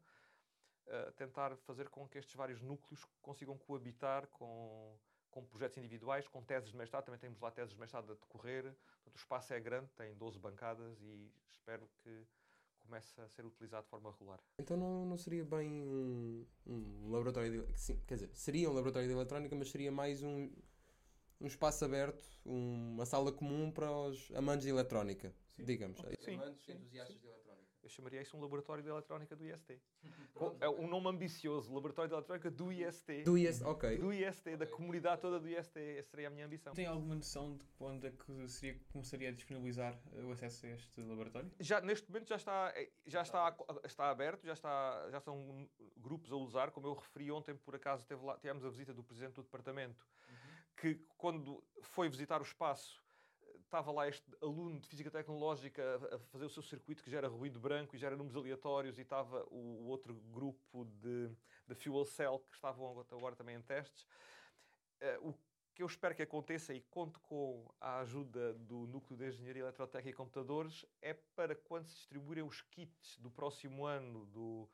uh, 0.86 1.12
tentar 1.12 1.56
fazer 1.58 1.88
com 1.88 2.08
que 2.08 2.18
estes 2.18 2.34
vários 2.34 2.62
núcleos 2.62 3.04
consigam 3.20 3.58
coabitar 3.58 4.28
com, 4.28 4.96
com 5.30 5.44
projetos 5.44 5.78
individuais, 5.78 6.28
com 6.28 6.42
teses 6.42 6.70
de 6.70 6.76
mestrado. 6.76 7.04
Também 7.04 7.20
temos 7.20 7.40
lá 7.40 7.50
teses 7.50 7.74
de 7.74 7.80
mestrado 7.80 8.12
a 8.12 8.14
decorrer. 8.14 8.62
Portanto, 8.62 9.14
o 9.14 9.18
espaço 9.18 9.52
é 9.52 9.60
grande, 9.60 9.90
tem 9.96 10.14
12 10.14 10.38
bancadas 10.38 11.00
e 11.02 11.32
espero 11.50 11.88
que 12.02 12.26
começa 12.78 13.22
a 13.22 13.28
ser 13.28 13.44
utilizado 13.44 13.84
de 13.84 13.90
forma 13.90 14.10
regular. 14.10 14.40
Então 14.58 14.76
não, 14.76 15.06
não 15.06 15.16
seria 15.16 15.44
bem 15.44 15.82
um, 15.82 16.46
um 16.66 17.10
laboratório 17.10 17.66
de, 17.66 17.78
sim, 17.78 18.00
quer 18.06 18.14
dizer, 18.14 18.30
seria 18.34 18.68
um 18.68 18.72
laboratório 18.72 19.08
de 19.08 19.14
eletrónica, 19.14 19.54
mas 19.56 19.70
seria 19.70 19.90
mais 19.90 20.22
um, 20.22 20.50
um 21.42 21.46
espaço 21.46 21.84
aberto, 21.84 22.24
uma 22.44 23.04
sala 23.04 23.32
comum 23.32 23.70
para 23.70 23.90
os 23.90 24.30
amantes 24.34 24.64
de 24.64 24.70
eletrónica, 24.70 25.34
sim. 25.50 25.64
digamos. 25.64 26.00
Sim. 26.20 26.36
Amantes, 26.36 26.68
entusiastas 26.68 27.20
de 27.20 27.26
eletrónica. 27.26 27.42
Eu 27.82 27.88
chamaria 27.88 28.22
isso 28.22 28.36
um 28.36 28.40
laboratório 28.40 28.80
de 28.80 28.88
eletrónica 28.88 29.34
do 29.34 29.44
IST. 29.44 29.80
é 30.60 30.68
um 30.68 30.86
nome 30.86 31.08
ambicioso, 31.08 31.74
laboratório 31.74 32.08
de 32.08 32.14
eletrónica 32.14 32.48
do 32.48 32.72
IST. 32.72 33.24
Do 33.24 33.36
IST, 33.36 33.64
ok. 33.64 33.98
Do 33.98 34.12
IST, 34.12 34.56
da 34.56 34.66
comunidade 34.68 35.20
toda 35.20 35.40
do 35.40 35.48
IST, 35.48 35.76
essa 35.98 36.10
seria 36.10 36.28
a 36.28 36.30
minha 36.30 36.46
ambição. 36.46 36.72
Tem 36.74 36.86
alguma 36.86 37.16
noção 37.16 37.56
de 37.56 37.64
quando 37.76 38.06
é 38.06 38.12
que 38.12 38.48
seria, 38.48 38.78
começaria 38.92 39.30
a 39.30 39.32
disponibilizar 39.32 40.00
o 40.12 40.30
acesso 40.30 40.66
a 40.66 40.68
este 40.70 41.00
laboratório? 41.00 41.50
Já, 41.58 41.80
neste 41.80 42.08
momento 42.08 42.28
já 42.28 42.36
está, 42.36 42.72
é, 42.76 42.88
já 43.04 43.22
está, 43.22 43.56
está 43.84 44.10
aberto, 44.10 44.44
já, 44.46 44.52
está, 44.52 45.10
já 45.10 45.20
são 45.20 45.68
grupos 45.96 46.30
a 46.30 46.36
usar, 46.36 46.70
como 46.70 46.86
eu 46.86 46.94
referi 46.94 47.32
ontem, 47.32 47.56
por 47.56 47.74
acaso 47.74 48.06
teve 48.06 48.24
lá, 48.24 48.38
tivemos 48.38 48.64
a 48.64 48.70
visita 48.70 48.94
do 48.94 49.02
Presidente 49.02 49.34
do 49.34 49.42
Departamento, 49.42 50.06
uhum. 50.28 50.31
Que 50.82 50.96
quando 51.16 51.62
foi 51.80 52.08
visitar 52.08 52.40
o 52.40 52.44
espaço 52.44 53.00
estava 53.64 53.92
lá 53.92 54.08
este 54.08 54.28
aluno 54.42 54.80
de 54.80 54.88
Física 54.88 55.12
Tecnológica 55.12 55.82
a 56.12 56.18
fazer 56.18 56.44
o 56.44 56.50
seu 56.50 56.62
circuito 56.62 57.04
que 57.04 57.08
gera 57.08 57.28
ruído 57.28 57.60
branco 57.60 57.94
e 57.94 57.98
gera 57.98 58.16
números 58.16 58.36
aleatórios, 58.36 58.98
e 58.98 59.02
estava 59.02 59.46
o 59.48 59.86
outro 59.86 60.12
grupo 60.12 60.84
de, 60.84 61.30
de 61.68 61.74
Fuel 61.76 62.04
Cell 62.04 62.40
que 62.50 62.56
estavam 62.56 63.00
agora 63.12 63.36
também 63.36 63.56
em 63.56 63.62
testes. 63.62 64.02
Uh, 65.00 65.30
o 65.30 65.34
que 65.72 65.84
eu 65.84 65.86
espero 65.86 66.16
que 66.16 66.22
aconteça 66.22 66.74
e 66.74 66.80
conto 66.82 67.20
com 67.20 67.72
a 67.80 68.00
ajuda 68.00 68.52
do 68.54 68.86
Núcleo 68.88 69.16
de 69.16 69.28
Engenharia 69.28 69.62
Eletrotécnica 69.62 70.10
e 70.10 70.12
Computadores 70.12 70.84
é 71.00 71.14
para 71.14 71.54
quando 71.54 71.86
se 71.86 71.94
distribuírem 71.94 72.44
os 72.44 72.60
kits 72.60 73.16
do 73.18 73.30
próximo 73.30 73.86
ano 73.86 74.26
do 74.26 74.68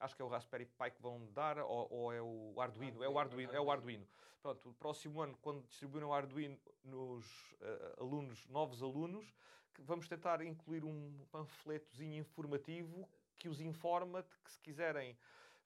acho 0.00 0.16
que 0.16 0.22
é 0.22 0.24
o 0.24 0.28
Raspberry 0.28 0.66
Pi 0.66 0.90
que 0.90 1.02
vão 1.02 1.26
dar 1.32 1.58
ou, 1.58 1.88
ou 1.90 2.12
é 2.12 2.20
o 2.20 2.54
Arduino, 2.58 3.04
é 3.04 3.08
o 3.08 3.18
Arduino, 3.18 3.52
é 3.52 3.60
o 3.60 3.70
Arduino. 3.70 4.06
Pronto, 4.42 4.70
o 4.70 4.74
próximo 4.74 5.20
ano, 5.20 5.36
quando 5.42 5.62
distribuírem 5.66 6.08
o 6.08 6.12
Arduino 6.12 6.58
nos 6.82 7.26
uh, 7.60 8.00
alunos, 8.00 8.48
novos 8.48 8.82
alunos, 8.82 9.34
vamos 9.78 10.08
tentar 10.08 10.40
incluir 10.42 10.84
um 10.84 11.26
panfletozinho 11.30 12.18
informativo 12.18 13.08
que 13.38 13.48
os 13.48 13.60
informa 13.60 14.22
de 14.22 14.36
que 14.38 14.52
se 14.52 14.60
quiserem 14.60 15.16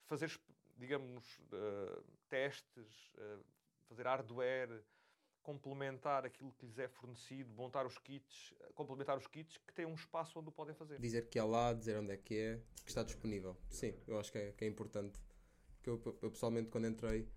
fazer, 0.03 0.31
digamos, 0.77 1.39
uh, 1.53 2.03
testes, 2.27 3.13
uh, 3.15 3.43
fazer 3.87 4.05
hardware, 4.05 4.83
complementar 5.45 6.25
aquilo 6.25 6.51
que 6.53 6.65
lhes 6.65 6.79
é 6.79 6.87
fornecido, 6.87 7.53
montar 7.53 7.85
os 7.85 7.99
kits, 7.99 8.51
complementar 8.73 9.15
os 9.15 9.27
kits, 9.27 9.57
que 9.59 9.73
têm 9.75 9.85
um 9.85 9.93
espaço 9.93 10.39
onde 10.39 10.49
o 10.49 10.51
podem 10.51 10.73
fazer. 10.73 10.99
Dizer 10.99 11.29
que 11.29 11.37
é 11.37 11.43
lá, 11.43 11.71
dizer 11.71 11.97
onde 11.97 12.11
é 12.11 12.17
que 12.17 12.35
é, 12.35 12.59
que 12.83 12.89
está 12.89 13.03
disponível. 13.03 13.55
Sim, 13.69 13.93
eu 14.07 14.19
acho 14.19 14.31
que 14.31 14.39
é, 14.39 14.51
que 14.53 14.65
é 14.65 14.67
importante. 14.67 15.19
Porque 15.75 15.89
eu, 15.91 16.17
eu, 16.23 16.31
pessoalmente, 16.31 16.71
quando 16.71 16.87
entrei 16.87 17.29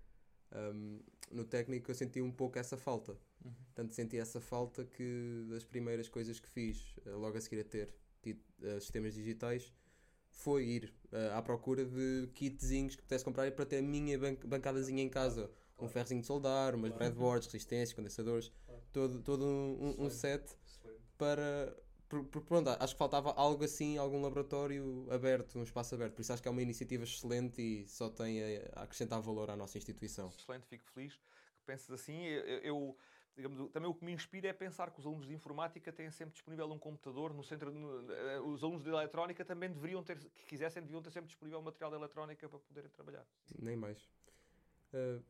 um, 0.51 0.99
no 1.29 1.45
técnico, 1.45 1.91
eu 1.91 1.95
senti 1.95 2.19
um 2.19 2.31
pouco 2.31 2.57
essa 2.57 2.75
falta. 2.75 3.15
Uhum. 3.45 3.53
Tanto 3.75 3.93
senti 3.93 4.17
essa 4.17 4.41
falta 4.41 4.83
que 4.83 5.45
das 5.47 5.63
primeiras 5.63 6.09
coisas 6.09 6.39
que 6.39 6.49
fiz, 6.49 6.95
eh, 7.05 7.11
logo 7.11 7.37
a 7.37 7.41
seguir 7.41 7.61
a 7.61 7.63
ter 7.63 7.93
tido, 8.23 8.41
uh, 8.61 8.81
sistemas 8.81 9.13
digitais, 9.13 9.71
foi 10.31 10.65
ir 10.65 10.93
uh, 11.13 11.37
à 11.37 11.41
procura 11.43 11.85
de 11.85 12.27
kitzinhos 12.33 12.95
que 12.95 13.03
pudesse 13.03 13.23
comprar 13.23 13.49
para 13.51 13.65
ter 13.65 13.77
a 13.77 13.81
minha 13.83 14.17
ban 14.17 14.35
bancadazinha 14.45 15.03
em 15.03 15.09
casa 15.09 15.49
um 15.81 15.87
ferrozinho 15.87 16.21
de 16.21 16.27
soldar, 16.27 16.75
umas 16.75 16.91
breadboards, 16.91 17.47
resistências, 17.47 17.93
condensadores, 17.93 18.51
todo, 18.91 19.21
todo 19.21 19.45
um, 19.45 19.95
um, 20.05 20.09
set 20.09 20.43
para. 21.17 21.75
pronto, 22.47 22.69
acho 22.69 22.93
que 22.93 22.99
faltava 22.99 23.31
algo 23.31 23.63
assim, 23.63 23.97
algum 23.97 24.21
laboratório 24.21 25.07
aberto, 25.11 25.59
um 25.59 25.63
espaço 25.63 25.95
aberto. 25.95 26.13
Por 26.15 26.21
isso 26.21 26.33
acho 26.33 26.41
que 26.41 26.47
é 26.47 26.51
uma 26.51 26.61
iniciativa 26.61 27.03
excelente 27.03 27.61
e 27.61 27.87
só 27.87 28.09
tem 28.09 28.41
a, 28.41 28.83
acrescentar 28.83 29.21
valor 29.21 29.49
à 29.49 29.55
nossa 29.55 29.77
instituição. 29.77 30.29
Excelente, 30.29 30.67
fico 30.67 30.85
feliz 30.91 31.15
que 31.15 31.21
penses 31.65 31.89
assim. 31.91 32.23
Eu, 32.25 32.59
eu 32.59 32.97
digamos, 33.39 33.71
também 33.71 33.89
o 33.89 33.93
que 33.93 34.03
me 34.03 34.11
inspira 34.11 34.49
é 34.49 34.53
pensar 34.53 34.91
que 34.91 34.99
os 34.99 35.05
alunos 35.05 35.25
de 35.25 35.33
informática 35.33 35.91
têm 35.93 36.11
sempre 36.11 36.33
disponível 36.33 36.69
um 36.71 36.77
computador 36.77 37.33
no 37.33 37.43
centro. 37.43 37.71
Eh, 38.11 38.39
os 38.41 38.63
alunos 38.63 38.83
de 38.83 38.89
eletrónica 38.89 39.45
também 39.45 39.71
deveriam 39.71 40.03
ter, 40.03 40.19
que 40.19 40.45
quisessem, 40.45 40.83
deviam 40.83 41.01
ter 41.01 41.11
sempre 41.11 41.27
disponível 41.27 41.61
material 41.61 41.89
de 41.91 41.97
eletrónica 41.97 42.49
para 42.49 42.59
poderem 42.59 42.89
trabalhar. 42.89 43.25
Nem 43.57 43.77
mais. 43.77 43.97
Uh, 44.93 45.23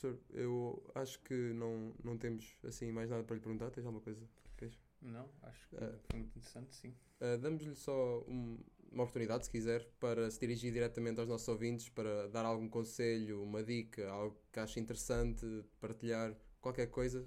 professor, 0.00 0.18
eu 0.30 0.82
acho 0.94 1.20
que 1.20 1.34
não, 1.52 1.94
não 2.02 2.16
temos 2.16 2.56
assim 2.64 2.90
mais 2.90 3.10
nada 3.10 3.22
para 3.22 3.36
lhe 3.36 3.42
perguntar. 3.42 3.70
Tens 3.70 3.84
alguma 3.84 4.02
coisa 4.02 4.26
que 4.44 4.54
queres? 4.56 4.78
Não, 5.02 5.30
acho 5.42 5.68
que 5.68 5.76
uh, 5.76 5.98
foi 6.10 6.18
muito 6.18 6.30
interessante, 6.38 6.74
sim. 6.74 6.94
Uh, 7.20 7.38
Damos-lhe 7.38 7.74
só 7.74 8.20
um, 8.22 8.58
uma 8.90 9.04
oportunidade, 9.04 9.44
se 9.44 9.50
quiser, 9.50 9.84
para 9.98 10.30
se 10.30 10.40
dirigir 10.40 10.72
diretamente 10.72 11.20
aos 11.20 11.28
nossos 11.28 11.48
ouvintes, 11.48 11.88
para 11.88 12.28
dar 12.28 12.44
algum 12.44 12.68
conselho, 12.68 13.42
uma 13.42 13.62
dica, 13.62 14.08
algo 14.10 14.40
que 14.52 14.58
ache 14.58 14.80
interessante, 14.80 15.46
partilhar, 15.80 16.34
qualquer 16.60 16.86
coisa. 16.86 17.22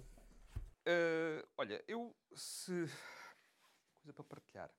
Uh, 0.86 1.48
olha, 1.58 1.84
eu 1.88 2.16
se. 2.36 2.86
coisa 4.02 4.14
para 4.14 4.24
partilhar. 4.24 4.74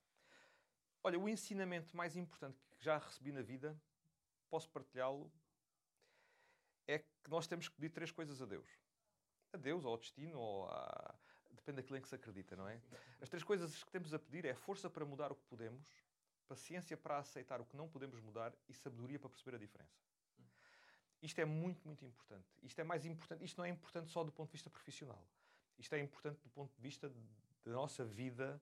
Olha, 1.02 1.18
o 1.18 1.28
ensinamento 1.28 1.96
mais 1.96 2.16
importante 2.16 2.58
que 2.78 2.84
já 2.84 2.98
recebi 2.98 3.30
na 3.30 3.42
vida, 3.42 3.78
posso 4.48 4.70
partilhá-lo 4.70 5.30
é 6.86 6.98
que 6.98 7.30
nós 7.30 7.46
temos 7.46 7.68
que 7.68 7.74
pedir 7.76 7.90
três 7.90 8.10
coisas 8.10 8.40
a 8.40 8.46
Deus. 8.46 8.68
A 9.52 9.56
Deus, 9.56 9.84
ou 9.84 9.92
ao 9.92 9.98
destino, 9.98 10.38
ou 10.38 10.66
a... 10.68 11.14
depende 11.52 11.76
daquilo 11.76 11.98
em 11.98 12.02
que 12.02 12.08
se 12.08 12.14
acredita, 12.14 12.56
não 12.56 12.68
é? 12.68 12.80
As 13.20 13.28
três 13.28 13.42
coisas 13.42 13.82
que 13.82 13.90
temos 13.90 14.12
a 14.12 14.18
pedir 14.18 14.44
é 14.44 14.54
força 14.54 14.90
para 14.90 15.04
mudar 15.04 15.32
o 15.32 15.34
que 15.34 15.44
podemos, 15.44 15.88
paciência 16.46 16.96
para 16.96 17.18
aceitar 17.18 17.60
o 17.60 17.64
que 17.64 17.76
não 17.76 17.88
podemos 17.88 18.20
mudar 18.20 18.52
e 18.68 18.74
sabedoria 18.74 19.18
para 19.18 19.30
perceber 19.30 19.56
a 19.56 19.58
diferença. 19.58 20.04
Isto 21.22 21.40
é 21.40 21.44
muito, 21.46 21.86
muito 21.86 22.04
importante. 22.04 22.46
Isto 22.62 22.80
é 22.80 22.84
mais 22.84 23.06
importante. 23.06 23.42
Isto 23.42 23.56
não 23.56 23.64
é 23.64 23.70
importante 23.70 24.10
só 24.10 24.22
do 24.22 24.30
ponto 24.30 24.48
de 24.48 24.52
vista 24.52 24.68
profissional. 24.68 25.26
Isto 25.78 25.94
é 25.94 26.00
importante 26.00 26.38
do 26.42 26.50
ponto 26.50 26.74
de 26.74 26.82
vista 26.82 27.08
da 27.64 27.72
nossa 27.72 28.04
vida. 28.04 28.60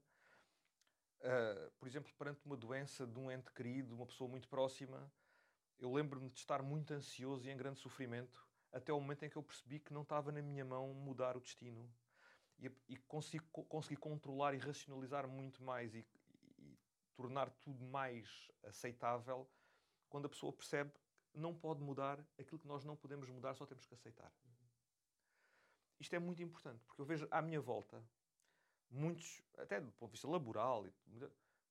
Uh, 1.18 1.70
por 1.72 1.88
exemplo, 1.88 2.12
perante 2.16 2.44
uma 2.44 2.56
doença 2.56 3.04
de 3.04 3.18
um 3.18 3.30
ente 3.30 3.50
querido, 3.50 3.94
uma 3.94 4.06
pessoa 4.06 4.30
muito 4.30 4.48
próxima, 4.48 5.10
eu 5.82 5.92
lembro-me 5.92 6.30
de 6.30 6.38
estar 6.38 6.62
muito 6.62 6.94
ansioso 6.94 7.48
e 7.48 7.50
em 7.50 7.56
grande 7.56 7.80
sofrimento 7.80 8.46
até 8.72 8.92
o 8.92 9.00
momento 9.00 9.24
em 9.24 9.28
que 9.28 9.36
eu 9.36 9.42
percebi 9.42 9.80
que 9.80 9.92
não 9.92 10.02
estava 10.02 10.30
na 10.30 10.40
minha 10.40 10.64
mão 10.64 10.94
mudar 10.94 11.36
o 11.36 11.40
destino 11.40 11.92
e, 12.58 12.70
e 12.88 12.96
consegui, 12.96 13.96
controlar 13.98 14.54
e 14.54 14.58
racionalizar 14.58 15.26
muito 15.26 15.62
mais 15.62 15.92
e, 15.94 16.06
e, 16.58 16.78
tornar 17.16 17.50
tudo 17.50 17.84
mais 17.84 18.48
aceitável 18.62 19.50
quando 20.08 20.26
a 20.26 20.28
pessoa 20.28 20.52
percebe 20.52 20.92
que 21.30 21.38
não 21.38 21.52
pode 21.52 21.82
mudar 21.82 22.24
aquilo 22.38 22.60
que 22.60 22.68
nós 22.68 22.84
não 22.84 22.96
podemos 22.96 23.28
mudar, 23.28 23.54
só 23.54 23.66
temos 23.66 23.84
que 23.84 23.94
aceitar. 23.94 24.32
isto 25.98 26.14
é 26.14 26.18
muito 26.18 26.42
importante, 26.42 26.84
porque 26.84 27.00
eu 27.00 27.06
vejo 27.06 27.26
à 27.30 27.42
minha 27.42 27.60
volta 27.60 28.02
muitos, 28.88 29.42
até 29.58 29.80
do 29.80 29.90
ponto 29.92 30.10
de 30.10 30.12
vista 30.12 30.28
laboral, 30.28 30.86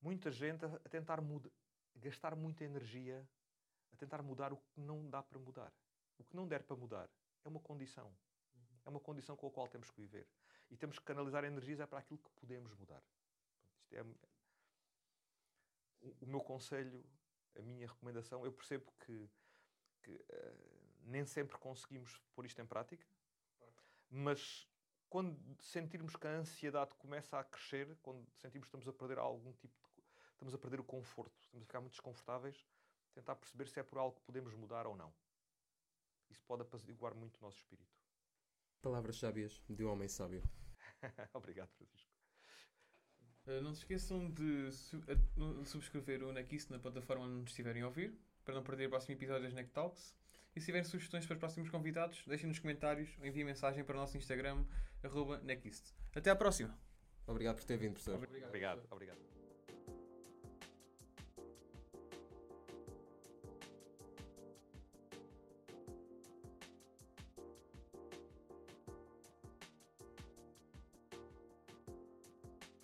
muita 0.00 0.30
gente 0.30 0.64
a 0.66 0.88
tentar 0.90 1.20
mudar, 1.20 1.50
gastar 1.96 2.36
muita 2.36 2.64
energia 2.64 3.26
a 3.92 3.96
tentar 3.96 4.22
mudar 4.22 4.52
o 4.52 4.56
que 4.56 4.80
não 4.80 5.08
dá 5.08 5.22
para 5.22 5.38
mudar. 5.38 5.72
O 6.18 6.24
que 6.24 6.36
não 6.36 6.46
der 6.46 6.62
para 6.62 6.76
mudar 6.76 7.08
é 7.44 7.48
uma 7.48 7.60
condição. 7.60 8.14
É 8.84 8.88
uma 8.88 9.00
condição 9.00 9.36
com 9.36 9.46
a 9.46 9.50
qual 9.50 9.68
temos 9.68 9.90
que 9.90 10.00
viver. 10.00 10.26
E 10.70 10.76
temos 10.76 10.98
que 10.98 11.04
canalizar 11.04 11.44
energias 11.44 11.80
é 11.80 11.86
para 11.86 11.98
aquilo 11.98 12.18
que 12.18 12.30
podemos 12.30 12.74
mudar. 12.74 13.02
Isto 13.82 13.96
é 13.96 14.02
o 16.20 16.26
meu 16.26 16.40
conselho, 16.40 17.04
a 17.56 17.62
minha 17.62 17.86
recomendação. 17.86 18.44
Eu 18.44 18.52
percebo 18.52 18.92
que, 19.00 19.30
que 20.02 20.10
uh, 20.10 20.82
nem 21.04 21.24
sempre 21.24 21.56
conseguimos 21.58 22.20
pôr 22.34 22.46
isto 22.46 22.60
em 22.60 22.66
prática, 22.66 23.06
mas 24.10 24.66
quando 25.08 25.38
sentirmos 25.60 26.16
que 26.16 26.26
a 26.26 26.30
ansiedade 26.30 26.94
começa 26.94 27.38
a 27.38 27.44
crescer, 27.44 27.96
quando 28.02 28.26
sentimos 28.36 28.66
que 28.66 28.68
estamos 28.68 28.88
a 28.88 28.92
perder 28.92 29.18
algum 29.18 29.52
tipo 29.52 29.74
de. 29.94 30.02
estamos 30.32 30.54
a 30.54 30.58
perder 30.58 30.80
o 30.80 30.84
conforto, 30.84 31.38
estamos 31.40 31.62
a 31.62 31.66
ficar 31.66 31.80
muito 31.80 31.92
desconfortáveis, 31.92 32.66
tentar 33.12 33.36
perceber 33.36 33.68
se 33.68 33.80
é 33.80 33.82
por 33.82 33.98
algo 33.98 34.16
que 34.16 34.22
podemos 34.22 34.54
mudar 34.54 34.86
ou 34.86 34.96
não. 34.96 35.12
Isso 36.30 36.42
pode 36.46 36.62
apaziguar 36.62 37.14
muito 37.14 37.36
o 37.38 37.42
nosso 37.42 37.58
espírito. 37.58 38.02
Palavras 38.80 39.16
sábias 39.16 39.62
de 39.68 39.84
um 39.84 39.92
homem 39.92 40.08
sábio. 40.08 40.42
Obrigado, 41.34 41.70
Francisco. 41.72 42.10
Uh, 43.46 43.60
não 43.60 43.74
se 43.74 43.80
esqueçam 43.80 44.30
de 44.30 44.70
su 44.72 45.00
subscrever 45.64 46.22
o 46.22 46.32
Neckist 46.32 46.70
na 46.70 46.78
plataforma 46.78 47.24
onde 47.24 47.40
nos 47.40 47.50
estiverem 47.50 47.82
a 47.82 47.86
ouvir, 47.86 48.16
para 48.44 48.54
não 48.54 48.62
perder 48.62 48.86
o 48.86 48.90
próximo 48.90 49.14
episódio 49.14 49.42
das 49.42 49.52
Neck 49.52 49.70
Talks. 49.70 50.16
E 50.54 50.60
se 50.60 50.66
tiverem 50.66 50.84
sugestões 50.84 51.26
para 51.26 51.34
os 51.34 51.38
próximos 51.38 51.70
convidados, 51.70 52.24
deixem 52.26 52.48
nos 52.48 52.58
comentários 52.58 53.16
ou 53.18 53.26
enviem 53.26 53.44
mensagem 53.44 53.84
para 53.84 53.96
o 53.96 54.00
nosso 54.00 54.16
Instagram, 54.16 54.64
arroba. 55.02 55.40
Até 56.14 56.30
à 56.30 56.36
próxima! 56.36 56.78
Obrigado 57.26 57.56
por 57.56 57.64
ter 57.64 57.76
vindo, 57.76 57.92
professor. 57.92 58.16
Obrigado. 58.16 58.48
Obrigado. 58.48 58.86
obrigado. 58.90 59.41